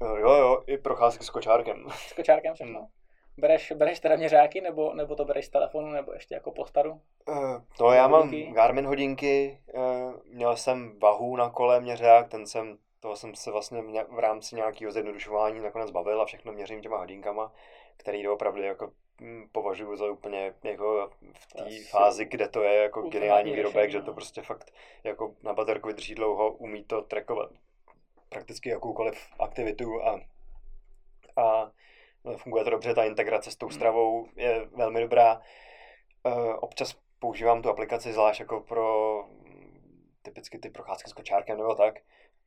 Jo, 0.00 0.16
jo, 0.16 0.62
i 0.66 0.78
procházky 0.78 1.24
s 1.24 1.30
kočárkem. 1.30 1.86
S 1.90 2.12
kočárkem 2.12 2.54
všechno? 2.54 2.78
Hmm. 2.78 2.88
Bereš, 3.38 3.72
bereš 3.72 4.00
teda 4.00 4.16
měřáky, 4.16 4.60
nebo, 4.60 4.94
nebo 4.94 5.16
to 5.16 5.24
bereš 5.24 5.46
z 5.46 5.50
telefonu, 5.50 5.90
nebo 5.90 6.12
ještě 6.12 6.34
jako 6.34 6.52
postaru? 6.52 7.00
Uh, 7.28 7.62
no 7.80 7.92
já 7.92 8.06
hodinky? 8.06 8.44
mám 8.44 8.54
Garmin 8.54 8.86
hodinky, 8.86 9.58
uh, 9.74 10.14
měl 10.24 10.56
jsem 10.56 10.98
vahu 10.98 11.36
na 11.36 11.50
kole 11.50 11.80
měřák, 11.80 12.28
ten 12.28 12.46
jsem, 12.46 12.78
toho 13.02 13.16
jsem 13.16 13.34
se 13.34 13.50
vlastně 13.50 13.82
v 14.08 14.18
rámci 14.18 14.56
nějakého 14.56 14.92
zjednodušování 14.92 15.60
nakonec 15.60 15.90
bavil 15.90 16.22
a 16.22 16.24
všechno 16.24 16.52
měřím 16.52 16.80
těma 16.80 16.98
hodinkama, 16.98 17.52
který 17.96 18.28
opravdu 18.28 18.62
jako 18.62 18.92
hm, 19.20 19.48
považuji 19.52 19.96
za 19.96 20.10
úplně 20.10 20.54
jako 20.62 21.10
v 21.32 21.46
té 21.46 21.64
fázi, 21.90 22.24
kde 22.24 22.48
to 22.48 22.62
je 22.62 22.82
jako 22.82 23.02
geniální 23.02 23.52
výrobek, 23.52 23.90
že 23.90 24.00
to 24.00 24.06
no. 24.06 24.14
prostě 24.14 24.42
fakt 24.42 24.72
jako 25.04 25.34
na 25.42 25.52
baterku 25.52 25.88
vydrží 25.88 26.14
dlouho, 26.14 26.52
umí 26.52 26.84
to 26.84 27.02
trackovat 27.02 27.50
prakticky 28.28 28.68
jakoukoliv 28.68 29.26
aktivitu 29.40 30.02
a, 30.02 30.20
a 31.36 31.72
funguje 32.36 32.64
to 32.64 32.70
dobře, 32.70 32.94
ta 32.94 33.04
integrace 33.04 33.50
s 33.50 33.56
tou 33.56 33.66
hmm. 33.66 33.74
stravou 33.74 34.28
je 34.36 34.68
velmi 34.76 35.00
dobrá. 35.00 35.40
E, 36.24 36.54
občas 36.54 36.94
používám 37.18 37.62
tu 37.62 37.68
aplikaci 37.68 38.12
zvlášť 38.12 38.40
jako 38.40 38.60
pro 38.60 39.18
typicky 40.22 40.58
ty 40.58 40.70
procházky 40.70 41.10
s 41.10 41.12
kočárkem 41.12 41.58
nebo 41.58 41.74
tak. 41.74 41.98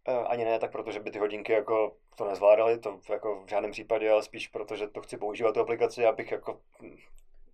E, 0.08 0.18
ani 0.18 0.46
ne 0.46 0.60
tak 0.60 0.72
proto, 0.72 0.91
že 0.91 1.00
by 1.00 1.12
ty 1.12 1.20
hodinky 1.20 1.54
jako 1.54 1.96
to 2.15 2.26
nezvládaly, 2.26 2.80
to 2.80 3.00
jako 3.10 3.44
v 3.46 3.50
žádném 3.50 3.72
případě, 3.72 4.12
ale 4.12 4.24
spíš 4.24 4.48
proto, 4.48 4.76
že 4.76 4.88
to 4.88 5.02
chci 5.02 5.18
používat 5.18 5.54
tu 5.54 5.60
aplikaci, 5.60 6.06
abych 6.06 6.32
jako... 6.32 6.60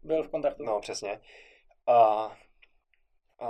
Byl 0.03 0.23
v 0.23 0.29
kontaktu. 0.29 0.63
No, 0.63 0.79
přesně. 0.79 1.19
A 1.87 2.31
a, 3.41 3.47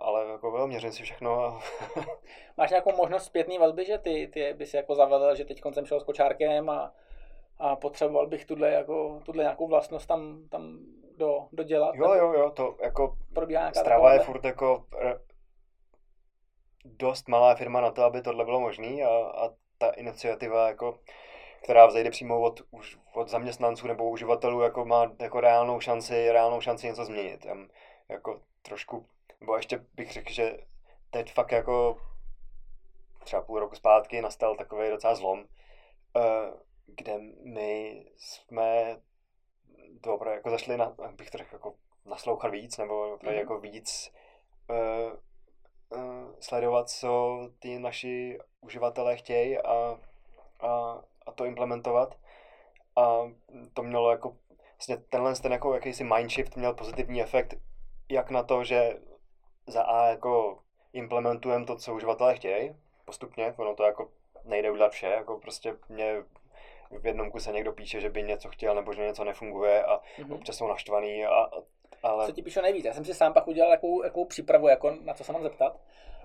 ale 0.00 0.26
jako 0.26 0.66
měřím 0.66 0.92
si 0.92 1.02
všechno. 1.02 1.60
Máš 2.56 2.70
nějakou 2.70 2.96
možnost 2.96 3.24
zpětný 3.24 3.58
vazby, 3.58 3.84
že 3.84 3.98
ty, 3.98 4.30
ty 4.32 4.52
bys 4.52 4.74
jako 4.74 4.94
zavedl, 4.94 5.34
že 5.34 5.44
teď 5.44 5.60
jsem 5.72 5.86
šel 5.86 6.00
s 6.00 6.04
kočárkem 6.04 6.70
a, 6.70 6.92
a 7.58 7.76
potřeboval 7.76 8.26
bych 8.26 8.44
tuhle, 8.44 8.70
jako, 8.70 9.20
tuhle 9.24 9.42
nějakou 9.42 9.68
vlastnost 9.68 10.08
tam, 10.08 10.48
tam 10.50 10.78
do, 11.16 11.46
dodělat? 11.52 11.94
Jo, 11.94 12.14
jo, 12.14 12.32
jo, 12.32 12.50
to 12.50 12.76
jako 12.82 13.16
Strava 13.80 14.12
je 14.12 14.20
furt 14.20 14.44
jako 14.44 14.84
dost 16.84 17.28
malá 17.28 17.54
firma 17.54 17.80
na 17.80 17.90
to, 17.90 18.04
aby 18.04 18.22
tohle 18.22 18.44
bylo 18.44 18.60
možné 18.60 19.02
a, 19.02 19.08
a 19.08 19.50
ta 19.78 19.90
iniciativa 19.90 20.68
jako 20.68 20.98
která 21.62 21.86
vzejde 21.86 22.10
přímo 22.10 22.40
od, 22.40 22.60
už, 22.70 22.98
od 23.14 23.28
zaměstnanců 23.28 23.86
nebo 23.86 24.10
uživatelů, 24.10 24.60
jako 24.60 24.84
má 24.84 25.12
jako 25.18 25.40
reálnou 25.40 25.80
šanci, 25.80 26.32
reálnou 26.32 26.60
šanci 26.60 26.86
něco 26.86 27.04
změnit. 27.04 27.44
Tam, 27.44 27.68
jako 28.08 28.40
trošku 28.62 29.06
nebo 29.40 29.56
ještě 29.56 29.84
bych 29.94 30.12
řekl, 30.12 30.32
že 30.32 30.58
teď 31.10 31.32
fakt 31.32 31.52
jako 31.52 32.00
třeba 33.24 33.42
půl 33.42 33.58
roku 33.58 33.74
zpátky 33.74 34.22
nastal 34.22 34.56
takový 34.56 34.90
docela 34.90 35.14
zlom, 35.14 35.44
eh, 36.16 36.52
kde 36.86 37.18
my 37.44 38.04
jsme 38.16 38.96
to 40.00 40.14
opravdu 40.14 40.36
jako 40.36 40.50
zašli 40.50 40.76
na, 40.76 40.96
bych 41.16 41.30
to 41.30 41.38
řekl, 41.38 41.54
jako 41.54 41.74
naslouchat 42.04 42.50
víc, 42.50 42.78
nebo 42.78 43.16
mm-hmm. 43.16 43.30
jako 43.30 43.58
víc 43.58 44.12
uh, 45.90 46.00
sledovat, 46.40 46.90
co 46.90 47.38
ty 47.58 47.78
naši 47.78 48.38
uživatelé 48.60 49.16
chtějí 49.16 49.58
a, 49.58 49.98
a, 50.60 51.02
a 51.26 51.32
to 51.34 51.44
implementovat. 51.44 52.14
A 52.96 53.30
to 53.74 53.82
mělo 53.82 54.10
jako 54.10 54.36
vlastně 54.78 54.96
tenhle 54.96 55.34
ten 55.34 55.52
jako 55.52 55.74
jakýsi 55.74 56.04
mindshift 56.04 56.56
měl 56.56 56.74
pozitivní 56.74 57.22
efekt 57.22 57.54
jak 58.08 58.30
na 58.30 58.42
to, 58.42 58.64
že 58.64 58.98
za 59.66 59.82
A 59.82 60.06
jako 60.06 60.58
implementujeme 60.92 61.64
to, 61.64 61.76
co 61.76 61.94
uživatelé 61.94 62.34
chtějí, 62.34 62.76
postupně, 63.04 63.54
ono 63.56 63.74
to 63.74 63.82
jako 63.82 64.10
nejde 64.44 64.70
udělat 64.70 64.92
vše, 64.92 65.06
jako 65.06 65.38
prostě 65.38 65.76
mě 65.88 66.24
v 66.90 67.06
jednom 67.06 67.30
kuse 67.30 67.52
někdo 67.52 67.72
píše, 67.72 68.00
že 68.00 68.10
by 68.10 68.22
něco 68.22 68.48
chtěl 68.48 68.74
nebo 68.74 68.92
že 68.92 69.06
něco 69.06 69.24
nefunguje 69.24 69.84
a 69.84 69.98
mm-hmm. 69.98 70.34
občas 70.34 70.56
jsou 70.56 70.68
naštvaný 70.68 71.24
a, 71.24 71.50
ale... 72.02 72.26
Co 72.26 72.32
ti 72.32 72.42
píšou 72.42 72.60
nejvíc? 72.60 72.84
Já 72.84 72.92
jsem 72.92 73.04
si 73.04 73.14
sám 73.14 73.32
pak 73.32 73.48
udělal 73.48 73.70
jakou, 73.70 74.04
jakou 74.04 74.24
přípravu, 74.24 74.68
jako 74.68 74.96
na 75.04 75.14
co 75.14 75.24
se 75.24 75.32
mám 75.32 75.42
zeptat. 75.42 75.80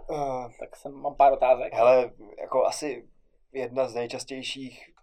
Uh, 0.09 0.51
tak 0.59 0.75
jsem, 0.75 0.93
mám 0.93 1.15
pár 1.15 1.33
otázek. 1.33 1.73
Hele, 1.73 2.11
jako 2.41 2.65
asi 2.65 3.07
jedna 3.53 3.87
z 3.87 3.95
nejčastějších 3.95 4.93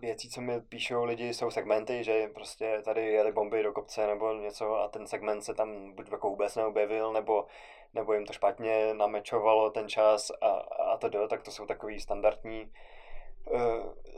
věcí, 0.00 0.30
co 0.30 0.40
mi 0.40 0.60
píšou 0.60 1.04
lidi, 1.04 1.34
jsou 1.34 1.50
segmenty, 1.50 2.04
že 2.04 2.28
prostě 2.34 2.82
tady 2.84 3.06
jeli 3.06 3.32
bomby 3.32 3.62
do 3.62 3.72
kopce 3.72 4.06
nebo 4.06 4.32
něco 4.32 4.76
a 4.76 4.88
ten 4.88 5.06
segment 5.06 5.42
se 5.42 5.54
tam 5.54 5.94
buď 5.94 6.12
jako 6.12 6.28
vůbec 6.28 6.56
neobjevil, 6.56 7.12
nebo, 7.12 7.46
nebo 7.94 8.12
jim 8.12 8.26
to 8.26 8.32
špatně 8.32 8.94
namečovalo 8.94 9.70
ten 9.70 9.88
čas 9.88 10.30
a, 10.40 10.48
a 10.92 10.96
to 10.96 11.08
do, 11.08 11.28
tak 11.28 11.42
to 11.42 11.50
jsou 11.50 11.66
takový 11.66 12.00
standardní, 12.00 12.72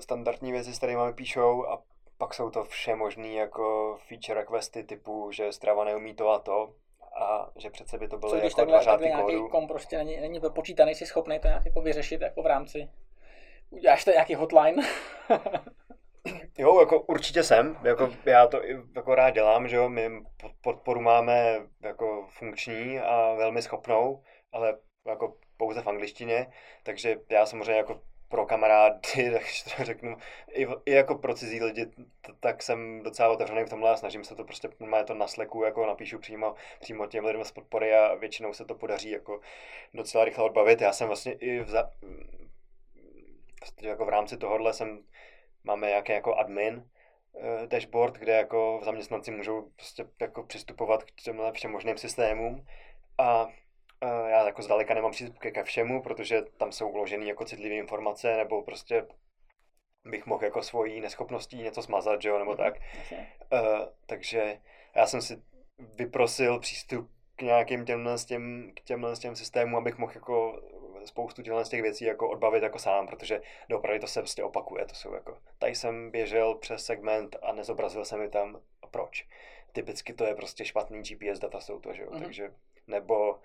standardní 0.00 0.52
věci, 0.52 0.74
s 0.74 0.78
kterými 0.78 1.12
píšou 1.14 1.66
a 1.66 1.82
pak 2.18 2.34
jsou 2.34 2.50
to 2.50 2.64
vše 2.64 2.94
možný 2.94 3.34
jako 3.34 3.98
feature 4.08 4.40
requesty 4.40 4.84
typu, 4.84 5.32
že 5.32 5.52
Strava 5.52 5.84
neumí 5.84 6.14
to 6.14 6.30
a 6.30 6.38
to, 6.38 6.74
a 7.20 7.50
že 7.56 7.70
přece 7.70 7.98
by 7.98 8.08
to 8.08 8.18
bylo 8.18 8.34
jako 8.34 8.48
takhle, 8.48 8.66
dva 8.66 8.82
řádky 8.82 9.06
nějaký 9.06 9.48
kom 9.50 9.68
prostě 9.68 9.98
není, 9.98 10.20
není 10.20 10.40
počítaný, 10.54 10.94
jsi 10.94 11.06
schopný 11.06 11.38
to 11.38 11.48
nějak 11.48 11.66
jako 11.66 11.80
vyřešit 11.80 12.20
jako 12.20 12.42
v 12.42 12.46
rámci 12.46 12.88
Uděláš 13.70 14.04
to 14.04 14.10
nějaký 14.10 14.34
hotline? 14.34 14.82
jo, 16.58 16.80
jako 16.80 17.00
určitě 17.00 17.42
jsem, 17.42 17.78
jako 17.82 18.12
já 18.24 18.46
to 18.46 18.60
jako 18.96 19.14
rád 19.14 19.30
dělám, 19.30 19.68
že 19.68 19.76
jo, 19.76 19.88
my 19.88 20.10
podporu 20.60 21.00
máme 21.00 21.56
jako 21.82 22.26
funkční 22.28 23.00
a 23.00 23.34
velmi 23.34 23.62
schopnou, 23.62 24.22
ale 24.52 24.78
jako 25.06 25.36
pouze 25.56 25.82
v 25.82 25.86
angličtině, 25.86 26.46
takže 26.82 27.16
já 27.30 27.46
samozřejmě 27.46 27.76
jako 27.76 28.00
pro 28.28 28.46
kamarády, 28.46 28.98
takže 29.32 29.64
to 29.76 29.84
řeknu, 29.84 30.16
i, 30.52 30.66
i 30.86 30.92
jako 30.92 31.14
pro 31.14 31.34
cizí 31.34 31.62
lidi, 31.62 31.86
tak 32.40 32.62
jsem 32.62 33.02
docela 33.02 33.28
otevřený 33.28 33.64
v 33.64 33.70
tomhle 33.70 33.90
a 33.90 33.96
snažím 33.96 34.24
se 34.24 34.34
to 34.34 34.44
prostě, 34.44 34.68
má 34.80 35.02
to 35.02 35.14
na 35.14 35.26
sleku, 35.26 35.64
jako 35.64 35.86
napíšu 35.86 36.18
přímo, 36.18 36.54
přímo 36.80 37.06
těm 37.06 37.24
lidem 37.24 37.44
z 37.44 37.52
podpory 37.52 37.94
a 37.94 38.14
většinou 38.14 38.52
se 38.52 38.64
to 38.64 38.74
podaří 38.74 39.10
jako 39.10 39.40
docela 39.94 40.24
rychle 40.24 40.44
odbavit. 40.44 40.80
Já 40.80 40.92
jsem 40.92 41.06
vlastně 41.06 41.32
i 41.32 41.60
v, 41.60 41.68
za, 41.68 41.90
prostě 43.60 43.88
jako 43.88 44.04
v 44.04 44.08
rámci 44.08 44.36
tohohle 44.36 44.72
jsem, 44.72 45.04
máme 45.64 45.86
nějaký 45.86 46.12
jako 46.12 46.34
admin, 46.34 46.88
uh, 47.32 47.66
dashboard, 47.66 48.14
kde 48.14 48.32
jako 48.32 48.80
zaměstnanci 48.84 49.30
můžou 49.30 49.70
prostě 49.76 50.06
jako 50.20 50.42
přistupovat 50.42 51.04
k 51.04 51.10
těmhle 51.10 51.52
všem 51.52 51.72
možným 51.72 51.98
systémům 51.98 52.66
a 53.18 53.48
já 54.02 54.46
jako 54.46 54.62
zdaleka 54.62 54.94
nemám 54.94 55.10
přístup 55.10 55.38
ke 55.38 55.64
všemu, 55.64 56.02
protože 56.02 56.42
tam 56.42 56.72
jsou 56.72 56.88
uložené 56.88 57.24
jako 57.24 57.44
citlivé 57.44 57.74
informace 57.74 58.36
nebo 58.36 58.62
prostě 58.62 59.06
bych 60.04 60.26
mohl 60.26 60.44
jako 60.44 60.62
svojí 60.62 61.00
neschopností 61.00 61.62
něco 61.62 61.82
smazat, 61.82 62.22
že 62.22 62.28
jo, 62.28 62.38
nebo 62.38 62.50
mhm, 62.50 62.58
tak. 62.58 62.74
Uh, 63.52 63.60
takže 64.06 64.60
já 64.96 65.06
jsem 65.06 65.22
si 65.22 65.42
vyprosil 65.98 66.58
přístup 66.58 67.10
k 67.36 67.42
nějakým 67.42 67.84
těmhle, 67.84 68.16
těm, 68.26 68.72
k 68.76 68.80
těmhle 68.80 69.16
těm 69.16 69.36
systémům, 69.36 69.76
abych 69.76 69.98
mohl 69.98 70.12
jako 70.14 70.62
spoustu 71.04 71.42
těchto 71.42 71.64
z 71.64 71.68
těch 71.68 71.82
věcí 71.82 72.04
jako 72.04 72.30
odbavit 72.30 72.62
jako 72.62 72.78
sám, 72.78 73.06
protože 73.06 73.40
doopravdy 73.68 74.00
to 74.00 74.06
se 74.06 74.20
prostě 74.20 74.44
opakuje. 74.44 74.86
To 74.86 74.94
jsou 74.94 75.14
jako, 75.14 75.38
tady 75.58 75.74
jsem 75.74 76.10
běžel 76.10 76.54
přes 76.54 76.84
segment 76.84 77.36
a 77.42 77.52
nezobrazil 77.52 78.04
se 78.04 78.16
mi 78.16 78.28
tam 78.28 78.60
proč. 78.90 79.28
Typicky 79.72 80.12
to 80.12 80.24
je 80.24 80.34
prostě 80.34 80.64
špatný 80.64 81.02
GPS 81.02 81.38
data 81.38 81.60
jsou 81.60 81.80
to, 81.80 81.92
že 81.92 82.02
jo, 82.02 82.10
mm-hmm. 82.10 82.22
takže, 82.22 82.52
nebo 82.86 83.38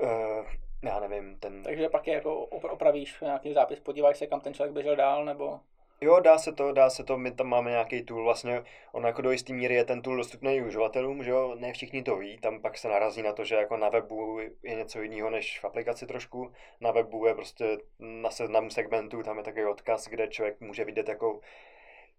uh, 0.00 0.46
já 0.84 1.00
nevím, 1.00 1.36
ten... 1.38 1.62
Takže 1.62 1.88
pak 1.88 2.06
je 2.06 2.14
jako 2.14 2.44
opravíš 2.46 3.20
nějaký 3.20 3.54
zápis, 3.54 3.80
podíváš 3.80 4.18
se, 4.18 4.26
kam 4.26 4.40
ten 4.40 4.54
člověk 4.54 4.74
běžel 4.74 4.96
dál, 4.96 5.24
nebo... 5.24 5.60
Jo, 6.00 6.20
dá 6.20 6.38
se 6.38 6.52
to, 6.52 6.72
dá 6.72 6.90
se 6.90 7.04
to, 7.04 7.18
my 7.18 7.30
tam 7.30 7.46
máme 7.46 7.70
nějaký 7.70 8.02
tool, 8.02 8.24
vlastně 8.24 8.64
on 8.92 9.04
jako 9.04 9.22
do 9.22 9.30
jisté 9.30 9.52
míry 9.52 9.74
je 9.74 9.84
ten 9.84 10.02
tool 10.02 10.16
dostupný 10.16 10.62
uživatelům, 10.62 11.22
že 11.22 11.30
jo, 11.30 11.54
ne 11.58 11.72
všichni 11.72 12.02
to 12.02 12.16
ví, 12.16 12.38
tam 12.38 12.60
pak 12.62 12.78
se 12.78 12.88
narazí 12.88 13.22
na 13.22 13.32
to, 13.32 13.44
že 13.44 13.54
jako 13.54 13.76
na 13.76 13.88
webu 13.88 14.38
je 14.62 14.74
něco 14.74 15.02
jiného 15.02 15.30
než 15.30 15.60
v 15.60 15.64
aplikaci 15.64 16.06
trošku, 16.06 16.52
na 16.80 16.90
webu 16.90 17.26
je 17.26 17.34
prostě 17.34 17.78
na 17.98 18.30
seznamu 18.30 18.70
segmentů, 18.70 19.22
tam 19.22 19.38
je 19.38 19.44
takový 19.44 19.64
odkaz, 19.64 20.08
kde 20.08 20.28
člověk 20.28 20.60
může 20.60 20.84
vidět 20.84 21.08
jako 21.08 21.40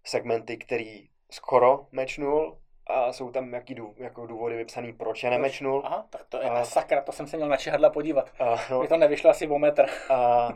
segmenty, 0.04 0.56
který 0.56 1.08
skoro 1.30 1.86
mečnul, 1.92 2.58
a 2.86 3.12
jsou 3.12 3.30
tam 3.30 3.54
jaký 3.54 3.74
dů, 3.74 3.94
jako 3.96 4.26
důvody 4.26 4.56
vypsaný, 4.56 4.92
proč 4.92 5.22
je 5.22 5.30
nemečnul. 5.30 5.82
Aha, 5.84 6.06
tak 6.10 6.26
to 6.28 6.36
je 6.36 6.50
a, 6.50 6.64
sakra, 6.64 7.02
to 7.02 7.12
jsem 7.12 7.26
se 7.26 7.36
měl 7.36 7.48
na 7.48 7.56
čihadla 7.56 7.90
podívat. 7.90 8.30
A, 8.38 8.56
no, 8.70 8.78
Mě 8.78 8.88
to 8.88 8.96
nevyšlo 8.96 9.30
asi 9.30 9.48
o 9.48 9.58
metr. 9.58 9.86
A, 10.10 10.48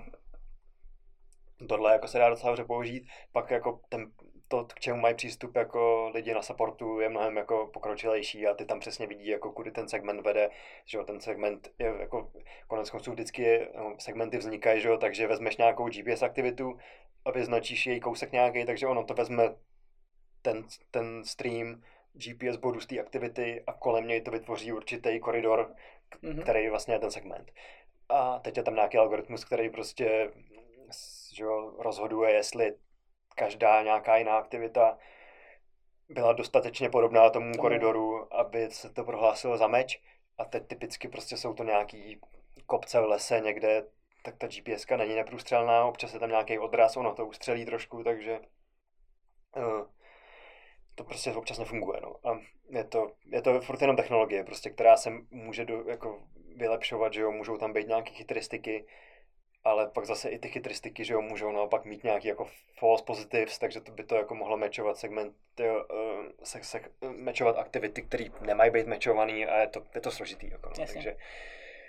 tohle 1.68 1.93
jako 1.93 2.09
se 2.09 2.18
dá 2.18 2.31
docela 2.31 2.51
dobře 2.51 2.64
použít. 2.64 3.09
Pak 3.33 3.51
jako 3.51 3.81
ten, 3.89 4.12
to, 4.49 4.64
k 4.64 4.81
čemu 4.81 5.01
mají 5.01 5.14
přístup 5.14 5.57
jako 5.57 6.11
lidi 6.14 6.35
na 6.35 6.43
supportu, 6.43 7.01
je 7.01 7.09
mnohem 7.09 7.37
jako 7.37 7.70
pokročilejší 7.72 8.47
a 8.47 8.55
ty 8.55 8.64
tam 8.64 8.81
přesně 8.81 9.07
vidí, 9.07 9.26
jako 9.26 9.53
kudy 9.53 9.70
ten 9.70 9.89
segment 9.89 10.20
vede, 10.20 10.51
že 10.85 10.99
jo, 10.99 11.05
ten 11.05 11.20
segment 11.20 11.68
je 11.78 11.95
jako 12.01 12.31
konec 12.66 12.91
konců 12.91 13.12
vždycky 13.12 13.43
je, 13.43 13.68
no, 13.76 13.95
segmenty 13.99 14.39
vznikají, 14.39 14.81
že 14.81 14.89
jo, 14.89 14.99
takže 14.99 15.26
vezmeš 15.26 15.57
nějakou 15.57 15.89
GPS 15.89 16.22
aktivitu 16.22 16.78
a 17.24 17.31
vyznačíš 17.31 17.87
její 17.87 18.01
kousek 18.01 18.33
nějaký, 18.33 18.64
takže 18.64 18.87
ono 18.87 19.05
to 19.05 19.14
vezme 19.14 19.55
ten, 20.43 20.64
ten 20.91 21.24
stream 21.24 21.83
GPS 22.13 22.57
bodu 22.57 22.81
z 22.81 22.87
té 22.87 23.01
aktivity 23.01 23.63
a 23.67 23.73
kolem 23.73 24.07
něj 24.07 24.21
to 24.21 24.31
vytvoří 24.31 24.73
určitý 24.73 25.21
koridor, 25.21 25.75
mm-hmm. 26.23 26.43
který 26.43 26.69
vlastně 26.69 26.95
je 26.95 26.99
ten 26.99 27.11
segment. 27.11 27.53
A 28.09 28.39
teď 28.39 28.57
je 28.57 28.63
tam 28.63 28.75
nějaký 28.75 28.99
algoritmus, 28.99 29.45
který 29.45 29.71
prostě 29.71 30.31
že 31.35 31.45
jo, 31.45 31.75
rozhoduje, 31.79 32.31
jestli 32.31 32.75
každá 33.35 33.83
nějaká 33.83 34.17
jiná 34.17 34.39
aktivita 34.39 34.99
byla 36.09 36.33
dostatečně 36.33 36.91
podobná 36.91 37.31
tomu 37.31 37.55
koridoru, 37.55 38.35
aby 38.35 38.71
se 38.71 38.91
to 38.91 39.05
prohlásilo 39.05 39.57
za 39.59 39.67
meč. 39.67 40.03
A 40.39 40.45
teď 40.45 40.67
typicky 40.67 41.09
prostě 41.09 41.37
jsou 41.37 41.55
to 41.55 41.65
nějaký 41.65 42.21
kopce 42.67 43.01
v 43.01 43.05
lese 43.05 43.41
někde, 43.41 43.87
tak 44.23 44.37
ta 44.37 44.47
GPS 44.47 44.87
není 44.97 45.15
neprůstřelná, 45.15 45.85
občas 45.85 46.15
je 46.15 46.21
tam 46.21 46.31
nějaký 46.31 46.59
odraz, 46.59 46.97
ono 46.97 47.15
to 47.15 47.27
ustřelí 47.27 47.65
trošku, 47.65 48.05
takže 48.05 48.41
uh, 49.57 49.87
to 50.95 51.05
prostě 51.05 51.32
občas 51.32 51.59
nefunguje. 51.59 52.01
No. 52.01 52.16
A 52.30 52.41
je 52.70 52.84
to, 52.84 53.11
je 53.32 53.43
to 53.43 53.61
furt 53.61 53.80
jenom 53.80 53.97
technologie, 53.97 54.45
prostě, 54.45 54.70
která 54.70 54.97
se 54.97 55.11
může 55.30 55.64
do, 55.64 55.84
jako 55.88 56.18
vylepšovat, 56.57 57.12
že 57.12 57.20
jo, 57.20 57.30
můžou 57.32 57.59
tam 57.59 57.72
být 57.72 57.88
nějaké 57.88 58.11
chytristiky, 58.11 58.84
ale 59.64 59.86
pak 59.86 60.05
zase 60.05 60.28
i 60.28 60.38
ty 60.38 60.49
chytristiky, 60.49 61.05
že 61.05 61.14
jo, 61.14 61.22
můžou 61.22 61.53
naopak 61.53 61.84
mít 61.84 62.05
nějaký 62.05 62.28
jako 62.28 62.47
false 62.78 63.05
positives, 63.05 63.59
takže 63.59 63.80
to 63.80 63.93
by 63.93 64.05
to 64.05 64.14
jako 64.16 64.34
mohlo 64.34 64.57
mečovat 64.57 64.97
segment, 64.97 65.34
jo, 65.59 65.84
uh, 65.91 66.26
se, 66.43 66.64
se, 66.64 66.80
mečovat 67.01 67.59
aktivity, 67.59 68.03
které 68.03 68.24
nemají 68.41 68.70
být 68.70 68.86
mečovaný 68.86 69.47
a 69.47 69.61
je 69.61 69.66
to, 69.66 69.82
je 69.95 70.01
to 70.01 70.11
složitý. 70.11 70.51
Jako, 70.51 70.70
no, 70.78 70.86
takže... 70.86 71.16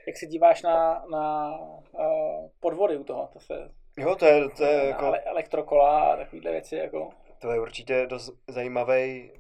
Jak 0.08 0.18
se 0.18 0.26
díváš 0.26 0.62
na, 0.62 1.06
na 1.12 1.58
uh, 1.60 2.50
podvody 2.60 2.98
u 2.98 3.04
toho? 3.04 3.30
To 3.34 3.40
se, 3.40 3.72
jo, 3.98 4.16
to 4.16 4.26
je, 4.26 4.50
to 4.50 4.64
je 4.64 4.86
jako... 4.88 5.14
Elektrokola 5.26 6.00
a 6.00 6.18
takovéhle 6.18 6.52
věci, 6.52 6.76
jako... 6.76 7.10
To 7.42 7.52
je 7.52 7.60
určitě 7.60 8.08
dost 8.08 8.32
zajímavý 8.48 9.32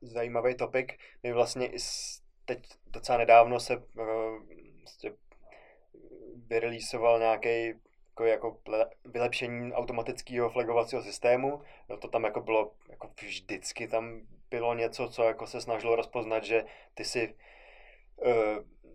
zajímavý 0.00 0.54
topik. 0.54 0.98
My 1.22 1.32
vlastně 1.32 1.66
i 1.66 1.76
teď 2.44 2.68
docela 2.86 3.18
nedávno 3.18 3.60
se 3.60 3.82
vlastně 4.78 5.12
nějaký 7.18 7.66
jako, 8.08 8.24
jako 8.24 8.60
vylepšení 9.04 9.72
automatického 9.72 10.50
flagovacího 10.50 11.02
systému. 11.02 11.62
No 11.88 11.96
to 11.96 12.08
tam 12.08 12.24
jako 12.24 12.40
bylo, 12.40 12.72
jako 12.90 13.10
vždycky 13.20 13.88
tam 13.88 14.20
bylo 14.50 14.74
něco, 14.74 15.08
co 15.08 15.22
jako 15.22 15.46
se 15.46 15.60
snažilo 15.60 15.96
rozpoznat, 15.96 16.44
že 16.44 16.64
ty 16.94 17.04
si 17.04 17.34
uh, 18.16 18.32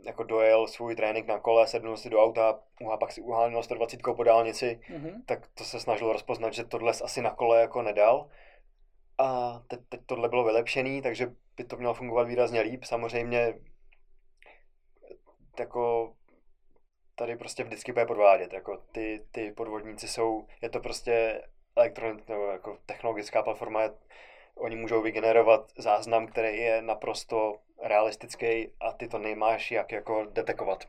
jako 0.03 0.23
dojel 0.23 0.67
svůj 0.67 0.95
trénink 0.95 1.27
na 1.27 1.39
kole, 1.39 1.67
sednul 1.67 1.97
si 1.97 2.09
do 2.09 2.23
auta 2.23 2.59
a 2.93 2.97
pak 2.97 3.11
si 3.11 3.21
uháněl 3.21 3.63
120 3.63 3.99
po 4.15 4.23
dálnici, 4.23 4.79
mm-hmm. 4.89 5.21
tak 5.25 5.47
to 5.47 5.63
se 5.63 5.79
snažilo 5.79 6.13
rozpoznat, 6.13 6.53
že 6.53 6.63
tohle 6.63 6.93
asi 7.03 7.21
na 7.21 7.31
kole 7.31 7.61
jako 7.61 7.81
nedal. 7.81 8.29
A 9.17 9.59
teď, 9.67 9.79
teď 9.89 10.01
tohle 10.05 10.29
bylo 10.29 10.43
vylepšený, 10.43 11.01
takže 11.01 11.31
by 11.57 11.63
to 11.63 11.77
mělo 11.77 11.93
fungovat 11.93 12.27
výrazně 12.27 12.61
líp. 12.61 12.83
Samozřejmě 12.83 13.53
jako 15.59 16.13
tady 17.15 17.35
prostě 17.35 17.63
vždycky 17.63 17.91
bude 17.91 18.05
podvádět. 18.05 18.53
Jako 18.53 18.77
ty, 18.77 19.25
ty 19.31 19.51
podvodníci 19.51 20.07
jsou, 20.07 20.47
je 20.61 20.69
to 20.69 20.79
prostě 20.79 21.43
elektronik, 21.75 22.29
nebo 22.29 22.45
jako 22.45 22.77
technologická 22.85 23.43
platforma, 23.43 23.81
je, 23.81 23.91
oni 24.55 24.75
můžou 24.75 25.01
vygenerovat 25.01 25.71
záznam, 25.77 26.27
který 26.27 26.57
je 26.57 26.81
naprosto 26.81 27.59
realistický 27.83 28.71
a 28.79 28.91
ty 28.91 29.07
to 29.07 29.17
nemáš 29.17 29.71
jak 29.71 29.91
jako 29.91 30.25
detekovat. 30.25 30.83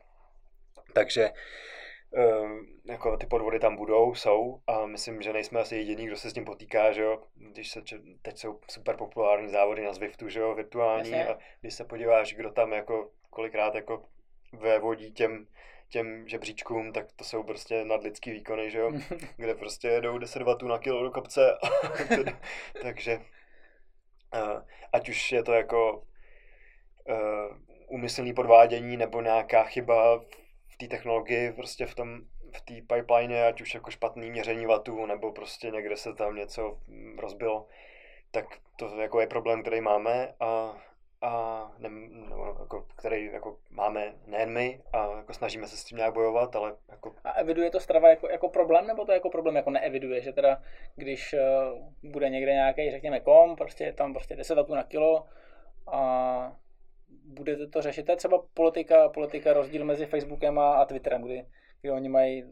Takže 0.93 1.29
Um, 2.15 2.67
jako 2.85 3.17
ty 3.17 3.25
podvody 3.25 3.59
tam 3.59 3.75
budou, 3.75 4.15
jsou 4.15 4.59
a 4.67 4.85
myslím, 4.85 5.21
že 5.21 5.33
nejsme 5.33 5.59
asi 5.59 5.75
jediní, 5.75 6.07
kdo 6.07 6.15
se 6.15 6.29
s 6.29 6.33
tím 6.33 6.45
potýká, 6.45 6.91
že 6.91 7.01
jo, 7.01 7.23
když 7.35 7.71
se, 7.71 7.81
teď 8.21 8.37
jsou 8.37 8.59
super 8.71 8.97
populární 8.97 9.49
závody 9.49 9.85
na 9.85 9.93
Zwiftu, 9.93 10.29
že 10.29 10.39
jo, 10.39 10.55
virtuální 10.55 11.11
Jasně. 11.11 11.33
a 11.33 11.37
když 11.61 11.73
se 11.73 11.85
podíváš, 11.85 12.33
kdo 12.33 12.51
tam 12.51 12.73
jako 12.73 13.11
kolikrát 13.29 13.75
jako 13.75 14.05
vévodí 14.53 15.11
těm, 15.11 15.47
těm 15.89 16.27
žebříčkům, 16.27 16.93
tak 16.93 17.11
to 17.15 17.23
jsou 17.23 17.43
prostě 17.43 17.85
nadlidský 17.85 18.31
výkony, 18.31 18.71
že 18.71 18.79
jo, 18.79 18.91
kde 19.37 19.55
prostě 19.55 19.87
jedou 19.87 20.17
10 20.17 20.41
W 20.41 20.67
na 20.67 20.77
kilo 20.77 21.03
do 21.03 21.11
kopce, 21.11 21.57
takže 22.81 23.17
uh, 24.35 24.61
ať 24.93 25.09
už 25.09 25.31
je 25.31 25.43
to 25.43 25.53
jako 25.53 26.03
úmyslný 27.87 28.33
podvádění 28.33 28.97
nebo 28.97 29.21
nějaká 29.21 29.63
chyba 29.63 30.19
v 30.67 30.77
té 30.77 30.87
technologii, 30.87 31.51
prostě 31.51 31.85
v 31.85 31.95
tom, 31.95 32.21
v 32.55 32.61
té 32.61 32.95
pipeline, 32.95 33.47
ať 33.47 33.61
už 33.61 33.73
jako 33.73 33.91
špatný 33.91 34.31
měření 34.31 34.65
vatů, 34.65 35.05
nebo 35.05 35.31
prostě 35.31 35.71
někde 35.71 35.97
se 35.97 36.13
tam 36.13 36.35
něco 36.35 36.77
rozbilo, 37.17 37.67
tak 38.31 38.45
to 38.75 39.01
jako 39.01 39.21
je 39.21 39.27
problém, 39.27 39.61
který 39.61 39.81
máme 39.81 40.33
a, 40.39 40.77
a 41.21 41.71
ne, 41.77 41.89
nebo 42.29 42.55
jako, 42.59 42.85
který 42.95 43.25
jako 43.25 43.57
máme 43.69 44.13
nejen 44.27 44.49
my 44.49 44.81
a 44.93 45.17
jako 45.17 45.33
snažíme 45.33 45.67
se 45.67 45.77
s 45.77 45.83
tím 45.83 45.97
nějak 45.97 46.13
bojovat, 46.13 46.55
ale 46.55 46.75
jako... 46.89 47.15
A 47.23 47.31
eviduje 47.31 47.69
to 47.69 47.79
strava 47.79 48.09
jako, 48.09 48.29
jako 48.29 48.49
problém, 48.49 48.87
nebo 48.87 49.05
to 49.05 49.11
jako 49.11 49.29
problém 49.29 49.55
jako 49.55 49.69
neeviduje, 49.69 50.21
že 50.21 50.33
teda 50.33 50.61
když 50.95 51.33
uh, 51.33 52.11
bude 52.11 52.29
někde 52.29 52.51
nějaký, 52.53 52.91
řekněme, 52.91 53.19
kom, 53.19 53.55
prostě 53.55 53.83
je 53.83 53.93
tam 53.93 54.13
prostě 54.13 54.35
10 54.35 54.55
vatů 54.55 54.75
na 54.75 54.83
kilo 54.83 55.25
a 55.87 56.55
budete 57.25 57.67
to 57.67 57.81
řešit. 57.81 58.05
To 58.05 58.11
je 58.11 58.15
třeba 58.15 58.43
politika, 58.53 59.09
politika 59.09 59.53
rozdíl 59.53 59.85
mezi 59.85 60.05
Facebookem 60.05 60.59
a, 60.59 60.73
a 60.73 60.85
Twitterem, 60.85 61.21
kdy, 61.21 61.45
kdy 61.81 61.91
oni 61.91 62.09
mají 62.09 62.43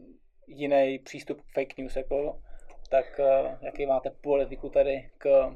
jiný 0.46 0.98
přístup 0.98 1.40
k 1.40 1.52
fake 1.54 1.78
news, 1.78 1.96
jako, 1.96 2.42
tak 2.90 3.20
uh, 3.20 3.50
jaký 3.62 3.86
máte 3.86 4.10
politiku 4.10 4.68
tady 4.68 5.10
k 5.18 5.50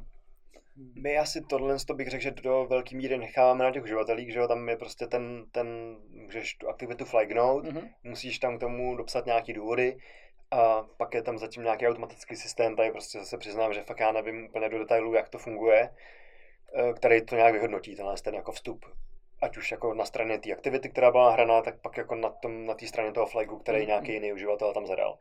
my 1.02 1.18
asi 1.18 1.40
tohle 1.40 1.76
to 1.86 1.94
bych 1.94 2.08
řekl, 2.08 2.22
že 2.22 2.30
do 2.30 2.66
velké 2.70 2.96
míry 2.96 3.18
necháváme 3.18 3.64
na 3.64 3.70
těch 3.70 3.82
uživatelích, 3.82 4.32
že 4.32 4.38
jo, 4.38 4.48
tam 4.48 4.68
je 4.68 4.76
prostě 4.76 5.06
ten, 5.06 5.44
ten 5.52 5.96
můžeš 6.10 6.54
tu 6.54 6.68
aktivitu 6.68 7.04
flagnout, 7.04 7.64
mm-hmm. 7.64 7.90
musíš 8.04 8.38
tam 8.38 8.56
k 8.56 8.60
tomu 8.60 8.96
dopsat 8.96 9.26
nějaký 9.26 9.52
důvody 9.52 9.96
a 10.50 10.82
pak 10.96 11.14
je 11.14 11.22
tam 11.22 11.38
zatím 11.38 11.62
nějaký 11.62 11.86
automatický 11.86 12.36
systém, 12.36 12.76
tady 12.76 12.90
prostě 12.90 13.18
zase 13.18 13.38
přiznám, 13.38 13.72
že 13.72 13.82
fakt 13.82 14.00
já 14.00 14.12
nevím 14.12 14.44
úplně 14.44 14.68
do 14.68 14.78
detailů, 14.78 15.14
jak 15.14 15.28
to 15.28 15.38
funguje, 15.38 15.80
eh, 15.82 15.96
který 16.96 17.24
to 17.24 17.34
nějak 17.34 17.52
vyhodnotí, 17.52 17.96
tenhle 17.96 18.14
ten 18.16 18.34
jako 18.34 18.52
vstup 18.52 18.84
ať 19.42 19.56
už 19.56 19.70
jako 19.70 19.94
na 19.94 20.04
straně 20.04 20.38
té 20.38 20.52
aktivity, 20.52 20.88
která 20.88 21.10
byla 21.10 21.30
hraná, 21.30 21.62
tak 21.62 21.80
pak 21.80 21.96
jako 21.96 22.14
na 22.14 22.30
té 22.30 22.48
na 22.48 22.74
straně 22.86 23.12
toho 23.12 23.26
flagu, 23.26 23.58
který 23.58 23.78
mm-hmm. 23.78 23.86
nějaký 23.86 24.12
jiný 24.12 24.32
uživatel 24.32 24.74
tam 24.74 24.86
zadal. 24.86 25.18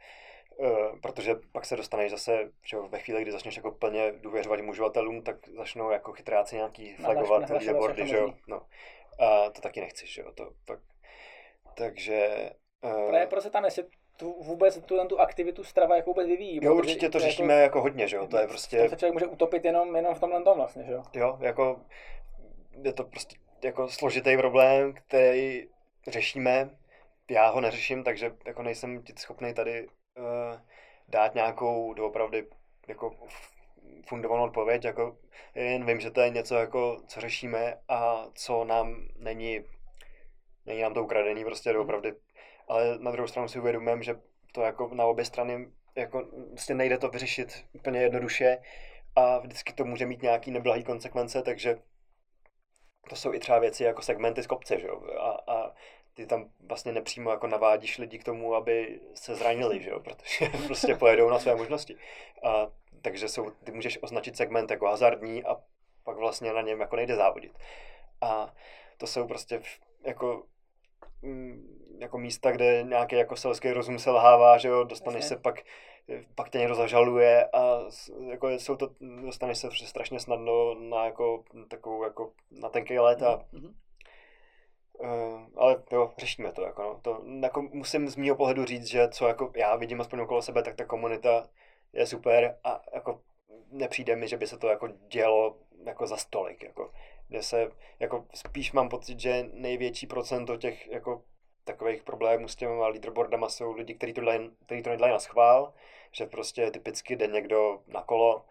Uh, 0.58 0.99
protože 1.01 1.36
pak 1.51 1.66
se 1.66 1.76
dostaneš 1.76 2.12
zase, 2.12 2.51
že 2.66 2.78
ve 2.78 2.99
chvíli, 2.99 3.22
kdy 3.22 3.32
začneš 3.32 3.56
jako 3.56 3.72
plně 3.72 4.12
důvěřovat 4.12 4.60
uživatelům, 4.70 5.22
tak 5.22 5.47
začnou 5.47 5.91
jako 5.91 6.14
chytráci 6.14 6.56
nějaký 6.56 6.95
flagovat 6.95 7.49
leaderboardy, 7.49 8.08
že 8.08 8.18
jo. 8.18 8.34
No. 8.47 8.62
A 9.20 9.49
to 9.49 9.62
taky 9.62 9.82
nechceš, 9.82 10.14
že 10.14 10.22
jo. 10.22 10.32
To, 10.32 10.51
tak, 10.66 10.80
takže... 11.78 12.49
Uh, 12.84 13.10
Právě 13.10 13.28
proč 13.28 13.43
se 13.43 13.49
tam 13.49 13.66
jestli 13.66 13.84
tu, 14.18 14.43
vůbec 14.43 14.78
tu, 14.78 15.07
tu 15.07 15.20
aktivitu 15.20 15.63
strava 15.63 15.95
jako 15.95 16.09
vůbec 16.09 16.28
vyvíjí. 16.28 16.59
Jo, 16.63 16.76
určitě 16.76 17.09
to 17.09 17.20
řešíme 17.20 17.53
jako, 17.53 17.63
jako 17.63 17.82
hodně, 17.82 18.07
že 18.07 18.16
jo. 18.16 18.28
To 18.28 18.38
je 18.38 18.47
prostě... 18.47 18.84
To 18.84 18.89
se 18.89 18.95
člověk 18.95 19.13
může 19.13 19.28
utopit 19.28 19.66
jenom, 19.66 19.95
jenom 19.95 20.16
v 20.16 20.20
tomhle 20.20 20.43
tom 20.43 20.57
vlastně, 20.57 20.84
že 20.84 20.91
jo. 20.91 21.03
Jo, 21.13 21.38
jako 21.39 21.80
je 22.84 22.93
to 22.93 23.03
prostě 23.03 23.36
jako 23.63 23.89
složitý 23.89 24.38
problém, 24.38 24.93
který 24.93 25.68
řešíme. 26.07 26.70
Já 27.30 27.49
ho 27.49 27.61
neřeším, 27.61 28.03
takže 28.03 28.32
jako 28.45 28.63
nejsem 28.63 29.03
schopný 29.18 29.53
tady 29.53 29.88
uh, 29.88 30.59
dát 31.07 31.36
nějakou 31.36 31.93
doopravdy 31.93 32.47
jako 32.88 33.11
fundovanou 34.05 34.43
odpověď, 34.43 34.86
jako 34.86 35.18
jen 35.55 35.86
vím, 35.86 35.99
že 35.99 36.11
to 36.11 36.22
je 36.22 36.30
něco, 36.30 36.55
jako, 36.55 37.01
co 37.07 37.22
řešíme 37.22 37.78
a 37.89 38.28
co 38.34 38.63
nám 38.63 39.07
není, 39.18 39.61
není 40.66 40.82
nám 40.82 40.93
to 40.93 41.03
ukradený 41.03 41.43
prostě 41.45 41.70
mhm. 41.70 41.76
doopravdy, 41.76 42.13
ale 42.68 42.99
na 42.99 43.11
druhou 43.11 43.28
stranu 43.28 43.47
si 43.47 43.59
uvědomím, 43.59 44.03
že 44.03 44.20
to 44.51 44.61
jako 44.61 44.89
na 44.93 45.05
obě 45.05 45.26
strany 45.26 45.68
jako 45.95 46.28
prostě 46.49 46.74
nejde 46.74 46.97
to 46.97 47.09
vyřešit 47.09 47.66
úplně 47.74 48.01
jednoduše 48.01 48.57
a 49.16 49.38
vždycky 49.39 49.74
to 49.74 49.86
může 49.86 50.05
mít 50.05 50.22
nějaký 50.22 50.51
neblahý 50.51 50.84
konsekvence, 50.84 51.41
takže 51.41 51.78
to 53.09 53.16
jsou 53.16 53.34
i 53.34 53.39
třeba 53.39 53.59
věci 53.59 53.84
jako 53.84 54.01
segmenty 54.01 54.43
z 54.43 54.47
kopce, 54.47 54.80
že 54.80 54.88
jo? 54.88 55.01
A, 55.20 55.53
a 55.53 55.72
ty 56.13 56.26
tam 56.26 56.49
vlastně 56.59 56.91
nepřímo 56.91 57.32
jako 57.32 57.47
navádíš 57.47 57.97
lidi 57.97 58.20
k 58.20 58.24
tomu, 58.24 58.55
aby 58.55 58.99
se 59.13 59.36
zranili, 59.36 59.84
že 59.84 59.89
jo? 59.89 59.99
Protože 59.99 60.49
prostě 60.68 60.95
pojedou 60.99 61.30
na 61.30 61.39
své 61.39 61.55
možnosti. 61.55 61.95
A, 62.43 62.68
takže 63.01 63.28
jsou, 63.28 63.49
ty 63.49 63.72
můžeš 63.72 63.99
označit 64.01 64.38
segment 64.38 64.72
jako 64.72 64.86
hazardní 64.86 65.43
a 65.43 65.57
pak 66.03 66.18
vlastně 66.18 66.53
na 66.53 66.61
něm 66.61 66.80
jako 66.80 66.95
nejde 66.95 67.16
závodit. 67.16 67.57
A 68.22 68.53
to 68.97 69.07
jsou 69.07 69.28
prostě 69.28 69.61
jako 70.03 70.43
jako 71.99 72.17
místa, 72.17 72.51
kde 72.51 72.84
nějaký 72.84 73.15
jako 73.15 73.36
selský 73.36 73.71
rozum 73.71 73.99
selhává, 73.99 74.57
že 74.57 74.67
jo, 74.67 74.84
dostaneš 74.84 75.23
Jasně. 75.23 75.36
se 75.36 75.41
pak 75.41 75.63
pak 76.36 76.49
tě 76.49 76.57
někdo 76.57 76.76
zažaluje 76.76 77.45
a 77.45 77.80
jako 78.28 78.49
jsou 78.49 78.76
to, 78.76 78.89
dostaneš 79.26 79.57
se 79.57 79.69
strašně 79.71 80.19
snadno 80.19 80.76
na 80.76 81.05
jako 81.05 81.43
takovou 81.67 82.03
jako 82.03 82.32
na 82.51 82.69
tenký 82.69 82.99
let 82.99 83.23
a 83.23 83.38
mm-hmm. 83.38 83.73
Uh, 84.99 85.41
ale 85.55 85.84
jo, 85.91 86.13
řešíme 86.17 86.51
to, 86.51 86.61
jako 86.61 86.84
no. 86.84 86.99
to 87.01 87.23
jako 87.41 87.61
musím 87.61 88.07
z 88.07 88.15
mého 88.15 88.36
pohledu 88.36 88.65
říct, 88.65 88.86
že 88.86 89.07
co 89.09 89.28
jako 89.28 89.51
já 89.55 89.76
vidím 89.76 90.01
aspoň 90.01 90.19
okolo 90.19 90.41
sebe, 90.41 90.63
tak 90.63 90.76
ta 90.76 90.86
komunita 90.86 91.49
je 91.93 92.05
super 92.05 92.57
a 92.63 92.82
jako 92.93 93.21
nepřijde 93.71 94.15
mi, 94.15 94.28
že 94.28 94.38
by 94.38 94.47
se 94.47 94.57
to 94.57 94.67
jako 94.67 94.88
dělo 94.88 95.57
jako 95.86 96.07
za 96.07 96.17
stolik, 96.17 96.63
jako, 96.63 96.91
kde 97.28 97.43
se, 97.43 97.71
jako 97.99 98.26
spíš 98.34 98.71
mám 98.71 98.89
pocit, 98.89 99.19
že 99.19 99.49
největší 99.53 100.07
procento 100.07 100.57
těch 100.57 100.88
jako 100.88 101.21
takových 101.63 102.03
problémů 102.03 102.47
s 102.47 102.55
těma 102.55 102.88
leaderboardama 102.88 103.49
jsou 103.49 103.71
lidi, 103.71 103.93
kteří 103.93 104.13
to, 104.13 104.21
dělají, 104.21 104.51
kteří 104.65 104.84
to 104.84 104.89
nedělají 104.89 105.13
na 105.13 105.19
schvál, 105.19 105.73
že 106.11 106.26
prostě 106.26 106.71
typicky 106.71 107.15
jde 107.15 107.28
někdo 107.28 107.82
na 107.88 108.01
kolo, 108.01 108.45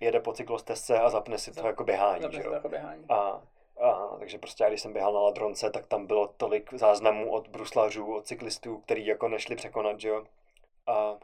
jede 0.00 0.20
po 0.20 0.32
cyklostezce 0.32 0.98
a 0.98 1.10
zapne 1.10 1.38
si 1.38 1.52
to 1.52 1.66
jako 1.66 1.84
běhání. 1.84 2.22
Zapne 2.22 2.42
to 2.42 2.52
jako 2.52 2.68
běhání. 2.68 3.04
A, 3.08 3.42
a, 3.80 4.16
takže 4.18 4.38
prostě 4.38 4.64
já, 4.64 4.68
když 4.68 4.80
jsem 4.80 4.92
běhal 4.92 5.12
na 5.12 5.20
Ladronce, 5.20 5.70
tak 5.70 5.86
tam 5.86 6.06
bylo 6.06 6.26
tolik 6.26 6.74
záznamů 6.74 7.32
od 7.32 7.48
bruslařů, 7.48 8.14
od 8.14 8.26
cyklistů, 8.26 8.78
kteří 8.78 9.06
jako 9.06 9.28
nešli 9.28 9.56
překonat, 9.56 10.00
že 10.00 10.08
jo. 10.08 10.24
A... 10.86 11.18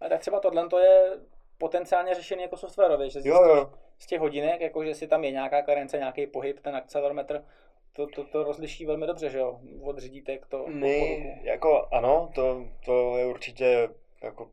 a 0.00 0.08
tak 0.08 0.20
třeba 0.20 0.40
tohle 0.40 0.68
to 0.68 0.78
je 0.78 1.20
potenciálně 1.60 2.14
řešený 2.14 2.42
jako 2.42 2.56
softwarově, 2.56 3.10
že 3.10 3.20
jo, 3.24 3.44
jo. 3.44 3.72
z 3.98 4.06
těch 4.06 4.20
hodinek, 4.20 4.60
jako 4.60 4.84
že 4.84 4.94
si 4.94 5.06
tam 5.06 5.24
je 5.24 5.30
nějaká 5.30 5.62
karence, 5.62 5.98
nějaký 5.98 6.26
pohyb, 6.26 6.60
ten 6.60 6.76
akcelerometr, 6.76 7.44
to, 7.92 8.06
to, 8.06 8.24
to 8.24 8.42
rozliší 8.42 8.86
velmi 8.86 9.06
dobře, 9.06 9.30
že 9.30 9.38
jo, 9.38 9.60
od 9.82 9.98
řídítek 9.98 10.46
to. 10.46 10.66
My, 10.66 11.40
jako 11.42 11.88
ano, 11.92 12.30
to, 12.34 12.64
to 12.84 13.16
je 13.16 13.26
určitě 13.26 13.88
jako 14.22 14.50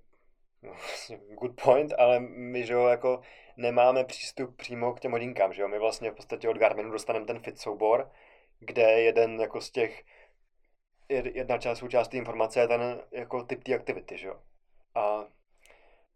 no, 0.62 0.74
good 1.40 1.62
point, 1.64 1.94
ale 1.98 2.20
my, 2.20 2.66
že 2.66 2.74
jo, 2.74 2.86
jako 2.86 3.22
nemáme 3.58 4.04
přístup 4.04 4.58
přímo 4.58 4.94
k 4.94 5.00
těm 5.00 5.12
hodinkám, 5.12 5.54
že 5.54 5.62
jo, 5.62 5.68
my 5.68 5.80
vlastně 5.80 6.12
v 6.12 6.16
podstatě 6.16 6.50
od 6.50 6.58
Garminu 6.58 6.92
dostaneme 6.92 7.26
ten 7.26 7.40
fit 7.40 7.60
soubor, 7.60 8.12
kde 8.60 8.82
jeden 8.82 9.42
jako 9.42 9.62
z 9.62 9.72
těch, 9.72 10.04
jedna 11.10 11.58
část 11.58 11.78
součást 11.78 12.08
té 12.08 12.18
informace 12.18 12.60
je 12.60 12.68
ten 12.68 13.02
jako 13.12 13.44
typ 13.44 13.64
té 13.64 13.76
aktivity, 13.76 14.18
že 14.18 14.28
jo. 14.28 14.42
A, 14.96 15.26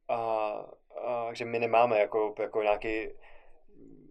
a, 0.08 0.81
a, 1.04 1.26
takže 1.26 1.46
my 1.46 1.60
nemáme 1.60 2.00
jako, 2.00 2.36
jako 2.40 2.62
nějaký 2.62 3.10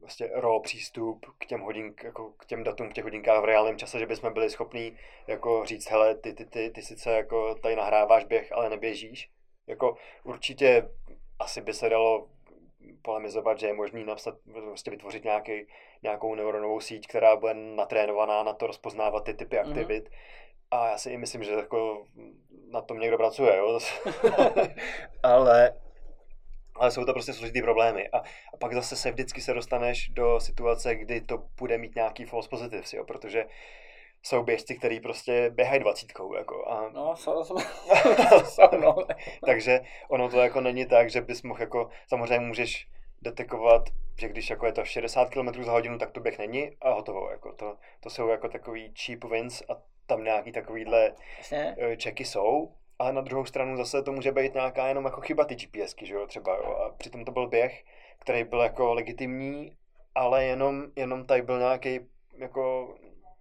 vlastně 0.00 0.28
raw 0.34 0.60
přístup 0.62 1.26
k 1.38 1.46
těm 1.46 1.60
hodink, 1.60 2.04
jako 2.04 2.32
k 2.38 2.46
těm 2.46 2.64
datům 2.64 2.90
v 2.90 2.92
těch 2.92 3.04
hodinkách 3.04 3.42
v 3.42 3.44
reálném 3.44 3.78
čase, 3.78 3.98
že 3.98 4.06
bychom 4.06 4.32
byli 4.32 4.50
schopní 4.50 4.96
jako 5.26 5.66
říct, 5.66 5.90
hele, 5.90 6.14
ty, 6.14 6.32
ty, 6.32 6.44
ty, 6.44 6.70
ty 6.70 6.82
sice 6.82 7.10
jako 7.10 7.54
tady 7.54 7.76
nahráváš 7.76 8.24
běh, 8.24 8.52
ale 8.52 8.70
neběžíš. 8.70 9.30
Jako 9.66 9.96
určitě 10.24 10.88
asi 11.38 11.60
by 11.60 11.72
se 11.72 11.88
dalo 11.88 12.28
polemizovat, 13.02 13.58
že 13.58 13.66
je 13.66 13.72
možný 13.72 14.04
napsat, 14.04 14.34
vlastně 14.46 14.90
vytvořit 14.90 15.24
nějaký, 15.24 15.66
nějakou 16.02 16.34
neuronovou 16.34 16.80
síť, 16.80 17.06
která 17.06 17.36
bude 17.36 17.54
natrénovaná 17.54 18.42
na 18.42 18.52
to 18.52 18.66
rozpoznávat 18.66 19.24
ty 19.24 19.34
typy 19.34 19.56
mhm. 19.56 19.68
aktivit. 19.68 20.08
Mm-hmm. 20.08 20.14
A 20.70 20.88
já 20.88 20.98
si 20.98 21.10
i 21.10 21.16
myslím, 21.16 21.42
že 21.42 21.52
jako 21.52 22.06
na 22.70 22.82
tom 22.82 22.98
někdo 22.98 23.16
pracuje, 23.16 23.56
jo. 23.56 23.78
ale 25.22 25.80
ale 26.80 26.90
jsou 26.90 27.04
to 27.04 27.12
prostě 27.12 27.32
složitý 27.32 27.62
problémy. 27.62 28.08
A, 28.08 28.18
a 28.18 28.56
pak 28.58 28.74
zase 28.74 28.96
se 28.96 29.10
vždycky 29.10 29.40
se 29.40 29.54
dostaneš 29.54 30.08
do 30.08 30.40
situace, 30.40 30.94
kdy 30.94 31.20
to 31.20 31.44
bude 31.58 31.78
mít 31.78 31.94
nějaký 31.94 32.24
false 32.24 32.48
positives, 32.48 32.92
jo, 32.92 33.04
protože 33.04 33.44
jsou 34.22 34.42
běžci, 34.42 34.76
kteří 34.76 35.00
prostě 35.00 35.50
běhají 35.50 35.80
dvacítkou. 35.80 36.34
Jako, 36.34 36.68
a... 36.68 36.90
No, 36.92 37.16
jsou, 37.16 37.44
jsou, 37.44 37.56
jsou 38.44 38.78
no. 38.80 38.96
Takže 39.46 39.80
ono 40.08 40.28
to 40.28 40.40
jako 40.40 40.60
není 40.60 40.86
tak, 40.86 41.10
že 41.10 41.20
bys 41.20 41.42
mohl 41.42 41.60
jako, 41.60 41.88
samozřejmě 42.08 42.46
můžeš 42.46 42.88
detekovat, 43.22 43.82
že 44.20 44.28
když 44.28 44.50
jako 44.50 44.66
je 44.66 44.72
to 44.72 44.84
60 44.84 45.30
km 45.30 45.62
za 45.64 45.72
hodinu, 45.72 45.98
tak 45.98 46.10
to 46.10 46.20
běh 46.20 46.38
není 46.38 46.70
a 46.80 46.90
hotovo. 46.90 47.30
Jako 47.30 47.52
to, 47.52 47.76
to 48.00 48.10
jsou 48.10 48.28
jako 48.28 48.48
takový 48.48 48.94
cheap 49.04 49.24
wins 49.24 49.62
a 49.68 49.82
tam 50.06 50.24
nějaký 50.24 50.52
takovýhle 50.52 51.12
Jasně. 51.38 51.76
eh, 51.78 51.96
čeky 51.96 52.24
jsou, 52.24 52.72
ale 53.00 53.12
na 53.12 53.20
druhou 53.20 53.44
stranu 53.44 53.76
zase 53.76 54.02
to 54.02 54.12
může 54.12 54.32
být 54.32 54.54
nějaká 54.54 54.88
jenom 54.88 55.04
jako 55.04 55.20
chyba 55.20 55.44
ty 55.44 55.54
GPSky, 55.54 56.06
že 56.06 56.14
jo, 56.14 56.26
třeba, 56.26 56.56
jo, 56.56 56.72
a 56.72 56.90
přitom 56.90 57.24
to 57.24 57.32
byl 57.32 57.48
běh, 57.48 57.84
který 58.18 58.44
byl 58.44 58.60
jako 58.60 58.94
legitimní, 58.94 59.76
ale 60.14 60.44
jenom, 60.44 60.84
jenom 60.96 61.24
tady 61.24 61.42
byl 61.42 61.58
nějaký 61.58 62.00
jako 62.38 62.94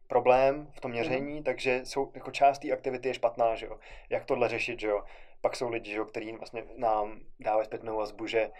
problém 0.07 0.67
v 0.71 0.81
tom 0.81 0.91
měření, 0.91 1.39
mm-hmm. 1.39 1.43
takže 1.43 1.81
jsou, 1.83 2.11
jako 2.15 2.31
část 2.31 2.59
té 2.59 2.71
aktivity 2.71 3.07
je 3.07 3.13
špatná, 3.13 3.55
že 3.55 3.65
jo, 3.65 3.79
jak 4.09 4.25
tohle 4.25 4.49
řešit, 4.49 4.79
že 4.79 4.87
jo, 4.87 5.03
pak 5.41 5.55
jsou 5.55 5.69
lidi, 5.69 5.91
že 5.91 5.97
jo, 5.97 6.05
který 6.05 6.31
vlastně 6.37 6.63
nám 6.77 7.19
dávají 7.39 7.65
zpětnou 7.65 7.97
vazbu, 7.97 8.27
že 8.27 8.51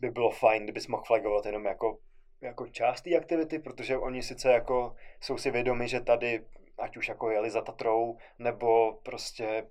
by 0.00 0.10
bylo 0.10 0.30
fajn, 0.30 0.62
kdybys 0.62 0.86
mohl 0.86 1.04
flagovat 1.06 1.46
jenom 1.46 1.64
jako, 1.64 1.98
jako 2.40 2.66
část 2.66 3.02
té 3.02 3.16
aktivity, 3.16 3.58
protože 3.58 3.98
oni 3.98 4.22
sice 4.22 4.52
jako 4.52 4.94
jsou 5.20 5.38
si 5.38 5.50
vědomi, 5.50 5.88
že 5.88 6.00
tady 6.00 6.44
ať 6.78 6.96
už 6.96 7.08
jako 7.08 7.30
jeli 7.30 7.50
za 7.50 7.62
Tatrou, 7.62 8.16
nebo 8.38 8.98
prostě 9.02 9.66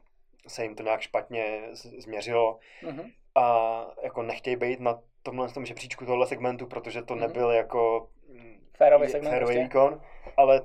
se 0.48 0.64
jim 0.64 0.76
to 0.76 0.84
nějak 0.84 1.02
špatně 1.02 1.62
změřilo 1.74 2.60
Mhm. 2.84 3.12
a 3.36 3.86
jako 4.04 4.24
nechtějí 4.24 4.56
být 4.56 4.80
na 4.80 5.02
tomhle 5.24 5.50
tom 5.50 5.66
žebříčku 5.66 6.06
tohle 6.06 6.28
segmentu, 6.28 6.68
protože 6.68 7.02
to 7.04 7.14
Mhm. 7.16 7.22
nebyl 7.22 7.52
jako 7.52 8.10
mm, 8.30 8.68
Férový 8.78 9.10
segment 9.10 9.32
férový 9.34 9.54
prostě. 9.56 9.64
výkon, 9.64 10.02
ale 10.38 10.62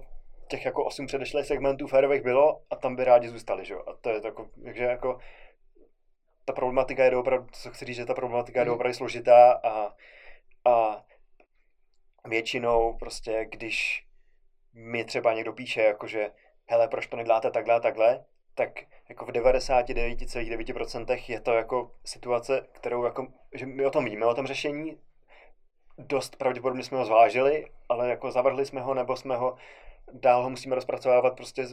těch 0.48 0.64
jako 0.64 0.84
osm 0.84 1.06
předešlých 1.06 1.46
segmentů 1.46 1.86
férových 1.86 2.22
bylo 2.22 2.62
a 2.70 2.76
tam 2.76 2.96
by 2.96 3.04
rádi 3.04 3.28
zůstali, 3.28 3.64
že 3.64 3.74
jo? 3.74 3.82
A 3.86 3.92
to 4.00 4.10
je 4.10 4.20
jako, 4.24 4.50
takže 4.64 4.84
jako 4.84 5.18
ta 6.44 6.52
problematika 6.52 7.04
je 7.04 7.10
doopravdy, 7.10 7.48
co 7.52 7.70
chci 7.70 7.84
říct, 7.84 7.96
že 7.96 8.06
ta 8.06 8.14
problematika 8.14 8.58
je 8.60 8.64
Mhm. 8.64 8.66
doopravdy 8.68 8.94
složitá 8.94 9.52
a, 9.52 9.94
a 10.70 11.04
většinou 12.28 12.96
prostě, 12.98 13.44
když 13.50 14.06
mi 14.72 15.04
třeba 15.04 15.32
někdo 15.34 15.52
píše, 15.52 15.82
jakože 15.82 16.30
hele, 16.66 16.88
proč 16.88 17.06
to 17.06 17.16
neděláte 17.16 17.50
takhle 17.50 17.74
a 17.74 17.80
takhle, 17.80 18.24
tak 18.54 18.70
jako 19.12 19.24
v 19.26 19.28
99,9% 19.28 21.22
je 21.28 21.40
to 21.40 21.52
jako 21.52 21.90
situace, 22.04 22.66
kterou 22.72 23.04
jako, 23.04 23.26
že 23.54 23.66
my 23.66 23.86
o 23.86 23.90
tom 23.90 24.04
víme, 24.04 24.26
o 24.26 24.34
tom 24.34 24.46
řešení, 24.46 24.98
dost 25.98 26.36
pravděpodobně 26.36 26.84
jsme 26.84 26.98
ho 26.98 27.04
zvážili, 27.04 27.66
ale 27.88 28.08
jako 28.08 28.30
zavrhli 28.30 28.66
jsme 28.66 28.80
ho, 28.80 28.94
nebo 28.94 29.16
jsme 29.16 29.36
ho 29.36 29.56
dál 30.12 30.42
ho 30.42 30.50
musíme 30.50 30.74
rozpracovávat 30.74 31.36
prostě 31.36 31.66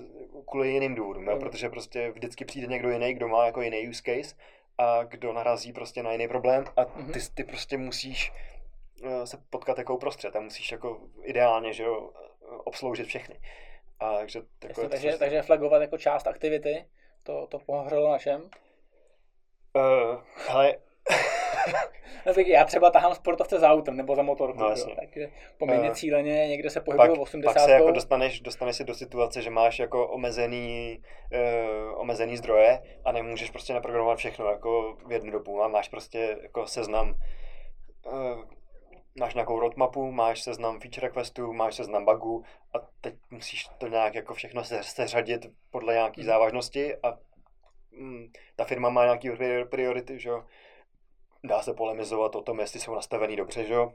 kvůli 0.49 0.69
jiným 0.71 0.95
důvodům, 0.95 1.23
jo? 1.27 1.33
Mm. 1.35 1.39
protože 1.39 1.69
prostě 1.69 2.11
vždycky 2.11 2.45
přijde 2.45 2.67
někdo 2.67 2.89
jiný, 2.89 3.13
kdo 3.13 3.27
má 3.27 3.45
jako 3.45 3.61
jiný 3.61 3.89
use 3.89 4.01
case 4.05 4.35
a 4.77 5.03
kdo 5.03 5.33
narazí 5.33 5.73
prostě 5.73 6.03
na 6.03 6.11
jiný 6.11 6.27
problém 6.27 6.65
a 6.77 6.81
Mhm. 6.95 7.11
ty, 7.13 7.19
ty 7.33 7.43
prostě 7.43 7.77
musíš 7.77 8.33
eh, 9.03 9.27
se 9.27 9.37
potkat 9.49 9.77
jako 9.77 9.95
uprostřed 9.95 10.35
a 10.35 10.39
musíš 10.39 10.71
jako 10.71 11.01
ideálně, 11.23 11.73
že 11.73 11.83
jo, 11.83 12.11
obsloužit 12.63 13.07
všechny. 13.07 13.39
A 13.99 14.13
takže 14.17 14.39
jako 14.39 14.67
Jasně, 14.67 14.83
takže, 14.89 15.01
složitý. 15.01 15.19
takže 15.19 15.41
flagovat 15.41 15.81
jako 15.81 15.97
část 15.97 16.27
aktivity, 16.27 16.85
to, 17.23 17.47
to 17.47 17.59
pohřelo 17.59 18.11
našem. 18.11 18.41
Uh, 19.75 20.21
ale 20.49 20.75
No, 22.25 22.33
tak 22.33 22.47
Já 22.47 22.65
třeba 22.65 22.91
tahám 22.91 23.15
sportovce 23.15 23.59
za 23.59 23.69
autem 23.69 23.97
nebo 23.97 24.15
za 24.15 24.21
motorku, 24.21 24.59
No, 24.59 24.69
jasně. 24.69 24.95
takže 24.99 25.29
poměrně 25.57 25.89
Eh, 25.89 25.95
cíleně 25.95 26.47
někde 26.47 26.69
se 26.69 26.81
pak, 26.81 26.95
pohybuju 26.95 27.21
80. 27.21 27.53
pak 27.53 27.63
se 27.63 27.71
jako 27.71 27.91
dostaneš, 27.91 28.41
dostaneš 28.41 28.75
se 28.75 28.83
do 28.83 28.93
situace, 28.93 29.41
že 29.41 29.49
máš 29.49 29.79
jako 29.79 30.07
omezený, 30.07 31.01
uh, 31.33 32.01
omezený 32.01 32.37
zdroje 32.37 32.81
a 33.05 33.11
nemůžeš 33.11 33.49
prostě 33.49 33.73
naprogramovat 33.73 34.17
všechno 34.17 34.45
jako 34.45 34.97
v 35.07 35.11
jednu 35.11 35.31
dobu. 35.31 35.63
A 35.63 35.67
máš 35.67 35.89
prostě 35.89 36.37
jako 36.43 36.67
seznam, 36.67 37.15
uh, 38.05 38.43
máš 39.19 39.33
nějakou 39.33 39.59
roadmapu, 39.59 40.11
máš 40.11 40.41
seznam 40.41 40.79
feature 40.79 41.07
requestů, 41.07 41.53
máš 41.53 41.75
seznam 41.75 42.05
bugů 42.05 42.43
a 42.73 42.77
teď 43.01 43.15
musíš 43.31 43.67
to 43.77 43.87
nějak 43.87 44.15
jako 44.15 44.33
všechno 44.33 44.63
se, 44.63 44.83
seřadit 44.83 45.45
podle 45.71 45.93
nějaký 45.93 46.21
Mhm. 46.21 46.27
závažnosti 46.27 46.95
a 47.03 47.17
mm, 47.91 48.31
ta 48.55 48.63
firma 48.65 48.89
má 48.89 49.03
nějaký 49.03 49.29
prior- 49.29 49.67
priority, 49.67 50.19
že 50.19 50.29
jo. 50.29 50.43
Dá 51.43 51.61
se 51.61 51.73
polemizovat 51.73 52.35
o 52.35 52.41
tom, 52.41 52.59
jestli 52.59 52.79
jsou 52.79 52.95
nastavený 52.95 53.35
dobře, 53.35 53.65
že 53.65 53.73
jo. 53.73 53.93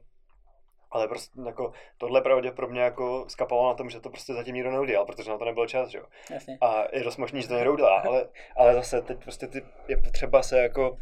Ale 0.90 1.08
prostě 1.08 1.40
jako 1.46 1.72
tohle 1.98 2.20
pravděpodobně 2.20 2.80
jako 2.80 3.24
skapalo 3.28 3.68
na 3.68 3.74
tom, 3.74 3.90
že 3.90 4.00
to 4.00 4.10
prostě 4.10 4.32
zatím 4.34 4.54
nikdo 4.54 4.70
neudělal, 4.70 5.06
protože 5.06 5.30
na 5.30 5.38
to 5.38 5.44
nebyl 5.44 5.66
čas, 5.66 5.88
že 5.88 5.98
jo. 5.98 6.04
Jasně. 6.30 6.58
A 6.60 6.84
je 6.92 7.04
dost 7.04 7.16
možný, 7.16 7.42
že 7.42 7.48
to 7.48 7.54
někdo 7.54 7.72
udělá, 7.72 8.00
ale, 8.00 8.28
ale 8.56 8.74
zase 8.74 9.02
teď 9.02 9.22
prostě 9.22 9.46
ty, 9.46 9.62
je 9.88 9.96
potřeba 9.96 10.42
se 10.42 10.58
jako 10.58 10.98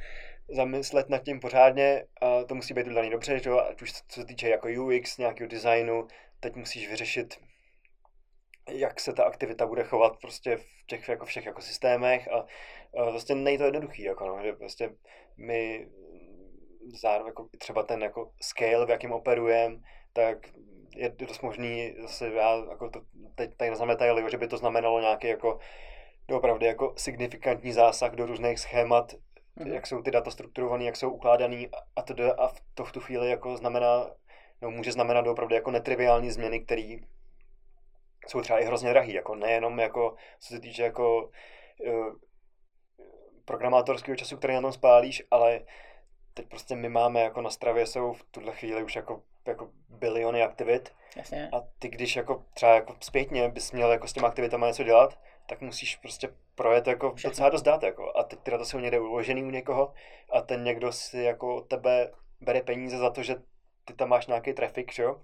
zamyslet 0.49 1.09
nad 1.09 1.23
tím 1.23 1.41
pořádně 1.41 2.07
a 2.21 2.45
to 2.45 2.55
musí 2.55 2.75
být 2.75 2.87
udělaný 2.87 3.11
dobře, 3.11 3.39
že 3.39 3.51
ať 3.51 3.83
už 3.83 3.93
co 3.93 4.21
se 4.21 4.27
týče 4.27 4.49
jako 4.49 4.69
UX, 4.69 5.19
nějakého 5.19 5.49
designu, 5.49 6.09
teď 6.41 6.57
musíš 6.57 6.89
vyřešit, 6.89 7.35
jak 8.69 9.01
se 9.01 9.13
ta 9.13 9.25
aktivita 9.25 9.67
bude 9.67 9.85
chovat 9.85 10.13
prostě 10.21 10.57
v 10.57 10.87
těch 10.87 11.09
jako 11.09 11.27
všech 11.27 11.47
jako 11.47 11.61
systémech 11.61 12.29
a, 12.29 12.47
a 12.99 13.11
vlastně 13.11 13.35
není 13.35 13.59
to 13.59 13.65
jednoduchý, 13.65 14.03
jako 14.03 14.27
no, 14.27 14.43
že 14.43 14.53
prostě 14.53 14.91
my 15.37 15.89
zároveň 17.01 17.27
jako 17.27 17.49
třeba 17.59 17.83
ten 17.83 18.03
jako 18.03 18.33
scale, 18.41 18.87
v 18.87 18.91
jakém 18.91 19.13
operujeme, 19.13 19.77
tak 20.13 20.39
je 20.97 21.09
dost 21.09 21.43
možný, 21.43 21.95
zase 22.01 22.29
já 22.29 22.55
jako 22.71 22.91
to 22.91 23.01
teď 23.35 23.57
tady 23.57 23.71
neznám 23.71 23.89
detaily, 23.89 24.31
že 24.31 24.39
by 24.39 24.49
to 24.49 24.57
znamenalo 24.57 25.01
nějaký 25.01 25.27
jako 25.27 25.59
opravdu 26.29 26.67
jako 26.67 26.95
signifikantní 26.97 27.73
zásah 27.73 28.13
do 28.13 28.27
různých 28.27 28.59
schémat, 28.59 29.15
Mhm. 29.57 29.73
jak 29.73 29.87
jsou 29.87 30.03
ty 30.03 30.11
data 30.11 30.31
strukturované, 30.31 30.85
jak 30.85 30.97
jsou 30.97 31.11
ukládaný 31.11 31.69
a 31.97 32.03
to 32.03 32.41
a 32.41 32.49
v 32.49 32.61
to 32.75 32.85
v 32.85 32.93
tu 32.93 33.01
chvíli 33.01 33.31
jako 33.31 33.57
znamená, 33.57 34.11
no 34.63 34.71
může 34.71 34.93
znamenat 34.93 35.27
opravdu 35.27 35.55
jako 35.55 35.71
netriviální 35.71 36.31
změny, 36.31 36.61
které 36.61 36.97
jsou 38.29 38.41
třeba 38.41 38.59
i 38.59 38.65
hrozně 38.65 38.91
drahý, 38.91 39.13
jako 39.13 39.35
nejenom 39.35 39.79
jako, 39.79 40.17
co 40.41 40.55
se 40.55 40.61
týče 40.61 40.83
jako 40.83 41.31
uh, 41.87 42.15
programátorského 43.45 44.17
času, 44.17 44.37
který 44.37 44.55
na 44.55 44.61
tom 44.61 44.73
spálíš, 44.73 45.23
ale 45.31 45.61
teď 46.35 46.49
prostě 46.49 46.77
my 46.77 46.89
máme 46.89 47.21
jako 47.21 47.41
na 47.41 47.51
Stravě 47.51 47.87
jsou 47.87 48.13
v 48.13 48.25
tuhle 48.25 48.53
chvíli 48.53 48.83
už 48.83 48.97
jako, 48.97 49.23
jako 49.47 49.71
biliony 49.89 50.43
aktivit 50.43 50.93
Jasně. 51.17 51.49
a 51.53 51.61
ty 51.79 51.89
když 51.89 52.17
jako 52.17 52.45
třeba 52.55 52.75
jako 52.75 52.97
zpětně 53.01 53.49
bys 53.49 53.73
měl 53.73 53.93
jako 53.93 54.09
s 54.09 54.13
těma 54.13 54.29
aktivitama 54.29 54.67
něco 54.67 54.83
dělat, 54.83 55.19
tak 55.47 55.61
musíš 55.61 55.97
prostě 55.97 56.29
projet 56.55 56.87
jako 56.87 57.15
Všechno. 57.15 57.31
docela 57.31 57.49
dost 57.49 57.63
dát, 57.63 57.83
jako. 57.83 58.17
A 58.17 58.23
teď 58.23 58.39
teda 58.39 58.59
to 58.59 58.65
jsou 58.65 58.79
někde 58.79 59.01
uložený 59.01 59.45
u 59.45 59.51
někoho 59.51 59.95
a 60.33 60.41
ten 60.41 60.65
někdo 60.65 60.93
si 60.93 61.19
jako 61.19 61.57
od 61.57 61.69
tebe 61.69 62.13
bere 62.41 62.63
peníze 62.63 62.99
za 62.99 63.11
to, 63.11 63.23
že 63.23 63.37
ty 63.85 63.95
tam 63.95 64.09
máš 64.09 64.27
nějaký 64.27 64.53
trafik, 64.53 64.93
že 64.93 65.03
jo? 65.03 65.23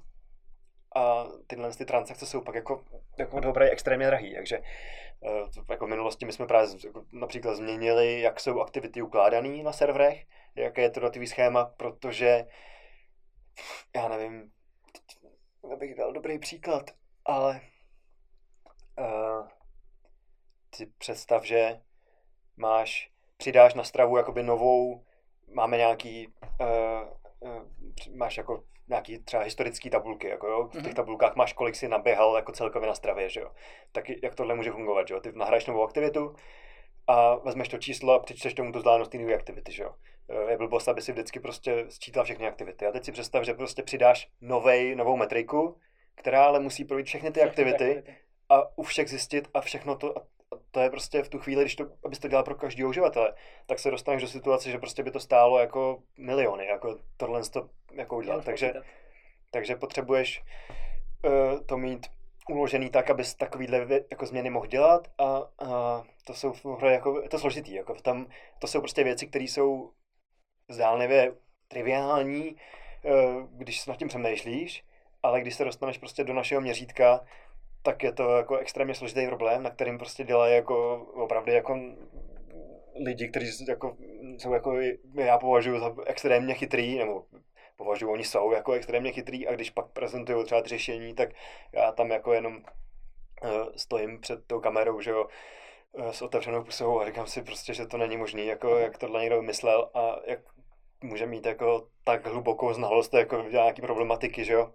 A 0.96 1.24
tyhle 1.46 1.70
ty 1.70 1.84
transakce 1.84 2.26
jsou 2.26 2.40
pak 2.40 2.54
jako, 2.54 2.84
jako 3.18 3.40
dobré 3.40 3.70
extrémně 3.70 4.06
drahý, 4.06 4.34
takže 4.34 4.56
eh, 5.24 5.62
jako 5.70 5.86
v 5.86 5.88
minulosti 5.88 6.26
my 6.26 6.32
jsme 6.32 6.46
právě 6.46 6.68
jako 6.84 7.04
například 7.12 7.54
změnili, 7.54 8.20
jak 8.20 8.40
jsou 8.40 8.60
aktivity 8.60 9.02
ukládané 9.02 9.62
na 9.62 9.72
serverech, 9.72 10.24
jaké 10.54 10.82
je 10.82 10.90
to 10.90 11.00
datový 11.00 11.26
schéma, 11.26 11.64
protože 11.64 12.46
já 13.96 14.08
nevím, 14.08 14.52
abych 15.72 15.94
dal 15.94 16.12
dobrý 16.12 16.38
příklad, 16.38 16.90
ale 17.24 17.60
uh, 18.98 19.48
si 20.79 20.87
představ, 20.87 21.45
že 21.45 21.81
máš, 22.57 23.11
přidáš 23.37 23.74
na 23.74 23.85
stravu 23.85 24.16
jakoby 24.16 24.43
novou, 24.43 25.05
máme 25.55 25.76
nějaký, 25.76 26.29
uh, 26.61 27.09
uh, 27.41 27.62
máš 28.16 28.37
jako 28.37 28.64
nějaký 28.89 29.18
třeba 29.18 29.43
historický 29.43 29.91
tabulky, 29.91 30.29
jako 30.29 30.47
jo, 30.49 30.66
v 30.68 30.72
těch 30.72 30.83
Mhm. 30.83 30.95
tabulkách 30.95 31.37
máš, 31.37 31.53
kolik 31.53 31.74
si 31.76 31.89
naběhal 31.89 32.37
jako 32.37 32.53
celkově 32.53 32.89
na 32.89 32.95
stravě, 32.95 33.29
že 33.31 33.41
jo. 33.41 33.51
Tak 33.93 34.09
jak 34.22 34.35
tohle 34.35 34.55
může 34.55 34.70
fungovat, 34.70 35.09
že 35.09 35.14
jo. 35.14 35.20
Ty 35.20 35.33
nahraješ 35.33 35.66
novou 35.66 35.83
aktivitu 35.85 36.35
a 37.07 37.35
vezmeš 37.35 37.68
to 37.68 37.79
číslo 37.79 38.12
a 38.14 38.18
přičteš 38.18 38.55
tomu 38.55 38.72
tu 38.72 38.79
vzdálenost 38.79 39.11
té 39.12 39.18
nové 39.18 39.35
aktivity, 39.35 39.72
že 39.72 39.83
jo. 39.83 39.95
Eh, 40.31 40.51
Je 40.51 40.57
blbost, 40.59 40.89
aby 40.89 41.03
si 41.03 41.12
vždycky 41.12 41.41
prostě 41.41 41.85
sčítal 41.89 42.24
všechny 42.24 42.49
aktivity. 42.49 42.87
A 42.87 42.93
teď 42.93 43.05
si 43.05 43.12
představ, 43.12 43.45
že 43.45 43.55
prostě 43.55 43.83
přidáš 43.83 44.29
novej, 44.41 44.97
novou 44.97 45.16
metriku, 45.16 45.76
která 46.14 46.45
ale 46.45 46.61
musí 46.61 46.85
projít 46.85 47.07
všechny 47.07 47.31
ty 47.31 47.41
Všechny 47.41 47.51
aktivity 47.51 48.03
a 48.49 48.79
u 48.79 48.83
všech 48.83 49.09
zjistit 49.11 49.49
a 49.55 49.61
všechno 49.61 49.97
to, 49.97 50.18
a 50.18 50.22
to 50.79 50.83
je 50.83 50.91
prostě 50.91 51.22
v 51.22 51.29
tu 51.29 51.39
chvíli, 51.39 51.62
když 51.62 51.76
to, 51.76 51.87
abys 52.05 52.18
to 52.18 52.29
dělal 52.29 52.45
pro 52.45 52.55
každého 52.55 52.91
uživatele, 52.91 53.35
tak 53.66 53.79
se 53.79 53.91
dostaneš 53.91 54.22
do 54.22 54.29
situace, 54.29 54.70
že 54.70 54.79
prostě 54.79 55.03
by 55.03 55.11
to 55.11 55.20
stálo 55.20 55.59
jako 55.59 56.03
miliony, 56.18 56.66
jako 56.66 56.97
tohle 57.16 57.43
to 57.43 57.68
jako 57.93 58.16
udělat. 58.16 58.45
Takže, 58.45 58.72
takže 59.51 59.76
potřebuješ 59.76 60.43
uh, 61.24 61.61
to 61.66 61.76
mít 61.76 62.07
uložený 62.49 62.91
tak, 62.91 63.11
abys 63.11 63.35
takovýhle 63.35 63.87
jako 64.11 64.26
změny 64.26 64.51
mohl 64.51 64.66
dělat 64.66 65.09
a, 65.18 65.43
a 65.59 66.03
to 66.24 66.35
jsou 66.35 66.55
jako, 66.91 67.20
je 67.22 67.29
to 67.29 67.39
složitý, 67.39 67.74
jako 67.74 67.95
tam, 67.95 68.26
to 68.59 68.66
jsou 68.66 68.81
prostě 68.81 69.05
věci, 69.05 69.26
které 69.26 69.45
jsou 69.45 69.93
zdálnivě 70.68 71.33
triviální, 71.68 72.57
eh, 73.05 73.11
když 73.51 73.81
se 73.81 73.91
nad 73.91 73.97
tím 73.97 74.09
přemýšlíš, 74.09 74.85
ale 75.22 75.41
když 75.41 75.55
se 75.55 75.64
dostaneš 75.64 75.99
prostě 75.99 76.24
do 76.24 76.35
našeho 76.35 76.61
měřítka, 76.61 77.20
tak 77.89 78.03
je 78.03 78.12
to 78.12 78.36
jako 78.36 78.57
extrémně 78.57 78.95
složitý 78.95 79.26
problém, 79.26 79.62
na 79.62 79.70
kterým 79.70 79.99
prostě 79.99 80.24
dělají 80.24 80.55
jako 80.55 80.97
opravdu 81.14 81.53
jako 81.53 81.78
lidi, 83.07 83.28
kteří 83.28 83.66
jako, 83.68 83.97
jsou 84.39 84.53
jako, 84.53 84.76
já 85.14 85.39
považuji 85.39 85.80
za 85.80 85.95
extrémně 86.07 86.55
chytrý, 86.55 86.99
nebo 86.99 87.24
považuji, 87.76 88.11
oni 88.11 88.24
jsou 88.24 88.53
jako 88.53 88.72
extrémně 88.72 89.12
chytrý 89.12 89.49
a 89.49 89.55
když 89.55 89.70
pak 89.70 89.86
prezentují 89.93 90.45
třeba 90.45 90.62
řešení, 90.62 91.14
tak 91.14 91.28
já 91.72 91.93
tam 91.93 92.11
jako 92.11 92.32
jenom 92.32 92.62
stojím 93.76 94.20
před 94.20 94.47
tou 94.47 94.61
kamerou, 94.61 95.01
že 95.01 95.11
jo, 95.11 95.26
s 96.11 96.22
otevřenou 96.22 96.64
pusou 96.64 97.01
a 97.01 97.07
říkám 97.07 97.26
si 97.26 97.43
prostě, 97.43 97.74
že 97.74 97.86
to 97.86 97.97
není 97.97 98.16
možné, 98.16 98.43
jako 98.43 98.76
jak 98.76 98.99
tohle 98.99 99.20
někdo 99.20 99.43
myslel 99.43 99.91
a 99.95 100.16
jak 100.26 100.41
může 101.03 101.26
mít 101.26 101.47
jako 101.47 101.89
tak 102.05 102.26
hlubokou 102.26 102.72
znalost 102.72 103.14
jako 103.14 103.43
nějaký 103.43 103.82
problematiky, 103.82 104.45
že 104.45 104.53
jo. 104.53 104.72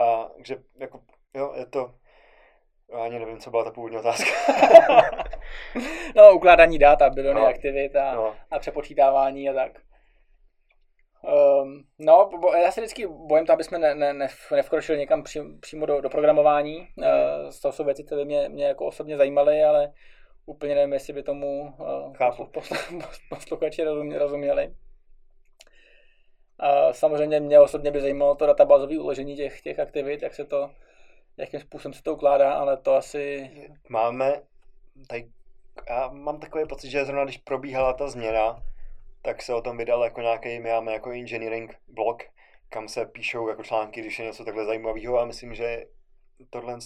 A 0.00 0.30
že 0.44 0.56
jako, 0.78 1.00
jo, 1.34 1.52
je 1.56 1.66
to, 1.66 1.94
já 2.94 3.04
ani 3.04 3.18
nevím, 3.18 3.38
co 3.38 3.50
byla 3.50 3.64
ta 3.64 3.70
původní 3.70 3.98
otázka. 3.98 4.30
no, 6.16 6.32
ukládání 6.34 6.78
dat 6.78 7.02
a 7.02 7.10
biliony 7.10 7.40
no. 7.40 7.46
aktivit 7.46 7.96
a, 7.96 8.14
no. 8.14 8.34
a 8.50 8.58
přepočítávání 8.58 9.50
a 9.50 9.52
tak. 9.52 9.72
Um, 11.62 11.84
no, 11.98 12.30
bo, 12.40 12.52
já 12.52 12.70
se 12.70 12.80
vždycky 12.80 13.06
bojím 13.06 13.46
to, 13.46 13.52
aby 13.52 13.64
jsme 13.64 13.78
ne, 13.78 13.94
ne, 13.94 14.12
ne, 14.12 14.28
nevkročili 14.52 14.98
někam 14.98 15.22
pří, 15.22 15.40
přímo 15.60 15.86
do, 15.86 16.00
do 16.00 16.10
programování. 16.10 16.88
Mm. 16.96 17.04
Uh, 17.04 17.52
to 17.62 17.72
jsou 17.72 17.84
věci, 17.84 18.04
které 18.04 18.24
mě, 18.24 18.48
mě 18.48 18.64
jako 18.64 18.86
osobně 18.86 19.16
zajímaly, 19.16 19.64
ale 19.64 19.92
úplně 20.46 20.74
nevím, 20.74 20.92
jestli 20.92 21.12
by 21.12 21.22
tomu 21.22 21.74
uh, 21.78 22.16
posluchači 23.28 23.84
rozuměli. 24.18 24.74
A 26.58 26.92
samozřejmě 26.92 27.40
mě 27.40 27.60
osobně 27.60 27.90
by 27.90 28.00
zajímalo 28.00 28.34
to 28.34 28.46
databázové 28.46 28.98
uložení 28.98 29.36
těch, 29.36 29.60
těch 29.60 29.78
aktivit, 29.78 30.22
jak 30.22 30.34
se 30.34 30.44
to, 30.44 30.70
jakým 31.36 31.60
způsobem 31.60 31.92
se 31.92 32.02
to 32.02 32.14
ukládá, 32.14 32.52
ale 32.52 32.76
to 32.76 32.94
asi... 32.94 33.50
Máme, 33.88 34.42
tady, 35.08 35.30
já 35.88 36.08
mám 36.08 36.40
takový 36.40 36.66
pocit, 36.68 36.90
že 36.90 37.04
zrovna 37.04 37.24
když 37.24 37.38
probíhala 37.38 37.92
ta 37.92 38.08
změna, 38.08 38.62
tak 39.22 39.42
se 39.42 39.54
o 39.54 39.62
tom 39.62 39.76
vydal 39.76 40.04
jako 40.04 40.20
nějaký, 40.20 40.58
my 40.58 40.70
máme 40.70 40.92
jako 40.92 41.10
engineering 41.10 41.74
blog, 41.88 42.22
kam 42.68 42.88
se 42.88 43.06
píšou 43.06 43.48
jako 43.48 43.62
články, 43.62 44.00
když 44.00 44.18
je 44.18 44.24
něco 44.24 44.44
takhle 44.44 44.64
zajímavého 44.64 45.18
a 45.20 45.24
myslím, 45.24 45.54
že 45.54 45.86
tohle, 46.50 46.78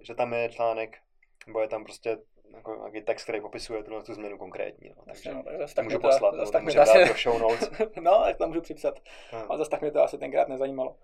že 0.00 0.14
tam 0.14 0.32
je 0.32 0.48
článek, 0.48 0.98
nebo 1.46 1.60
je 1.60 1.68
tam 1.68 1.84
prostě 1.84 2.18
jako 2.54 2.74
nějaký 2.74 3.02
text, 3.02 3.22
který 3.22 3.40
popisuje 3.40 3.82
tuhle 3.82 4.02
tu 4.02 4.14
změnu 4.14 4.38
konkrétní. 4.38 4.94
No. 4.96 5.02
Takže 5.06 5.34
no, 5.34 5.42
tak 5.42 5.58
zase 5.58 5.82
můžu 5.82 5.98
to, 5.98 6.08
poslat, 6.08 6.34
zase 6.34 6.52
tak 6.52 6.62
můžu 6.62 6.76
dát 6.76 7.08
do 7.08 7.14
show 7.14 7.38
notes. 7.38 7.70
no, 8.00 8.22
tak 8.24 8.36
to 8.36 8.46
můžu 8.46 8.60
připsat. 8.60 9.00
Hmm. 9.30 9.42
Ale 9.48 9.58
zase 9.58 9.70
tak 9.70 9.80
mě 9.80 9.90
to 9.90 10.02
asi 10.02 10.18
tenkrát 10.18 10.48
nezajímalo. 10.48 10.96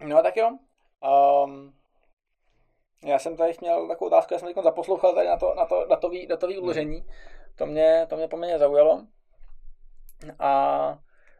No 0.00 0.22
tak 0.22 0.36
jo. 0.36 0.58
Um, 1.08 1.74
já 3.04 3.18
jsem 3.18 3.36
tady 3.36 3.52
měl 3.60 3.88
takovou 3.88 4.06
otázku, 4.06 4.34
já 4.34 4.38
jsem 4.38 4.54
teď 4.54 4.64
zaposlouchal 4.64 5.14
tady 5.14 5.28
na 5.28 5.36
to, 5.36 5.54
na 5.54 5.66
to 5.66 5.86
datový, 5.86 6.26
datový 6.26 6.54
hmm. 6.54 6.62
uložení. 6.62 7.06
To 7.56 7.66
mě, 7.66 8.06
to 8.08 8.16
mě 8.16 8.28
poměrně 8.28 8.58
zaujalo. 8.58 9.06
A 10.38 10.98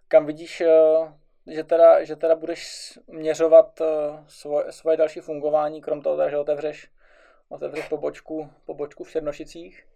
kam 0.09 0.27
vidíš, 0.27 0.61
eh, 0.61 1.15
že 1.47 1.65
teda, 1.65 2.05
že 2.05 2.17
teda 2.17 2.37
budeš 2.37 2.93
měřovat 3.07 3.81
eh, 3.81 4.25
svoje, 4.29 4.73
svoje 4.73 4.97
další 4.97 5.21
fungování, 5.21 5.81
krom 5.81 6.03
toho, 6.03 6.31
že 6.31 6.39
otevřeš 6.39 6.91
otevřeš 7.51 7.89
pobočku, 7.89 8.51
pobočku 8.67 9.05
v 9.05 9.11
Černošicích. 9.11 9.87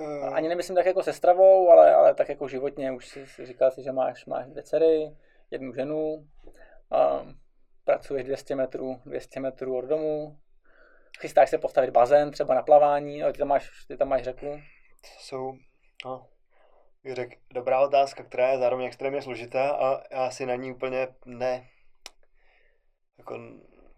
Uh, 0.00 0.34
Ani 0.34 0.48
nemyslím 0.48 0.76
tak 0.76 0.86
jako 0.86 1.02
se 1.02 1.12
stravou, 1.12 1.70
ale, 1.70 1.94
ale 1.94 2.14
tak 2.14 2.28
jako 2.28 2.48
životně. 2.48 2.92
Už 2.92 3.08
si, 3.08 3.26
si 3.26 3.46
říkal 3.46 3.70
si, 3.70 3.82
že 3.82 3.92
máš, 3.92 4.26
máš 4.26 4.46
dvě 4.46 4.62
dcery, 4.62 5.16
jednu 5.50 5.72
ženu, 5.74 6.26
a 6.90 7.26
pracuješ 7.86 8.24
200 8.24 8.54
metrů, 8.54 9.00
200 9.04 9.40
metrů 9.40 9.78
od 9.78 9.84
domu, 9.84 10.38
chystáš 11.20 11.50
se 11.50 11.58
postavit 11.58 11.90
bazén 11.90 12.30
třeba 12.30 12.54
na 12.54 12.62
plavání, 12.62 13.22
ale 13.22 13.32
ty 13.32 13.38
tam 13.38 13.48
máš, 13.48 13.70
ty 13.88 13.96
tam 13.96 14.08
máš 14.08 14.22
řeku. 14.22 14.46
To 15.00 15.08
jsou, 15.18 15.52
no, 16.04 16.26
řek, 17.12 17.38
dobrá 17.54 17.80
otázka, 17.80 18.22
která 18.22 18.48
je 18.48 18.58
zároveň 18.58 18.86
extrémně 18.86 19.22
složitá 19.22 19.70
a 19.70 20.02
já 20.10 20.30
si 20.30 20.46
na 20.46 20.54
ní 20.54 20.72
úplně 20.72 21.08
ne, 21.24 21.68
jako 23.18 23.38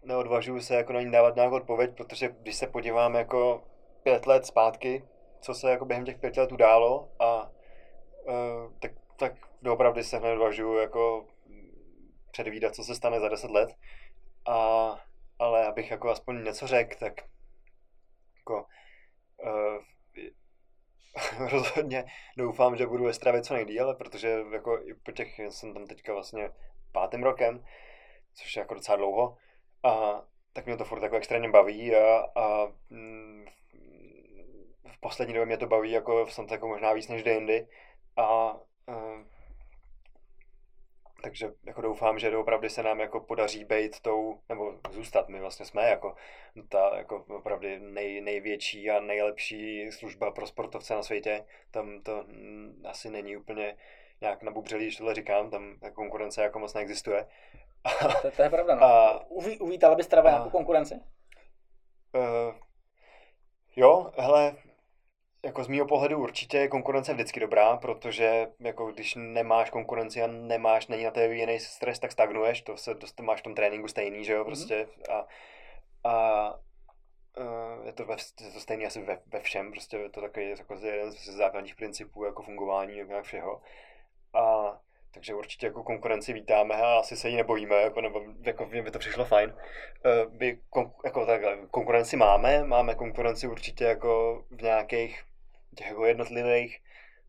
neodvažuju 0.03 0.61
se 0.61 0.75
jako 0.75 0.93
na 0.93 1.01
ní 1.01 1.11
dávat 1.11 1.35
nějakou 1.35 1.55
odpověď, 1.55 1.95
protože 1.97 2.35
když 2.41 2.55
se 2.55 2.67
podívám 2.67 3.15
jako 3.15 3.63
pět 4.03 4.27
let 4.27 4.45
zpátky, 4.45 5.03
co 5.41 5.53
se 5.53 5.71
jako 5.71 5.85
během 5.85 6.05
těch 6.05 6.17
pěti 6.17 6.39
let 6.39 6.51
událo 6.51 7.11
a 7.19 7.51
uh, 8.23 8.73
tak, 8.79 8.91
tak 9.17 9.33
doopravdy 9.61 10.03
se 10.03 10.19
neodvažuju 10.19 10.77
jako 10.77 11.25
předvídat, 12.31 12.75
co 12.75 12.83
se 12.83 12.95
stane 12.95 13.19
za 13.19 13.29
deset 13.29 13.51
let. 13.51 13.69
A, 14.45 14.55
ale 15.39 15.67
abych 15.67 15.91
jako 15.91 16.09
aspoň 16.09 16.43
něco 16.43 16.67
řekl, 16.67 16.97
tak 16.99 17.21
jako 18.37 18.65
uh, 19.43 19.83
rozhodně 21.49 22.05
doufám, 22.37 22.77
že 22.77 22.87
budu 22.87 23.03
ve 23.03 23.13
stravě 23.13 23.41
co 23.41 23.53
nejdíle, 23.53 23.95
protože 23.95 24.43
jako 24.51 24.79
i 24.83 24.93
po 24.93 25.11
těch, 25.11 25.39
jsem 25.39 25.73
tam 25.73 25.85
teďka 25.85 26.13
vlastně 26.13 26.51
pátým 26.91 27.23
rokem, 27.23 27.65
což 28.33 28.55
je 28.55 28.59
jako 28.59 28.73
docela 28.73 28.95
dlouho, 28.97 29.37
a 29.83 30.21
tak 30.53 30.65
mě 30.65 30.77
to 30.77 30.85
furt 30.85 31.03
jako 31.03 31.15
extrémně 31.15 31.49
baví 31.49 31.95
a, 31.95 32.25
a 32.35 32.67
mm, 32.89 33.45
v 34.91 34.99
poslední 34.99 35.33
době 35.33 35.45
mě 35.45 35.57
to 35.57 35.67
baví 35.67 35.91
jako 35.91 36.27
snad 36.27 36.51
jako 36.51 36.67
možná 36.67 36.93
víc 36.93 37.07
než 37.07 37.25
jindy. 37.25 37.67
A, 38.17 38.23
a 38.23 38.57
takže 41.21 41.51
jako 41.65 41.81
doufám, 41.81 42.19
že 42.19 42.37
opravdu 42.37 42.69
se 42.69 42.83
nám 42.83 42.99
jako 42.99 43.19
podaří 43.19 43.63
být 43.63 43.99
tou, 43.99 44.39
nebo 44.49 44.79
zůstat, 44.91 45.29
my 45.29 45.39
vlastně 45.39 45.65
jsme 45.65 45.89
jako 45.89 46.15
ta 46.69 46.97
jako 46.97 47.25
opravdu 47.27 47.67
nej, 47.79 48.21
největší 48.21 48.89
a 48.89 48.99
nejlepší 48.99 49.91
služba 49.91 50.31
pro 50.31 50.47
sportovce 50.47 50.95
na 50.95 51.03
světě. 51.03 51.45
Tam 51.71 52.01
to 52.01 52.25
asi 52.85 53.09
není 53.09 53.37
úplně 53.37 53.77
nějak 54.21 54.43
nabubřelý, 54.43 54.85
když 54.85 54.97
tohle 54.97 55.15
říkám, 55.15 55.49
tam 55.49 55.79
ta 55.79 55.91
konkurence 55.91 56.43
jako 56.43 56.59
moc 56.59 56.73
neexistuje. 56.73 57.27
To, 58.21 58.31
to 58.31 58.41
je 58.41 58.49
pravda, 58.49 58.75
no. 58.75 58.83
A, 58.83 59.25
Uví, 59.29 59.59
uvítala 59.59 59.95
bys 59.95 60.05
Strava 60.05 60.29
nějakou 60.29 60.49
konkurenci? 60.49 60.95
Uh, 62.13 62.55
jo, 63.75 64.11
hele, 64.17 64.55
jako 65.45 65.63
z 65.63 65.67
mého 65.67 65.85
pohledu 65.85 66.19
určitě 66.19 66.57
je 66.57 66.67
konkurence 66.67 67.13
vždycky 67.13 67.39
dobrá, 67.39 67.77
protože 67.77 68.47
jako 68.59 68.91
když 68.91 69.15
nemáš 69.15 69.69
konkurenci 69.69 70.21
a 70.21 70.27
nemáš, 70.27 70.87
není 70.87 71.03
na 71.03 71.11
tebe 71.11 71.35
jiný 71.35 71.59
stres, 71.59 71.99
tak 71.99 72.11
stagnuješ, 72.11 72.61
to 72.61 72.77
se 72.77 72.93
dost, 72.93 73.19
máš 73.19 73.39
v 73.39 73.43
tom 73.43 73.55
tréninku 73.55 73.87
stejný, 73.87 74.25
že 74.25 74.33
jo, 74.33 74.39
mhm. 74.39 74.45
prostě 74.45 74.87
a, 75.09 75.25
a 76.09 76.53
uh, 77.37 77.85
je 77.85 77.93
to, 77.93 78.05
ve, 78.05 78.15
je 78.41 78.51
to 78.51 78.59
stejný 78.59 78.85
asi 78.85 79.01
ve, 79.01 79.17
ve 79.27 79.39
všem, 79.39 79.71
prostě 79.71 79.97
je 79.97 80.09
to 80.09 80.21
takový 80.21 80.49
jako 80.49 80.75
jeden 80.83 81.11
z 81.11 81.29
základních 81.29 81.75
principů 81.75 82.25
jako 82.25 82.43
fungování 82.43 82.97
jako 82.97 83.23
všeho. 83.23 83.61
A 84.33 84.77
takže 85.11 85.35
určitě 85.35 85.65
jako 85.65 85.83
konkurenci 85.83 86.33
vítáme 86.33 86.75
a 86.75 86.99
asi 86.99 87.17
se 87.17 87.29
jí 87.29 87.35
nebojíme, 87.35 87.75
jako, 87.75 88.01
nebo 88.01 88.21
jako 88.41 88.65
mě 88.65 88.81
by 88.81 88.91
to 88.91 88.99
přišlo 88.99 89.25
fajn. 89.25 89.49
Uh, 89.49 90.33
my 90.33 90.59
kon, 90.69 90.91
jako 91.05 91.25
takhle, 91.25 91.57
konkurenci 91.71 92.17
máme, 92.17 92.63
máme 92.63 92.95
konkurenci 92.95 93.47
určitě 93.47 93.83
jako 93.83 94.43
v 94.49 94.61
nějakých 94.61 95.23
těch 95.75 95.87
jako 95.87 96.05
jednotlivých 96.05 96.79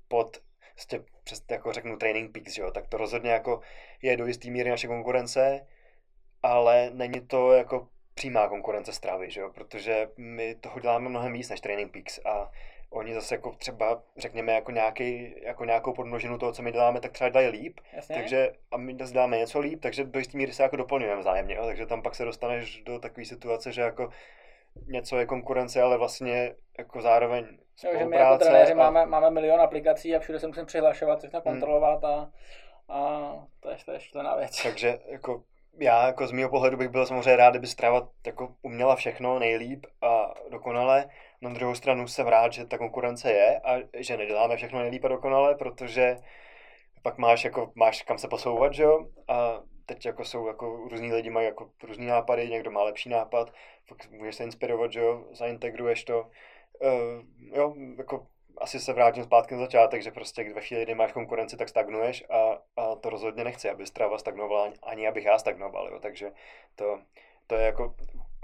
pod 0.09 0.41
prostě 0.74 1.05
přes, 1.24 1.43
jako 1.51 1.72
řeknu 1.72 1.97
training 1.97 2.32
peaks, 2.32 2.59
jo, 2.59 2.70
tak 2.70 2.86
to 2.88 2.97
rozhodně 2.97 3.30
jako 3.30 3.61
je 4.03 4.16
do 4.16 4.26
jistý 4.26 4.51
míry 4.51 4.70
naše 4.70 4.86
konkurence, 4.86 5.66
ale 6.43 6.91
není 6.95 7.20
to 7.20 7.53
jako 7.53 7.88
přímá 8.14 8.49
konkurence 8.49 8.93
stravy, 8.93 9.30
že 9.30 9.41
jo, 9.41 9.51
protože 9.55 10.09
my 10.16 10.55
toho 10.55 10.80
děláme 10.80 11.09
mnohem 11.09 11.32
víc 11.32 11.51
než 11.51 11.61
training 11.61 11.93
peaks 11.93 12.20
a 12.24 12.51
oni 12.91 13.14
zase 13.14 13.34
jako 13.34 13.53
třeba, 13.53 14.03
řekněme, 14.16 14.53
jako, 14.53 14.70
nějaký, 14.70 15.34
jako 15.43 15.64
nějakou 15.64 15.93
podmnožinu 15.93 16.38
toho, 16.38 16.53
co 16.53 16.62
my 16.62 16.72
děláme, 16.72 17.01
tak 17.01 17.12
třeba 17.12 17.30
dělají 17.30 17.49
líp, 17.49 17.80
Jasně. 17.93 18.16
takže 18.16 18.53
a 18.70 18.76
my 18.76 18.97
zase 18.99 19.14
dáme 19.14 19.38
něco 19.38 19.61
líp, 19.61 19.80
takže 19.82 20.05
do 20.05 20.18
jistý 20.18 20.36
míry 20.36 20.53
se 20.53 20.62
jako 20.62 20.76
doplňujeme 20.76 21.20
vzájemně, 21.20 21.55
jo? 21.55 21.66
takže 21.66 21.86
tam 21.86 22.03
pak 22.03 22.14
se 22.14 22.24
dostaneš 22.24 22.82
do 22.82 22.99
takové 22.99 23.24
situace, 23.24 23.72
že 23.72 23.80
jako 23.80 24.11
něco 24.87 25.18
je 25.18 25.27
konkurence, 25.27 25.83
ale 25.83 25.99
vlastně 25.99 26.55
jako 26.79 27.01
zároveň 27.01 27.45
spolupráce. 27.77 27.87
Jo, 27.87 27.99
že 27.99 28.05
my 28.05 28.16
jako 28.16 28.39
trenéři 28.39 28.73
a... 28.73 28.77
máme, 28.77 29.07
máme 29.07 29.31
milion 29.31 29.61
aplikací 29.61 30.16
a 30.16 30.18
všude 30.21 30.41
se 30.41 30.47
musím 30.47 30.66
přihlašovat, 30.66 31.18
všechno 31.18 31.41
hmm. 31.41 31.45
kontrolovat 31.45 32.05
a, 32.05 32.31
a 32.89 33.31
to 33.61 33.71
je, 33.71 33.77
to 33.85 33.93
je 33.93 34.01
šílená 34.01 34.37
věc. 34.37 34.62
Takže 34.62 34.99
jako 35.07 35.43
já 35.79 36.07
jako 36.07 36.27
z 36.27 36.33
mého 36.33 36.51
pohledu 36.51 36.77
bych 36.77 36.89
byl 36.89 37.07
samozřejmě 37.07 37.37
rád, 37.37 37.51
kdyby 37.51 37.66
Strava 37.66 38.09
jako 38.27 38.55
uměla 38.62 38.97
všechno 38.97 39.39
nejlíp 39.39 39.87
a 40.03 40.35
dokonale, 40.51 41.09
na 41.41 41.51
druhou 41.51 41.75
stranu 41.75 42.09
jsem 42.09 42.27
rád, 42.27 42.53
že 42.53 42.66
ta 42.66 42.79
konkurence 42.79 43.33
je 43.33 43.61
a 43.61 43.77
že 43.97 44.16
neděláme 44.16 44.57
všechno 44.57 44.79
nejlíp 44.79 45.05
a 45.05 45.09
dokonale, 45.09 45.55
protože 45.55 46.16
pak 47.03 47.18
máš, 47.18 47.45
jako, 47.45 47.73
máš 47.75 48.03
kam 48.03 48.18
se 48.18 48.29
posouvat, 48.29 48.75
že 48.75 48.83
jo? 48.83 49.07
A 49.29 49.61
teď 49.91 50.07
jako 50.07 50.24
jsou 50.24 50.47
jako 50.47 50.88
různí 50.91 51.12
lidi 51.12 51.30
mají 51.30 51.47
jako 51.47 51.70
různý 51.82 52.07
nápady, 52.07 52.49
někdo 52.49 52.70
má 52.70 52.82
lepší 52.82 53.09
nápad, 53.09 53.53
pak 53.88 54.11
můžeš 54.11 54.34
se 54.34 54.45
inspirovat, 54.45 54.93
že 54.93 55.01
jo? 55.01 55.24
Zaintegruješ 55.32 56.05
to. 56.05 56.30
Uh, 56.80 57.57
jo, 57.57 57.74
jako 57.99 58.26
asi 58.59 58.80
se 58.80 58.93
vrátím 58.93 59.24
zpátky 59.24 59.55
na 59.55 59.61
začátek, 59.61 60.03
že 60.03 60.11
prostě 60.11 60.55
ve 60.55 60.61
chvíli, 60.61 60.82
kdy 60.82 60.95
máš 60.95 61.12
konkurenci, 61.12 61.57
tak 61.57 61.68
stagnuješ 61.68 62.24
a, 62.30 62.59
a 62.76 62.95
to 62.95 63.11
rozhodně 63.11 63.45
nechci, 63.45 63.70
aby 63.70 63.86
Strava 63.86 64.18
stagnovala, 64.18 64.72
ani 64.82 65.09
abych 65.09 65.24
já 65.24 65.38
stagnoval, 65.38 65.88
jo. 65.88 65.99
takže 65.99 66.32
to, 66.76 67.01
to 67.47 67.55
je 67.55 67.66
jako 67.66 67.95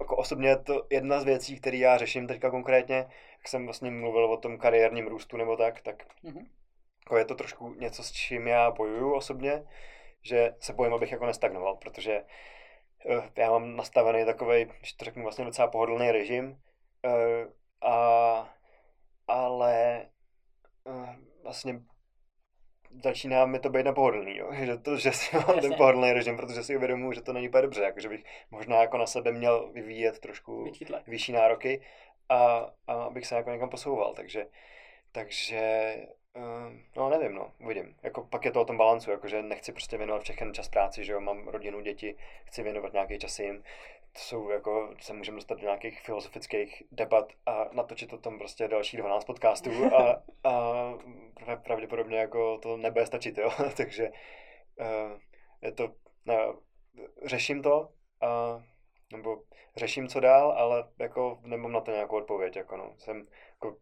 jako 0.01 0.17
osobně 0.17 0.57
to 0.57 0.87
jedna 0.91 1.21
z 1.21 1.25
věcí, 1.25 1.61
které 1.61 1.77
já 1.77 1.99
řeším 1.99 2.27
teďka 2.27 2.51
konkrétně, 2.51 2.97
jak 3.39 3.49
jsem 3.49 3.65
vlastně 3.65 3.91
mluvil 3.91 4.25
o 4.25 4.37
tom 4.37 4.59
kariérním 4.59 5.07
růstu 5.07 5.37
nebo 5.37 5.57
tak, 5.57 5.81
tak 5.81 6.07
mm-hmm. 6.25 6.47
jako 7.05 7.17
je 7.17 7.25
to 7.25 7.35
trošku 7.35 7.75
něco, 7.75 8.03
s 8.03 8.13
čím 8.13 8.47
já 8.47 8.71
bojuju 8.71 9.13
osobně, 9.15 9.67
že 10.27 10.55
se 10.61 10.73
bojím, 10.73 10.95
abych 10.95 11.13
jako 11.13 11.27
nestagnoval, 11.27 11.77
protože 11.77 12.25
uh, 13.05 13.25
já 13.37 13.51
mám 13.51 13.77
nastavený 13.77 14.25
takový, 14.25 14.65
když 14.65 14.93
to 14.93 15.05
řeknu, 15.05 15.23
vlastně 15.23 15.45
docela 15.45 15.69
pohodlný 15.69 16.11
režim, 16.11 16.59
uh, 17.05 17.53
a, 17.91 18.55
ale 19.29 20.07
uh, 20.85 21.15
vlastně 21.43 21.81
začíná 23.03 23.47
mi 23.47 23.59
to 23.59 23.71
být 23.71 23.85
nepohodlný, 23.85 24.37
jo? 24.37 24.51
Že, 24.65 24.77
to, 24.77 24.97
že 24.97 25.13
si 25.13 25.37
mám 25.37 25.45
Jasně. 25.49 25.63
ten 25.63 25.75
pohodlný 25.75 26.13
režim, 26.13 26.37
protože 26.37 26.63
si 26.63 26.77
uvědomuji, 26.77 27.13
že 27.13 27.23
to 27.23 27.33
není 27.33 27.49
úplně 27.49 27.63
dobře, 27.63 27.83
jako, 27.83 28.01
že 28.01 28.09
bych 28.09 28.25
možná 28.51 28.81
jako 28.81 28.99
na 28.99 29.07
sebe 29.07 29.33
měl 29.33 29.73
vyvíjet 29.73 30.19
trošku 30.19 30.73
vyšší 31.07 31.33
nároky 31.33 31.83
a, 32.29 32.71
a 32.87 32.93
abych 32.93 33.27
se 33.27 33.35
jako 33.35 33.51
někam 33.51 33.69
posouval, 33.69 34.15
takže, 34.15 34.47
takže 35.13 35.95
no 36.97 37.11
nevím, 37.11 37.35
no, 37.35 37.53
uvidím. 37.61 37.97
Jako, 38.03 38.25
pak 38.25 38.45
je 38.45 38.51
to 38.51 38.61
o 38.61 38.65
tom 38.65 38.77
balancu, 38.77 39.11
jakože 39.11 39.43
nechci 39.43 39.73
prostě 39.73 39.97
věnovat 39.97 40.23
všechny 40.23 40.53
čas 40.53 40.69
práci, 40.69 41.05
že 41.05 41.13
jo, 41.13 41.21
mám 41.21 41.49
rodinu, 41.49 41.81
děti, 41.81 42.17
chci 42.45 42.63
věnovat 42.63 42.93
nějaký 42.93 43.19
čas 43.19 43.39
jim, 43.39 43.63
to 44.13 44.19
jsou 44.23 44.51
jako, 44.51 44.95
se 45.01 45.13
můžeme 45.13 45.35
dostat 45.35 45.55
do 45.55 45.65
nějakých 45.65 46.01
filozofických 46.01 46.83
debat 46.93 47.33
a 47.47 47.69
natočit 47.73 48.13
o 48.13 48.19
tom 48.19 48.39
prostě 48.39 48.69
další 48.69 48.97
12 48.97 49.25
podcastů 49.25 49.71
a, 49.95 50.23
a 50.45 51.57
pravděpodobně 51.57 52.19
jako 52.19 52.59
to 52.59 52.77
nebude 52.77 53.07
stačit, 53.07 53.39
jo, 53.39 53.51
takže 53.77 54.11
uh, 54.81 55.19
je 55.63 55.73
to, 55.73 55.89
ne, 56.25 56.39
řeším 57.25 57.63
to 57.63 57.89
a, 58.21 58.63
nebo 59.13 59.43
řeším 59.77 60.09
co 60.09 60.21
dál, 60.21 60.53
ale 60.53 60.89
jako 60.99 61.39
nemám 61.43 61.73
na 61.73 61.81
to 61.81 61.91
nějakou 61.91 62.17
odpověď, 62.17 62.57
jako 62.57 62.77
no, 62.77 62.95
jsem, 62.99 63.27
jako, 63.51 63.77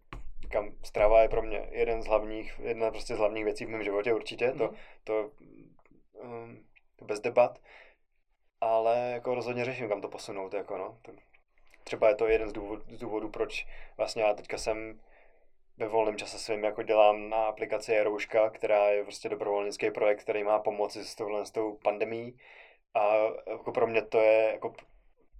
říkám, 0.55 0.73
strava 0.83 1.23
je 1.23 1.29
pro 1.29 1.43
mě 1.43 1.69
jeden 1.71 2.03
z 2.03 2.07
hlavních, 2.07 2.61
jedna 2.63 2.91
prostě 2.91 3.15
z 3.15 3.19
hlavních 3.19 3.45
věcí 3.45 3.67
v 3.67 3.69
mém 3.69 3.85
životě 3.85 4.15
určitě, 4.15 4.53
mm. 4.53 4.59
to, 4.59 4.65
mhm. 4.65 4.77
to 5.05 5.31
um, 6.13 6.65
bez 7.03 7.21
debat, 7.21 7.59
ale 8.61 9.11
jako 9.15 9.35
rozhodně 9.35 9.65
řeším, 9.65 9.89
kam 9.89 10.01
to 10.01 10.09
posunout, 10.09 10.55
jako 10.55 10.79
no. 10.79 10.99
Třeba 11.85 12.09
je 12.09 12.15
to 12.15 12.27
jeden 12.27 12.49
z 12.49 12.53
důvodů, 12.53 12.83
z 12.89 12.99
důvodů 12.99 13.29
proč 13.29 13.67
vlastně 13.97 14.23
já 14.23 14.35
teďka 14.35 14.59
jsem 14.59 15.01
ve 15.77 15.89
volném 15.89 16.17
čase 16.17 16.39
svým 16.39 16.65
jako 16.65 16.83
dělám 16.83 17.29
na 17.29 17.47
aplikaci 17.47 18.03
Rouška, 18.03 18.51
která 18.51 18.91
je 18.91 19.03
prostě 19.03 19.29
dobrovolnický 19.29 19.91
projekt, 19.91 20.21
který 20.21 20.45
má 20.45 20.59
pomoci 20.59 21.05
s 21.05 21.15
touhle 21.15 21.47
s 21.47 21.51
tou 21.51 21.79
pandemí. 21.85 22.39
A 22.95 23.17
jako 23.47 23.73
pro 23.73 23.87
mě 23.87 24.03
to 24.03 24.21
je 24.21 24.51
jako 24.53 24.75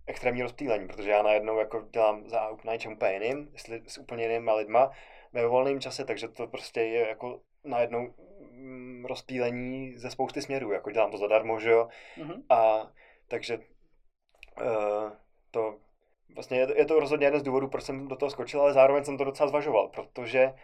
extrémní 0.07 0.43
rozptýlení, 0.43 0.87
protože 0.87 1.11
já 1.11 1.23
najednou 1.23 1.59
jako 1.59 1.87
dělám 1.93 2.29
za 2.29 2.51
na 2.65 2.73
něčem 2.73 2.93
úplně 2.93 3.13
jiným, 3.13 3.53
s 3.87 3.99
úplně 3.99 4.27
jinýma 4.27 4.55
lidma 4.55 4.91
ve 5.33 5.47
volném 5.47 5.81
čase, 5.81 6.05
takže 6.05 6.29
to 6.29 6.47
prostě 6.47 6.81
je 6.81 7.09
jako 7.09 7.41
najednou 7.65 8.15
mm, 8.51 9.05
rozptýlení 9.05 9.97
ze 9.97 10.11
spousty 10.11 10.43
směrů, 10.43 10.73
jako 10.73 10.91
dělám 10.91 11.11
to 11.11 11.19
zadarmo, 11.19 11.61
že 11.61 11.71
jo, 11.71 11.89
mm-hmm. 12.19 12.43
a 12.51 12.91
takže 13.29 13.59
uh, 13.59 15.13
to 15.51 15.77
vlastně 16.35 16.59
je, 16.59 16.79
je 16.79 16.85
to 16.85 17.01
rozhodně 17.01 17.27
jeden 17.27 17.41
z 17.41 17.43
důvodů, 17.43 17.69
proč 17.69 17.85
jsem 17.85 18.09
do 18.09 18.17
toho 18.17 18.31
skočil, 18.31 18.61
ale 18.61 18.73
zároveň 18.73 19.05
jsem 19.05 19.19
to 19.19 19.25
docela 19.25 19.49
zvažoval, 19.49 19.89
protože 19.89 20.55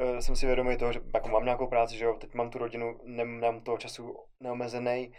uh, 0.00 0.18
jsem 0.18 0.36
si 0.36 0.46
vědomý 0.46 0.76
toho, 0.76 0.92
že 0.92 1.00
jako 1.14 1.28
mám 1.28 1.44
nějakou 1.44 1.66
práci, 1.66 1.96
že 1.96 2.04
jo, 2.04 2.14
teď 2.14 2.34
mám 2.34 2.50
tu 2.50 2.58
rodinu, 2.58 3.00
nemám 3.04 3.60
toho 3.60 3.78
času 3.78 4.16
neomezený, 4.40 5.12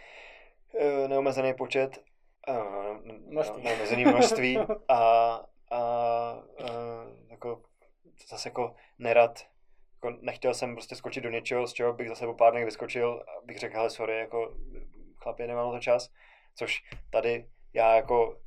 uh, 0.72 1.08
neomezený 1.08 1.54
počet, 1.54 2.02
uh, 2.48 2.98
množství. 3.30 3.62
neomezený 3.62 4.04
množství 4.04 4.58
a, 4.88 4.96
a 5.70 5.80
uh, 6.60 7.30
jako 7.30 7.62
zase 8.28 8.48
jako 8.48 8.74
nerad 8.98 9.46
jako 9.94 10.18
nechtěl 10.20 10.54
jsem 10.54 10.74
prostě 10.74 10.96
skočit 10.96 11.24
do 11.24 11.30
něčeho, 11.30 11.66
z 11.66 11.72
čeho 11.72 11.92
bych 11.92 12.08
zase 12.08 12.26
po 12.26 12.34
pár 12.34 12.52
dnech 12.52 12.64
vyskočil, 12.64 13.24
abych 13.42 13.58
řekl, 13.58 13.76
hele, 13.76 13.90
sorry, 13.90 14.18
jako 14.18 14.54
chlapi, 15.16 15.46
nemám 15.46 15.66
na 15.66 15.72
to 15.72 15.80
čas 15.80 16.10
což 16.56 16.82
tady 17.10 17.48
já 17.72 17.96
jako 17.96 18.40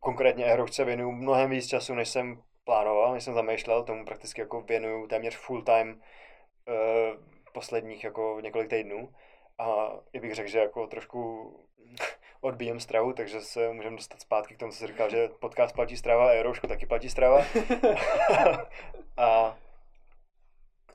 konkrétně 0.00 0.44
Aeročce 0.44 0.84
věnuju 0.84 1.12
mnohem 1.12 1.50
víc 1.50 1.66
času, 1.66 1.94
než 1.94 2.08
jsem 2.08 2.42
plánoval, 2.64 3.14
než 3.14 3.24
jsem 3.24 3.34
zamýšlel, 3.34 3.84
tomu 3.84 4.04
prakticky 4.04 4.40
jako 4.40 4.60
věnuju 4.60 5.06
téměř 5.06 5.36
full 5.36 5.62
time 5.62 5.90
uh, 5.90 7.24
posledních 7.52 8.04
jako 8.04 8.40
několik 8.42 8.70
týdnů 8.70 9.14
a 9.58 9.90
i 10.12 10.20
bych 10.20 10.34
řekl, 10.34 10.48
že 10.50 10.58
jako 10.58 10.86
trošku 10.86 11.50
odbíjem 12.44 12.80
stravu, 12.80 13.12
takže 13.12 13.40
se 13.40 13.72
můžeme 13.72 13.96
dostat 13.96 14.20
zpátky 14.20 14.54
k 14.54 14.58
tomu, 14.58 14.72
co 14.72 14.78
jsi 14.78 14.86
říkal, 14.86 15.10
že 15.10 15.28
podcast 15.28 15.74
platí 15.74 15.96
strava 15.96 16.26
a 16.26 16.28
Aeroušku 16.28 16.66
taky 16.66 16.86
platí 16.86 17.10
strava. 17.10 17.38
a, 19.16 19.58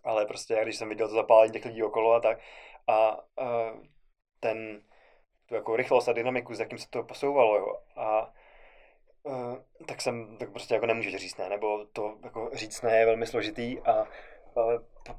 ale 0.04 0.26
prostě, 0.26 0.60
když 0.64 0.76
jsem 0.78 0.89
viděl 0.89 1.08
to 1.08 1.14
zapálení 1.14 1.54
těch 1.54 1.66
lidí 1.66 1.84
okolo 1.84 2.14
a 2.14 2.20
tak, 2.20 2.39
a, 2.88 2.93
a 3.38 3.74
ten, 4.39 4.82
tu 5.45 5.56
jako 5.56 5.76
rychlost 5.76 6.08
a 6.08 6.14
dynamiku, 6.14 6.54
s 6.54 6.60
jakým 6.60 6.78
se 6.78 6.89
to 6.89 7.04
posouvalo, 7.04 7.58
jo. 7.58 7.80
A 7.95 8.34
uh, 9.24 9.58
tak 9.86 10.02
jsem, 10.02 10.38
tak 10.38 10.52
prostě 10.52 10.74
jako 10.74 10.86
nemůžeš 10.86 11.16
říct 11.16 11.38
ne, 11.38 11.50
nebo 11.50 11.86
to 11.86 12.18
jako 12.24 12.50
říct 12.54 12.82
ne 12.82 13.00
je 13.00 13.06
velmi 13.06 13.28
složitý 13.28 13.80
a 13.80 14.08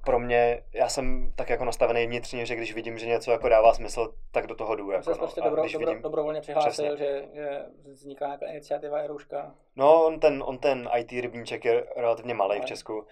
pro 0.05 0.18
mě, 0.18 0.62
já 0.72 0.88
jsem 0.88 1.32
tak 1.36 1.51
jako 1.51 1.64
nastavený 1.64 2.07
vnitřně, 2.07 2.47
že 2.47 2.57
když 2.57 2.74
vidím, 2.74 2.99
že 2.99 3.07
něco 3.07 3.30
jako 3.30 3.49
dává 3.49 3.74
smysl, 3.74 4.14
tak 4.30 4.47
do 4.47 4.55
toho 4.55 4.76
jdu. 4.76 4.91
Jako, 4.91 5.11
no. 5.11 5.16
prostě 5.16 5.41
dobro, 5.41 5.62
dobro, 5.62 5.78
vidím, 5.78 6.03
dobrovolně 6.03 6.41
přihlásil, 6.41 6.97
že, 6.97 7.28
že, 7.32 7.62
vzniká 7.84 8.26
nějaká 8.26 8.47
iniciativa 8.47 9.07
Rouška. 9.07 9.55
No, 9.76 10.05
on 10.05 10.20
ten, 10.20 10.43
on 10.47 10.59
ten 10.59 10.88
IT 10.97 11.12
rybníček 11.12 11.64
je 11.64 11.86
relativně 11.97 12.34
malý 12.34 12.61
v 12.61 12.64
Česku, 12.64 13.07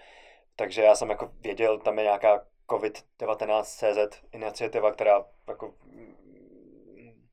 takže 0.55 0.83
já 0.83 0.95
jsem 0.95 1.09
jako 1.09 1.31
věděl, 1.41 1.79
tam 1.79 1.97
je 1.97 2.03
nějaká 2.03 2.45
COVID-19 2.67 3.63
CZ 3.63 4.21
iniciativa, 4.31 4.91
která 4.91 5.25
jako 5.47 5.73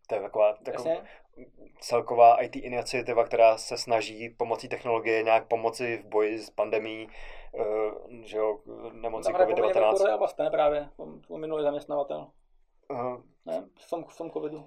to 0.08 0.14
je 0.14 0.20
taková, 0.20 0.52
taková 0.62 0.90
celková 1.80 2.42
IT 2.42 2.56
iniciativa, 2.56 3.24
která 3.24 3.58
se 3.58 3.78
snaží 3.78 4.28
pomocí 4.28 4.68
technologie 4.68 5.22
nějak 5.22 5.46
pomoci 5.46 5.96
v 5.96 6.06
boji 6.06 6.38
s 6.38 6.50
pandemí, 6.50 7.08
že 8.22 8.36
jo, 8.36 8.58
nemocí 8.92 9.32
COVID-19. 9.32 9.96
To 9.96 10.08
je 10.08 10.16
vlastně 10.16 10.50
právě, 10.50 10.88
minulý 11.36 11.62
zaměstnavatel. 11.62 12.26
Uh, 12.90 13.20
ne, 13.44 13.68
v 13.86 13.90
tom, 13.90 14.04
v 14.04 14.18
tom 14.18 14.30
covidu. 14.30 14.58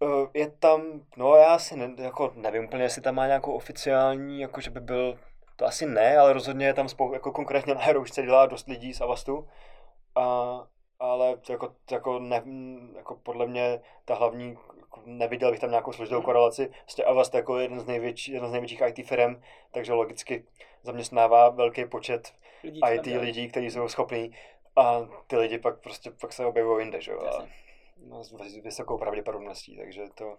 Uh, 0.00 0.28
je 0.34 0.50
tam, 0.50 0.82
no 1.16 1.34
já 1.34 1.58
si 1.58 1.76
ne, 1.76 1.94
jako 2.02 2.32
nevím 2.34 2.64
úplně, 2.64 2.82
jestli 2.82 3.02
tam 3.02 3.14
má 3.14 3.26
nějakou 3.26 3.52
oficiální, 3.52 4.40
jako 4.40 4.60
že 4.60 4.70
by 4.70 4.80
byl, 4.80 5.18
to 5.56 5.64
asi 5.64 5.86
ne, 5.86 6.16
ale 6.18 6.32
rozhodně 6.32 6.66
je 6.66 6.74
tam 6.74 6.88
spou, 6.88 7.12
jako 7.12 7.32
konkrétně 7.32 7.74
na 7.74 7.80
Heroušce 7.80 8.22
dělá 8.22 8.46
dost 8.46 8.68
lidí 8.68 8.94
z 8.94 9.00
Avastu. 9.00 9.48
A, 10.14 10.66
ale 10.98 11.36
jako, 11.48 11.74
jako, 11.90 12.18
ne, 12.18 12.42
jako 12.96 13.16
podle 13.16 13.46
mě 13.46 13.80
ta 14.04 14.14
hlavní 14.14 14.56
neviděl 15.06 15.50
bych 15.50 15.60
tam 15.60 15.70
nějakou 15.70 15.92
složitou 15.92 16.22
korelaci. 16.22 16.70
Prostě 16.82 17.04
Avast 17.04 17.34
jako 17.34 17.58
jeden 17.58 17.80
z, 17.80 17.86
největší, 17.86 18.32
jeden 18.32 18.48
z 18.48 18.52
největších 18.52 18.82
IT 18.88 19.06
firm, 19.06 19.42
takže 19.70 19.92
logicky 19.92 20.44
zaměstnává 20.82 21.48
velký 21.48 21.84
počet 21.84 22.32
lidí, 22.64 22.80
IT 22.94 23.06
lidí, 23.06 23.48
kteří 23.48 23.70
jsou 23.70 23.88
schopní 23.88 24.36
a 24.76 25.08
ty 25.26 25.36
lidi 25.36 25.58
pak 25.58 25.80
prostě 25.80 26.10
pak 26.20 26.32
se 26.32 26.46
objevují 26.46 26.84
jinde, 26.84 27.00
že 27.00 27.12
jo? 27.12 27.20
A 27.20 27.46
no, 28.06 28.24
s 28.24 28.56
vysokou 28.62 28.98
pravděpodobností, 28.98 29.76
takže 29.76 30.02
to... 30.14 30.36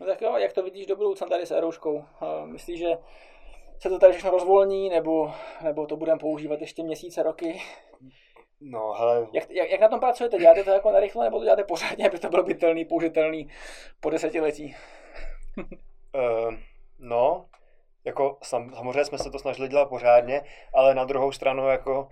No 0.00 0.06
tak 0.06 0.22
jo, 0.22 0.36
jak 0.36 0.52
to 0.52 0.62
vidíš 0.62 0.86
do 0.86 0.96
budoucna 0.96 1.26
tady 1.26 1.46
s 1.46 1.50
Erouškou? 1.50 2.04
Myslíš, 2.44 2.78
že 2.78 2.98
se 3.78 3.88
to 3.88 3.98
tady 3.98 4.12
všechno 4.12 4.30
rozvolní, 4.30 4.88
nebo, 4.88 5.32
nebo 5.62 5.86
to 5.86 5.96
budeme 5.96 6.18
používat 6.18 6.60
ještě 6.60 6.82
měsíce, 6.82 7.22
roky? 7.22 7.60
No, 8.64 8.92
hele. 8.92 9.26
Jak, 9.32 9.50
jak, 9.50 9.70
jak, 9.70 9.80
na 9.80 9.88
tom 9.88 10.00
pracujete? 10.00 10.38
Děláte 10.38 10.64
to 10.64 10.70
jako 10.70 10.92
narychlo, 10.92 11.22
nebo 11.22 11.38
to 11.38 11.44
děláte 11.44 11.64
pořádně, 11.64 12.08
aby 12.08 12.18
to 12.18 12.28
bylo 12.28 12.42
bytelný, 12.42 12.84
použitelný 12.84 13.48
po 14.00 14.10
desetiletí? 14.10 14.76
uh, 15.56 16.54
no, 16.98 17.46
jako 18.04 18.38
sam, 18.42 18.74
samozřejmě 18.74 19.04
jsme 19.04 19.18
se 19.18 19.30
to 19.30 19.38
snažili 19.38 19.68
dělat 19.68 19.88
pořádně, 19.88 20.42
ale 20.74 20.94
na 20.94 21.04
druhou 21.04 21.32
stranu 21.32 21.68
jako 21.68 22.08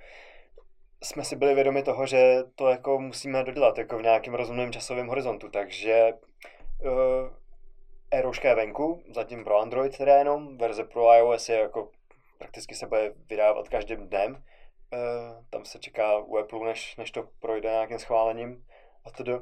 jsme 1.03 1.24
si 1.24 1.36
byli 1.36 1.55
vědomi 1.55 1.82
toho, 1.82 2.07
že 2.07 2.36
to 2.55 2.68
jako 2.68 2.98
musíme 2.98 3.44
dodělat 3.44 3.78
jako 3.78 3.98
v 3.98 4.03
nějakém 4.03 4.34
rozumném 4.34 4.72
časovém 4.72 5.09
horizontu, 5.09 5.48
takže 5.48 6.12
uh, 6.82 6.90
Aeroška 8.11 8.48
je 8.48 8.55
venku, 8.55 9.03
zatím 9.14 9.44
pro 9.44 9.59
Android 9.59 9.98
teda 9.98 10.16
jenom, 10.16 10.59
verze 10.59 10.84
pro 10.84 11.14
iOS 11.14 11.48
je 11.48 11.59
jako 11.59 11.88
prakticky 12.38 12.74
se 12.74 12.86
bude 12.86 13.12
vydávat 13.28 13.68
každým 13.68 14.09
dnem, 14.09 14.42
Uh, 14.93 15.45
tam 15.51 15.64
se 15.64 15.78
čeká 15.78 16.18
u 16.18 16.36
Apple, 16.36 16.66
než, 16.66 16.97
než 16.97 17.11
to 17.11 17.28
projde 17.41 17.70
nějakým 17.70 17.99
schválením 17.99 18.66
a 19.05 19.11
tedy. 19.11 19.32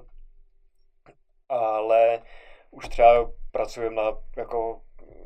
Ale 1.48 2.22
už 2.70 2.88
třeba 2.88 3.32
pracujeme 3.50 3.96
na 3.96 4.18
jako, 4.36 4.82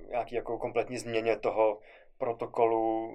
nějaký 0.09 0.35
jako 0.35 0.59
kompletní 0.59 0.99
změně 0.99 1.37
toho 1.37 1.79
protokolu, 2.19 3.13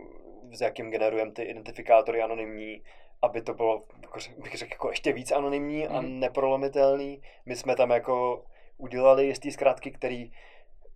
s 0.52 0.62
jakým 0.62 0.92
generujeme 0.92 1.32
ty 1.32 1.44
identifikátory 1.44 2.22
anonymní, 2.22 2.84
aby 3.22 3.42
to 3.42 3.54
bylo, 3.54 3.84
jako, 4.02 4.20
bych 4.38 4.56
řekl, 4.56 4.74
jako 4.74 4.90
ještě 4.90 5.14
víc 5.14 5.32
anonymní 5.32 5.88
mm. 5.88 5.96
a 5.96 6.02
mhm. 6.02 6.20
neprolomitelný. 6.20 7.22
My 7.46 7.56
jsme 7.56 7.76
tam 7.76 7.90
jako 7.90 8.46
udělali 8.78 9.26
jistý 9.26 9.52
zkrátky, 9.52 9.92
který 9.92 10.32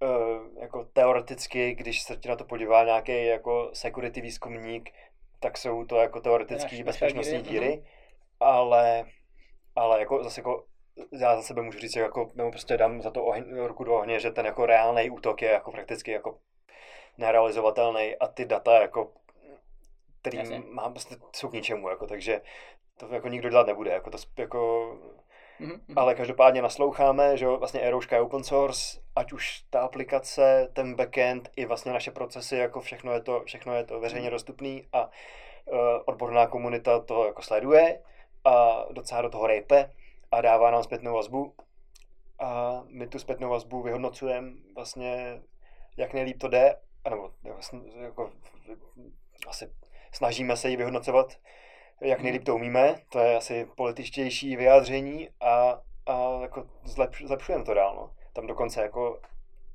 uh, 0.02 0.62
jako 0.62 0.86
teoreticky, 0.86 1.76
když 1.76 2.02
se 2.02 2.18
na 2.28 2.36
to 2.36 2.46
podívá 2.46 2.84
nějaký 2.84 3.26
jako 3.26 3.70
security 3.74 4.22
výzkumník, 4.22 4.92
tak 5.42 5.58
jsou 5.58 5.86
to 5.86 5.96
jako 5.96 6.22
teoretické 6.22 6.84
bezpečnostní 6.84 7.42
díry, 7.42 7.68
díry, 7.68 7.84
ale, 8.40 9.06
ale 9.76 10.00
jako 10.00 10.24
zase 10.24 10.42
jako 10.42 10.66
já 11.12 11.36
za 11.36 11.42
sebe 11.42 11.62
můžu 11.62 11.80
říct, 11.80 11.96
jako, 11.96 12.32
nebo 12.36 12.52
prostě 12.52 12.78
dám 12.78 13.02
za 13.02 13.12
to 13.12 13.24
oheň, 13.24 13.58
ruku 13.58 13.84
do 13.84 13.96
ohně, 13.96 14.20
že 14.20 14.32
ten 14.32 14.46
jako 14.46 14.66
reálný 14.66 15.10
útok 15.10 15.42
je 15.42 15.52
jako 15.52 15.72
prakticky 15.72 16.12
jako 16.12 16.38
nerealizovatelný 17.18 18.16
a 18.16 18.28
ty 18.28 18.46
data 18.46 18.82
jako 18.82 19.12
který 20.22 20.38
Jasně. 20.38 20.64
mám, 20.70 20.94
prostě 20.94 21.16
jsou 21.36 21.50
k 21.50 21.54
ničemu, 21.54 21.90
jako, 21.90 22.08
takže 22.08 22.42
to 22.98 23.14
jako 23.14 23.28
nikdo 23.28 23.50
dělat 23.50 23.68
nebude, 23.68 23.92
jako 23.92 24.10
to 24.10 24.18
jako 24.38 24.98
Mm-hmm. 25.60 25.94
Ale 25.96 26.16
každopádně 26.16 26.62
nasloucháme, 26.62 27.38
že 27.38 27.48
vlastně 27.48 27.82
Aerouška 27.82 28.16
je 28.16 28.22
open 28.22 28.44
source, 28.44 29.00
ať 29.16 29.34
už 29.34 29.64
ta 29.70 29.80
aplikace, 29.82 30.70
ten 30.74 30.96
backend, 30.96 31.50
i 31.56 31.66
vlastně 31.66 31.94
naše 31.94 32.12
procesy, 32.12 32.56
jako 32.58 32.82
všechno 32.82 33.14
je 33.14 33.22
to, 33.22 33.44
všechno 33.46 33.76
je 33.76 33.84
to 33.84 34.00
veřejně 34.00 34.28
mm-hmm. 34.28 34.32
dostupný 34.32 34.88
a 34.94 35.06
uh, 35.06 35.78
odborná 36.06 36.48
komunita 36.48 37.00
to 37.00 37.26
jako 37.26 37.42
sleduje 37.42 38.02
a 38.46 38.86
docela 38.92 39.22
do 39.22 39.30
toho 39.30 39.48
rejpe 39.48 39.92
a 40.32 40.42
dává 40.42 40.72
nám 40.72 40.84
zpětnou 40.84 41.14
vazbu. 41.14 41.54
A 42.40 42.82
my 42.88 43.08
tu 43.08 43.20
zpětnou 43.20 43.50
vazbu 43.50 43.82
vyhodnocujeme 43.82 44.52
vlastně, 44.76 45.42
jak 45.98 46.14
nejlíp 46.14 46.40
to 46.40 46.48
jde, 46.48 46.76
nebo 47.10 47.32
vlastně, 47.44 47.80
jako, 48.02 48.32
asi 49.48 49.72
snažíme 50.12 50.58
se 50.58 50.70
ji 50.70 50.78
vyhodnocovat 50.78 51.38
jak 52.02 52.20
mhm. 52.20 52.24
nejlíp 52.24 52.44
to 52.44 52.56
umíme, 52.56 52.96
to 53.10 53.20
je 53.20 53.38
asi 53.38 53.68
političtější 53.76 54.56
vyjádření 54.56 55.30
a, 55.42 55.82
a 56.06 56.40
jako 56.42 56.68
zlepš, 56.84 57.24
zlepšujeme 57.26 57.64
to 57.64 57.74
dál. 57.74 57.96
No. 57.96 58.12
Tam 58.34 58.48
dokonce 58.48 58.82
jako 58.82 59.20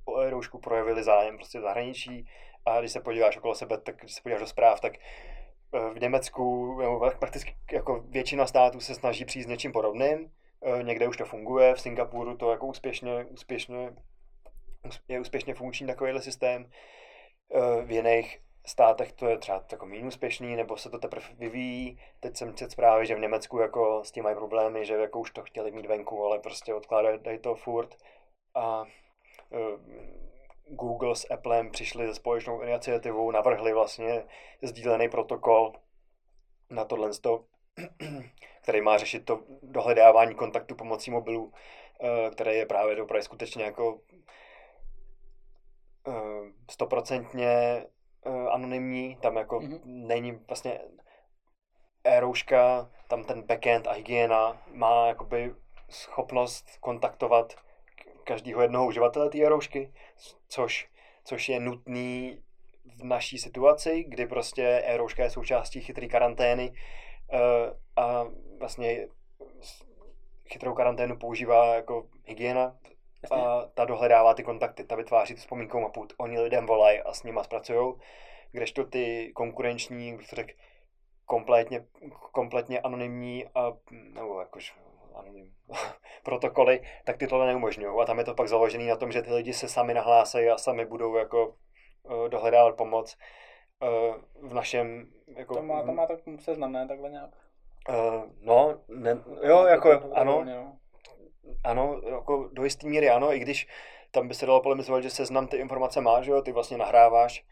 o 0.05 0.31
roušku 0.31 0.59
projevili 0.59 1.03
zájem 1.03 1.37
prostě 1.37 1.59
v 1.59 1.63
zahraničí 1.63 2.29
a 2.67 2.81
když 2.81 2.93
se 2.93 3.01
podíváš 3.01 3.37
okolo 3.37 3.55
sebe, 3.55 3.79
tak 3.79 3.97
když 3.97 4.13
se 4.15 4.23
podíváš 4.23 4.41
do 4.41 4.47
zpráv, 4.47 4.81
tak 4.81 4.93
eh, 5.75 5.91
v 5.95 6.01
Německu 6.01 6.77
nebo 6.81 7.11
prakticky 7.19 7.57
jako 7.73 8.05
většina 8.09 8.47
států 8.47 8.81
se 8.81 8.95
snaží 8.95 9.25
přijít 9.25 9.45
s 9.45 9.47
něčím 9.47 9.73
podobným. 9.73 10.31
Eh, 10.63 10.83
někde 10.83 11.09
už 11.09 11.17
to 11.17 11.25
funguje, 11.25 11.75
v 11.75 11.81
Singapuru 11.81 12.37
to 12.37 12.51
jako 12.51 12.67
úspěšně, 12.67 13.25
úspěšně 13.25 13.93
je 15.09 15.21
úspěšně 15.21 15.55
funkční 15.55 15.87
takovýhle 15.87 16.23
systém. 16.23 16.71
Eh, 17.55 17.83
v 17.85 17.91
jiných 17.91 18.41
státech 18.71 19.13
to 19.13 19.27
je 19.27 19.39
třeba 19.39 19.65
jako 19.73 19.87
méně 19.87 20.05
úspěšný, 20.05 20.57
nebo 20.57 20.77
se 20.77 20.91
to 20.91 20.99
teprve 20.99 21.27
vyvíjí. 21.39 22.01
Teď 22.21 22.37
jsem 22.37 22.55
četl 22.55 22.71
zprávy, 22.71 23.07
že 23.07 23.15
v 23.15 23.21
Německu 23.21 23.59
jako 23.59 24.05
s 24.05 24.11
tím 24.11 24.25
mají 24.25 24.37
problémy, 24.37 24.87
že 24.87 24.95
jako 24.95 25.21
už 25.21 25.31
to 25.31 25.43
chtěli 25.43 25.71
mít 25.71 25.87
venku, 25.87 26.25
ale 26.25 26.39
prostě 26.39 26.75
odkládají 26.75 27.39
to 27.39 27.55
furt. 27.55 27.95
A 28.55 28.81
uh, 28.81 28.89
Google 30.69 31.17
s 31.17 31.31
Applem 31.31 31.71
přišli 31.71 32.07
se 32.07 32.15
společnou 32.15 32.61
iniciativou, 32.61 33.31
navrhli 33.31 33.73
vlastně 33.73 34.25
sdílený 34.63 35.09
protokol 35.09 35.73
na 36.71 36.85
tohle, 36.85 37.11
který 38.63 38.81
má 38.81 38.99
řešit 38.99 39.25
to 39.25 39.41
dohledávání 39.63 40.35
kontaktu 40.35 40.75
pomocí 40.75 41.11
mobilů, 41.11 41.45
uh, 41.45 42.31
které 42.33 42.55
je 42.55 42.67
právě 42.67 42.97
dopravy 42.97 43.23
skutečně 43.23 43.65
jako 43.65 44.01
eh, 46.09 46.53
stoprocentně 46.71 47.85
uh, 48.27 48.49
anonymní, 48.53 49.17
tam 49.17 49.37
jako 49.37 49.61
mm-hmm. 49.61 49.81
není 49.85 50.33
vlastně 50.33 50.81
e-rouška, 52.05 52.91
tam 53.09 53.25
ten 53.25 53.43
backend 53.43 53.87
a 53.87 53.93
hygiena 53.93 54.63
má 54.73 55.07
jakoby 55.07 55.55
schopnost 55.89 56.67
kontaktovat 56.81 57.55
každého 58.25 58.63
jednoho 58.63 58.87
uživatele 58.87 59.31
té 59.31 59.39
e-roušky, 59.39 59.93
což, 60.49 60.91
což 61.25 61.49
je 61.49 61.61
nutný 61.61 62.43
v 62.99 63.05
naší 63.05 63.39
situaci, 63.39 64.05
kdy 64.09 64.27
prostě 64.27 64.83
e-rouška 64.85 65.23
je 65.23 65.31
součástí 65.31 65.81
chytré 65.81 66.07
karantény 66.07 66.71
uh, 66.71 67.39
a 67.97 68.25
vlastně 68.59 69.09
chytrou 70.49 70.75
karanténu 70.75 71.19
používá 71.19 71.75
jako 71.75 72.07
hygiena 72.25 72.77
a 73.31 73.67
ta 73.75 73.85
dohledává 73.85 74.35
ty 74.35 74.43
kontakty, 74.43 74.85
ta 74.85 74.97
vytváří 74.97 75.35
tu 75.35 75.41
vzpomínkou 75.41 75.81
mapu, 75.81 76.07
oni 76.17 76.41
lidem 76.41 76.67
volají 76.67 77.01
a 77.01 77.13
s 77.13 77.23
nima 77.23 77.45
zpracují, 77.45 77.95
kdežto 78.53 78.85
ty 78.85 79.33
konkurenční, 79.35 80.17
bych 80.17 80.29
to 80.29 80.37
řekl, 80.37 80.53
kompletně, 81.25 81.87
kompletně 82.33 82.81
anonymní 82.81 83.47
a, 83.55 83.73
nebo 83.91 84.41
jakož 84.41 84.77
anonym, 85.15 85.53
protokoly, 86.23 86.83
tak 87.05 87.17
ty 87.17 87.27
tohle 87.27 87.47
neumožňují. 87.47 88.01
A 88.03 88.05
tam 88.05 88.19
je 88.19 88.25
to 88.25 88.35
pak 88.35 88.49
založený 88.49 88.87
na 88.87 88.97
tom, 88.97 89.13
že 89.13 89.23
ty 89.23 89.33
lidi 89.33 89.53
se 89.53 89.69
sami 89.69 89.95
nahlásají 89.95 90.49
a 90.49 90.59
sami 90.59 90.87
budou 90.87 91.17
jako 91.17 91.47
uh, 92.03 92.29
dohledávat 92.29 92.77
pomoc 92.77 93.17
uh, 93.83 94.49
v 94.49 94.55
našem... 94.55 95.13
Jako, 95.37 95.55
to 95.55 95.63
má, 95.63 95.83
to 95.83 95.93
má 95.93 96.07
tak 96.07 96.19
seznam, 96.39 96.73
ne? 96.73 96.89
Takhle 96.89 97.11
nějak. 97.11 97.31
Uh, 97.89 98.25
no, 98.41 98.81
ne, 98.89 99.19
jo, 99.43 99.65
jako, 99.65 99.91
ano. 100.15 100.45
No 101.47 101.55
ano, 101.65 102.01
jako 102.05 102.49
do 102.53 102.65
jisté 102.65 102.87
míry 102.87 103.11
ano, 103.11 103.35
i 103.35 103.39
když 103.39 103.69
tam 104.11 104.29
by 104.29 104.35
se 104.35 104.47
dalo 104.47 104.61
polemizovat, 104.61 105.03
že 105.03 105.11
seznam 105.11 105.47
ty 105.47 105.57
informace 105.57 106.01
má, 106.01 106.23
že 106.23 106.31
jo, 106.31 106.43
ty 106.43 106.53
vlastně 106.53 106.79
nahráváš, 106.79 107.45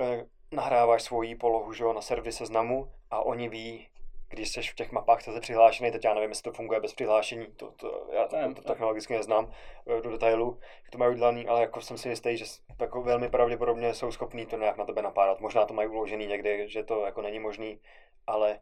eh, 0.00 0.26
nahráváš 0.52 1.02
svoji 1.02 1.34
polohu, 1.34 1.72
že 1.72 1.84
jo, 1.84 1.92
na 1.92 2.00
servis 2.00 2.36
seznamu 2.36 2.92
a 3.10 3.20
oni 3.20 3.48
ví, 3.48 3.88
když 4.28 4.48
jsi 4.48 4.62
v 4.62 4.74
těch 4.74 4.92
mapách 4.92 5.22
jsi 5.22 5.40
přihlášený, 5.40 5.90
teď 5.90 6.04
já 6.04 6.14
nevím, 6.14 6.30
jestli 6.30 6.42
to 6.42 6.52
funguje 6.52 6.80
bez 6.80 6.94
přihlášení, 6.94 7.46
to, 7.56 7.70
to 7.70 8.08
já 8.12 8.28
to, 8.28 8.36
to, 8.36 8.54
to 8.54 8.62
technologicky 8.62 9.14
neznám 9.14 9.52
eh, 9.86 10.00
do 10.00 10.10
detailu, 10.10 10.58
jak 10.82 10.90
to 10.90 10.98
mají 10.98 11.12
udělaný, 11.12 11.48
ale 11.48 11.60
jako 11.60 11.80
jsem 11.80 11.98
si 11.98 12.08
jistý, 12.08 12.36
že 12.36 12.44
jako 12.80 13.02
velmi 13.02 13.28
pravděpodobně 13.28 13.94
jsou 13.94 14.12
schopní 14.12 14.46
to 14.46 14.56
nějak 14.56 14.76
na 14.76 14.84
tebe 14.84 15.02
napádat. 15.02 15.40
Možná 15.40 15.64
to 15.64 15.74
mají 15.74 15.88
uložený 15.88 16.26
někde, 16.26 16.68
že 16.68 16.82
to 16.82 17.04
jako 17.04 17.22
není 17.22 17.38
možný, 17.38 17.80
ale 18.26 18.60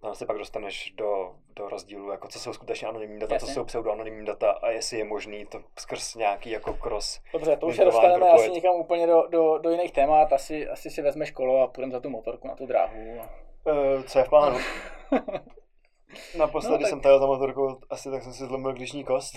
tam 0.00 0.14
se 0.14 0.26
pak 0.26 0.38
dostaneš 0.38 0.92
do, 0.96 1.34
do 1.56 1.68
rozdílu, 1.68 2.10
jako 2.10 2.28
co 2.28 2.40
jsou 2.40 2.52
skutečně 2.52 2.88
anonymní 2.88 3.18
data, 3.18 3.34
Jasně. 3.34 3.48
co 3.48 3.54
jsou 3.54 3.64
pseudoanonymní 3.64 4.26
data 4.26 4.50
a 4.50 4.70
jestli 4.70 4.98
je 4.98 5.04
možný 5.04 5.46
to 5.46 5.60
skrz 5.78 6.14
nějaký 6.14 6.50
jako 6.50 6.72
cross. 6.72 7.20
Dobře, 7.32 7.56
to 7.56 7.66
už 7.66 7.76
se 7.76 7.84
dostaneme 7.84 8.14
propojit. 8.14 8.40
asi 8.40 8.50
někam 8.50 8.74
úplně 8.74 9.06
do, 9.06 9.26
do, 9.30 9.58
do 9.58 9.70
jiných 9.70 9.92
témat, 9.92 10.32
asi, 10.32 10.68
asi 10.68 10.90
si 10.90 11.02
vezmeš 11.02 11.30
kolo 11.30 11.62
a 11.62 11.66
půjdeme 11.66 11.92
za 11.92 12.00
tu 12.00 12.10
motorku 12.10 12.48
na 12.48 12.54
tu 12.54 12.66
dráhu. 12.66 13.20
A... 13.20 13.30
Uh, 13.72 14.02
co 14.02 14.18
je 14.18 14.24
v 14.24 14.28
plánu? 14.28 14.58
Naposledy 16.38 16.74
no, 16.74 16.78
tak... 16.78 16.88
jsem 16.88 17.00
tajil 17.00 17.18
za 17.18 17.26
motorku, 17.26 17.80
asi 17.90 18.10
tak 18.10 18.22
jsem 18.22 18.32
si 18.32 18.46
zlomil 18.46 18.74
klišní 18.74 19.04
kost. 19.04 19.34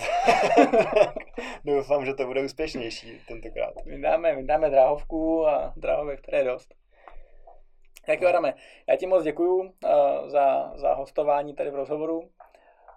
Doufám, 1.64 2.06
že 2.06 2.14
to 2.14 2.26
bude 2.26 2.44
úspěšnější 2.44 3.20
tentokrát. 3.28 3.74
Vydáme, 3.84 4.36
vydáme 4.36 4.70
dráhovku 4.70 5.46
a 5.46 5.72
dráhovek, 5.76 6.20
které 6.20 6.38
je 6.38 6.44
dost. 6.44 6.74
Tak 8.06 8.20
jo, 8.20 8.28
Adame, 8.28 8.54
já 8.86 8.96
ti 8.96 9.06
moc 9.06 9.24
děkuju 9.24 9.60
uh, 9.60 9.70
za, 10.26 10.72
za 10.74 10.94
hostování 10.94 11.54
tady 11.54 11.70
v 11.70 11.74
rozhovoru. 11.74 12.20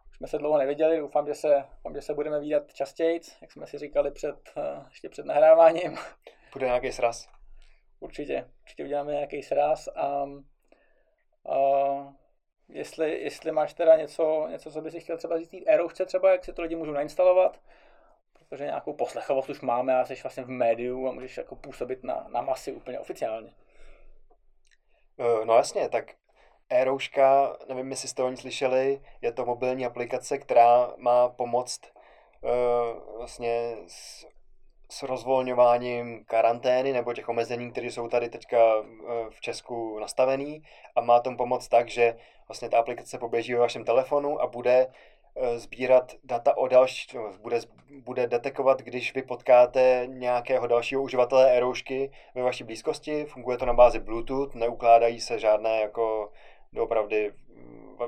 Už 0.10 0.18
jsme 0.18 0.28
se 0.28 0.38
dlouho 0.38 0.58
neviděli, 0.58 0.98
doufám, 0.98 1.28
že 1.28 1.36
se, 1.36 1.66
doufám, 1.76 1.96
že 1.96 2.02
se 2.02 2.14
budeme 2.14 2.40
výdat 2.40 2.74
častěji, 2.74 3.22
jak 3.42 3.52
jsme 3.52 3.68
si 3.68 3.78
říkali 3.78 4.12
před, 4.12 4.36
uh, 4.58 4.64
ještě 4.90 5.10
před 5.10 5.26
nahráváním. 5.26 5.98
Bude 6.54 6.66
nějaký 6.66 6.92
sraz. 6.92 7.30
Určitě, 8.00 8.50
určitě 8.62 8.84
uděláme 8.84 9.12
nějaký 9.12 9.44
sraz 9.44 9.90
a 9.96 10.24
uh, 11.44 12.14
jestli, 12.70 13.24
jestli 13.24 13.52
máš 13.52 13.74
teda 13.74 13.96
něco, 13.96 14.48
něco, 14.52 14.72
co 14.72 14.82
bys 14.82 14.94
si 14.94 15.00
chtěl 15.00 15.18
třeba 15.18 15.38
říct 15.38 15.54
e 15.54 16.06
třeba, 16.06 16.32
jak 16.32 16.46
si 16.46 16.54
to 16.54 16.62
lidi 16.62 16.76
můžou 16.76 16.92
nainstalovat, 16.92 17.60
protože 18.34 18.66
nějakou 18.66 18.94
poslechovost 18.94 19.50
už 19.50 19.62
máme 19.62 20.00
a 20.00 20.06
jsi 20.06 20.16
vlastně 20.24 20.44
v 20.44 20.50
médiu 20.50 21.08
a 21.08 21.12
můžeš 21.12 21.38
jako 21.38 21.56
působit 21.56 22.04
na, 22.04 22.28
na 22.30 22.42
masy 22.42 22.74
úplně 22.74 23.00
oficiálně. 23.00 23.54
Eh, 25.20 25.46
no 25.46 25.56
jasně, 25.56 25.90
tak 25.90 26.16
e-rouška, 26.70 27.58
nevím, 27.70 27.92
jestli 27.92 28.08
jste 28.08 28.24
o 28.24 28.30
ní 28.30 28.38
slyšeli, 28.38 29.02
je 29.22 29.32
to 29.32 29.46
mobilní 29.46 29.86
aplikace, 29.86 30.38
která 30.38 30.94
má 30.98 31.30
pomoct 31.30 31.82
uh, 32.42 33.18
vlastně 33.18 33.76
s, 33.88 34.26
s 34.92 35.04
rozvolňováním 35.04 36.26
karantény 36.26 36.94
nebo 36.94 37.14
těch 37.14 37.30
omezení, 37.30 37.72
které 37.72 37.88
jsou 37.88 38.08
tady 38.08 38.30
teďka 38.30 38.76
uh, 38.78 38.86
v 39.30 39.42
Česku 39.42 40.00
nastavený. 40.00 40.64
A 40.96 41.02
má 41.02 41.20
tomu 41.20 41.38
pomoct 41.38 41.68
tak, 41.68 41.90
že 41.90 42.18
vlastně 42.48 42.70
ta 42.70 42.80
aplikace 42.80 43.18
poběží 43.18 43.54
ve 43.54 43.60
vašem 43.60 43.86
telefonu 43.86 44.42
a 44.42 44.48
bude 44.48 44.88
Eh, 44.88 44.92
sbírat 45.56 46.12
data 46.24 46.58
o 46.58 46.68
další, 46.68 47.18
bude, 47.42 47.60
bude 48.04 48.28
detekovat, 48.28 48.82
když 48.82 49.14
vy 49.14 49.22
potkáte 49.22 50.04
nějakého 50.08 50.68
dalšího 50.68 51.02
uživatele 51.02 51.58
e 51.58 51.62
ve 52.36 52.44
vaší 52.44 52.64
blízkosti. 52.64 53.26
Funguje 53.26 53.58
to 53.58 53.66
na 53.66 53.74
bázi 53.74 54.00
Bluetooth, 54.00 54.56
neukládají 54.56 55.22
se 55.22 55.40
žádné 55.40 55.82
jako 55.82 56.32
doopravdy, 56.74 57.32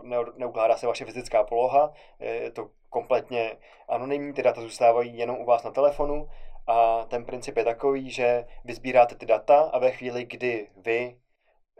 ne, 0.01 0.17
neukládá 0.36 0.78
se 0.78 0.88
vaše 0.88 1.05
fyzická 1.05 1.43
poloha, 1.43 1.93
je 2.19 2.51
to 2.51 2.69
kompletně 2.89 3.57
anonymní, 3.88 4.34
ty 4.34 4.43
data 4.43 4.61
zůstávají 4.61 5.17
jenom 5.17 5.38
u 5.38 5.45
vás 5.45 5.63
na 5.63 5.71
telefonu? 5.71 6.30
A 6.67 7.05
ten 7.05 7.25
princip 7.25 7.57
je 7.57 7.63
takový, 7.63 8.09
že 8.09 8.47
vy 8.65 8.73
sbíráte 8.73 9.15
ty 9.15 9.25
data 9.25 9.61
a 9.61 9.80
ve 9.80 9.91
chvíli, 9.91 10.25
kdy 10.25 10.67
vy 10.78 11.17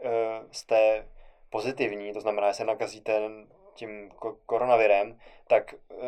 uh, 0.04 0.10
jste 0.50 1.08
pozitivní, 1.50 2.12
to 2.12 2.20
znamená, 2.20 2.48
že 2.48 2.54
se 2.54 2.64
nakazíte 2.64 3.20
tím 3.78 4.10
koronavirem, 4.46 5.18
tak 5.46 5.74
uh, 5.74 6.00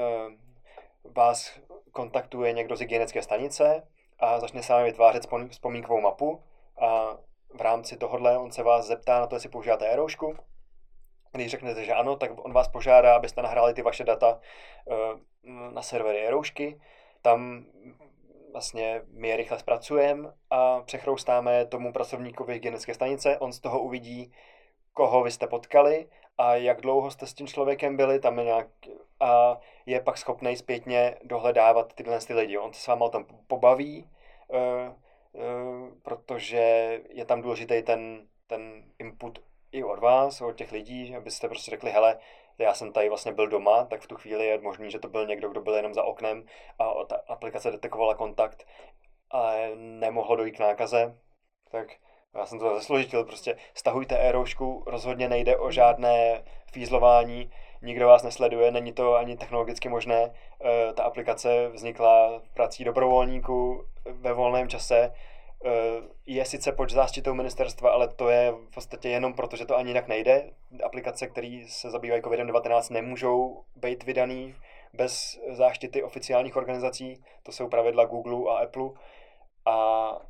vás 1.15 1.61
kontaktuje 1.93 2.53
někdo 2.53 2.77
z 2.77 2.81
hygienické 2.81 3.23
stanice 3.23 3.83
a 4.19 4.41
začne 4.41 4.63
s 4.63 4.69
vámi 4.69 4.85
vytvářet 4.85 5.27
vzpomínkovou 5.51 6.01
mapu 6.01 6.43
a 6.81 7.17
v 7.55 7.61
rámci 7.61 7.97
tohohle 7.97 8.39
on 8.39 8.53
se 8.53 8.63
vás 8.63 8.87
zeptá 8.87 9.21
na 9.21 9.27
to, 9.27 9.37
jestli 9.37 9.49
používáte 9.49 9.89
e 9.89 9.97
Když 11.33 11.51
řeknete, 11.51 11.85
že 11.85 11.95
ano, 11.95 12.17
tak 12.17 12.31
on 12.45 12.53
vás 12.53 12.69
požádá, 12.69 13.17
abyste 13.17 13.43
nahráli 13.43 13.75
ty 13.75 13.83
vaše 13.83 14.05
data 14.05 14.41
na 15.73 15.83
servery 15.83 16.27
Eroušky. 16.27 16.81
Tam 17.23 17.65
vlastně 18.53 19.03
my 19.13 19.29
je 19.29 19.37
rychle 19.37 19.59
zpracujeme 19.59 20.33
a 20.51 20.81
přechroustáme 20.81 21.67
tomu 21.67 21.93
pracovníkovi 21.93 22.53
hygienické 22.53 22.95
stanice. 22.95 23.39
On 23.39 23.53
z 23.53 23.61
toho 23.61 23.81
uvidí, 23.81 24.33
koho 24.93 25.23
vy 25.23 25.31
jste 25.31 25.47
potkali 25.47 26.09
a 26.41 26.55
jak 26.55 26.81
dlouho 26.81 27.11
jste 27.11 27.27
s 27.27 27.35
tím 27.35 27.47
člověkem 27.47 27.97
byli, 27.97 28.21
tam 28.21 28.39
je 28.39 28.45
nějak, 28.45 28.69
a 29.21 29.61
je 29.87 30.01
pak 30.01 30.19
schopný 30.19 30.57
zpětně 30.57 31.17
dohledávat 31.25 31.93
tyhle 31.93 32.19
ty 32.19 32.35
lidi. 32.35 32.59
On 32.59 32.73
se 32.73 32.81
s 32.81 32.87
váma 32.87 33.05
o 33.05 33.09
tom 33.09 33.27
pobaví, 33.47 34.11
uh, 34.49 34.59
uh, 35.33 35.89
protože 36.03 37.01
je 37.11 37.25
tam 37.25 37.43
důležitý 37.43 37.83
ten, 37.83 38.29
ten 38.47 38.85
input 38.99 39.39
i 39.73 39.85
od 39.85 39.99
vás, 39.99 40.41
od 40.41 40.53
těch 40.53 40.73
lidí, 40.73 41.17
abyste 41.17 41.49
prostě 41.49 41.71
řekli, 41.71 41.91
hele, 41.91 42.19
já 42.59 42.75
jsem 42.75 42.93
tady 42.93 43.09
vlastně 43.09 43.33
byl 43.33 43.49
doma, 43.49 43.85
tak 43.85 44.01
v 44.01 44.07
tu 44.07 44.17
chvíli 44.17 44.47
je 44.47 44.61
možný, 44.61 44.91
že 44.91 44.99
to 44.99 45.09
byl 45.09 45.27
někdo, 45.27 45.49
kdo 45.49 45.61
byl 45.61 45.75
jenom 45.75 45.95
za 45.95 46.05
oknem 46.05 46.45
a 46.79 47.05
ta 47.05 47.17
aplikace 47.29 47.71
detekovala 47.71 48.15
kontakt 48.15 48.67
a 49.31 49.53
nemohlo 49.77 50.37
dojít 50.37 50.57
k 50.57 50.61
nákaze, 50.61 51.19
tak 51.71 51.89
já 52.35 52.47
jsem 52.47 52.59
to 52.59 52.79
zesložitil, 52.79 53.25
prostě 53.25 53.57
stahujte 53.75 54.19
e-roušku, 54.19 54.85
rozhodně 54.87 55.29
nejde 55.29 55.57
o 55.57 55.71
žádné 55.71 56.45
fízlování, 56.73 57.51
nikdo 57.83 58.07
vás 58.07 58.23
nesleduje, 58.23 58.71
není 58.71 58.93
to 58.93 59.15
ani 59.15 59.37
technologicky 59.37 59.89
možné. 59.89 60.33
E, 60.65 60.93
ta 60.93 61.03
aplikace 61.03 61.69
vznikla 61.69 62.43
prací 62.55 62.85
dobrovolníků 62.85 63.85
ve 64.05 64.33
volném 64.33 64.69
čase, 64.69 64.99
e, 64.99 65.13
je 66.27 66.45
sice 66.45 66.73
pod 66.73 66.91
záštitou 66.91 67.35
ministerstva, 67.35 67.91
ale 67.91 68.09
to 68.09 68.29
je 68.29 68.53
v 68.53 68.75
podstatě 68.75 69.09
jenom 69.09 69.35
proto, 69.35 69.57
že 69.57 69.67
to 69.67 69.77
ani 69.77 69.91
jinak 69.91 70.09
nejde. 70.09 70.51
Aplikace, 70.85 71.27
které 71.27 71.61
se 71.69 71.91
zabývají 71.91 72.23
COVID-19, 72.23 72.93
nemůžou 72.93 73.65
být 73.77 74.05
vydaný 74.05 74.55
bez 74.93 75.41
záštity 75.49 76.03
oficiálních 76.03 76.57
organizací, 76.57 77.25
to 77.43 77.53
jsou 77.53 77.69
pravidla 77.69 78.05
Google 78.05 78.53
a 78.55 78.59
Apple 78.59 78.91
a, 79.67 79.73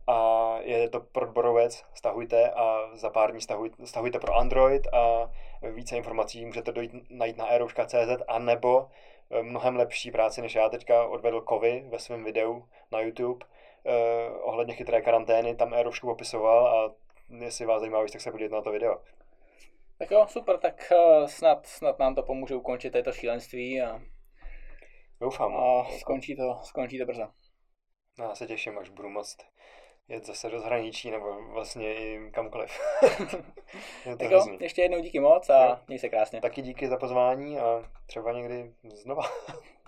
a 0.07 0.57
je 0.61 0.89
to 0.89 1.07
Borovec, 1.33 1.85
stahujte 1.95 2.51
a 2.51 2.97
za 2.97 3.11
pár 3.11 3.31
dní 3.31 3.41
stahujte, 3.41 3.87
stahujte 3.87 4.19
pro 4.19 4.35
Android 4.35 4.87
a 4.95 5.31
více 5.73 5.97
informací 5.97 6.47
můžete 6.47 6.73
dojít, 6.73 7.11
najít 7.11 7.37
na 7.37 7.45
aerouška.cz 7.45 8.23
a 8.29 8.39
nebo 8.39 8.89
eh, 9.31 9.43
mnohem 9.43 9.77
lepší 9.77 10.11
práci, 10.11 10.43
než 10.43 10.55
já 10.55 10.69
teďka 10.69 11.07
odvedl 11.07 11.41
Kovy 11.41 11.85
ve 11.89 11.99
svém 11.99 12.25
videu 12.25 12.65
na 12.93 13.01
YouTube 13.01 13.47
eh, 13.87 14.31
ohledně 14.43 14.75
chytré 14.75 15.03
karantény, 15.03 15.57
tam 15.57 15.73
aeroušku 15.75 16.07
popisoval 16.07 16.67
a 16.67 16.95
jestli 17.39 17.67
vás 17.67 17.81
zajímá 17.81 18.05
tak 18.13 18.21
se 18.21 18.31
podívejte 18.31 18.55
na 18.55 18.63
to 18.63 18.73
video. 18.73 18.99
Tak 19.99 20.11
jo, 20.11 20.27
super, 20.29 20.59
tak 20.59 20.93
uh, 20.93 21.27
snad, 21.27 21.67
snad 21.67 21.99
nám 21.99 22.15
to 22.15 22.23
pomůže 22.23 22.55
ukončit 22.55 22.91
této 22.91 23.13
šílenství 23.13 23.83
a, 23.83 24.01
Doufám. 25.21 25.57
a 25.57 25.85
skončí, 25.99 26.37
to, 26.37 26.59
skončí 26.63 26.99
to 26.99 27.07
brzo. 27.07 27.29
No, 28.19 28.25
já 28.25 28.35
se 28.35 28.47
těším, 28.47 28.79
až 28.79 28.89
budu 28.89 29.09
moct 29.09 29.39
jet 30.09 30.27
zase 30.27 30.51
do 30.51 30.61
zahraničí 30.61 31.11
nebo 31.11 31.43
vlastně 31.53 31.95
i 31.95 32.31
kamkoliv. 32.31 32.81
tak 34.19 34.31
jo, 34.31 34.47
ještě 34.61 34.83
jednou 34.83 35.01
díky 35.01 35.21
moc 35.21 35.51
a 35.51 35.83
měj 35.89 35.99
se 35.99 36.09
krásně. 36.09 36.41
Taky 36.41 36.63
díky 36.63 36.89
za 36.89 36.97
pozvání 36.97 37.59
a 37.59 37.91
třeba 38.07 38.33
někdy 38.33 38.75
znova. 38.83 39.23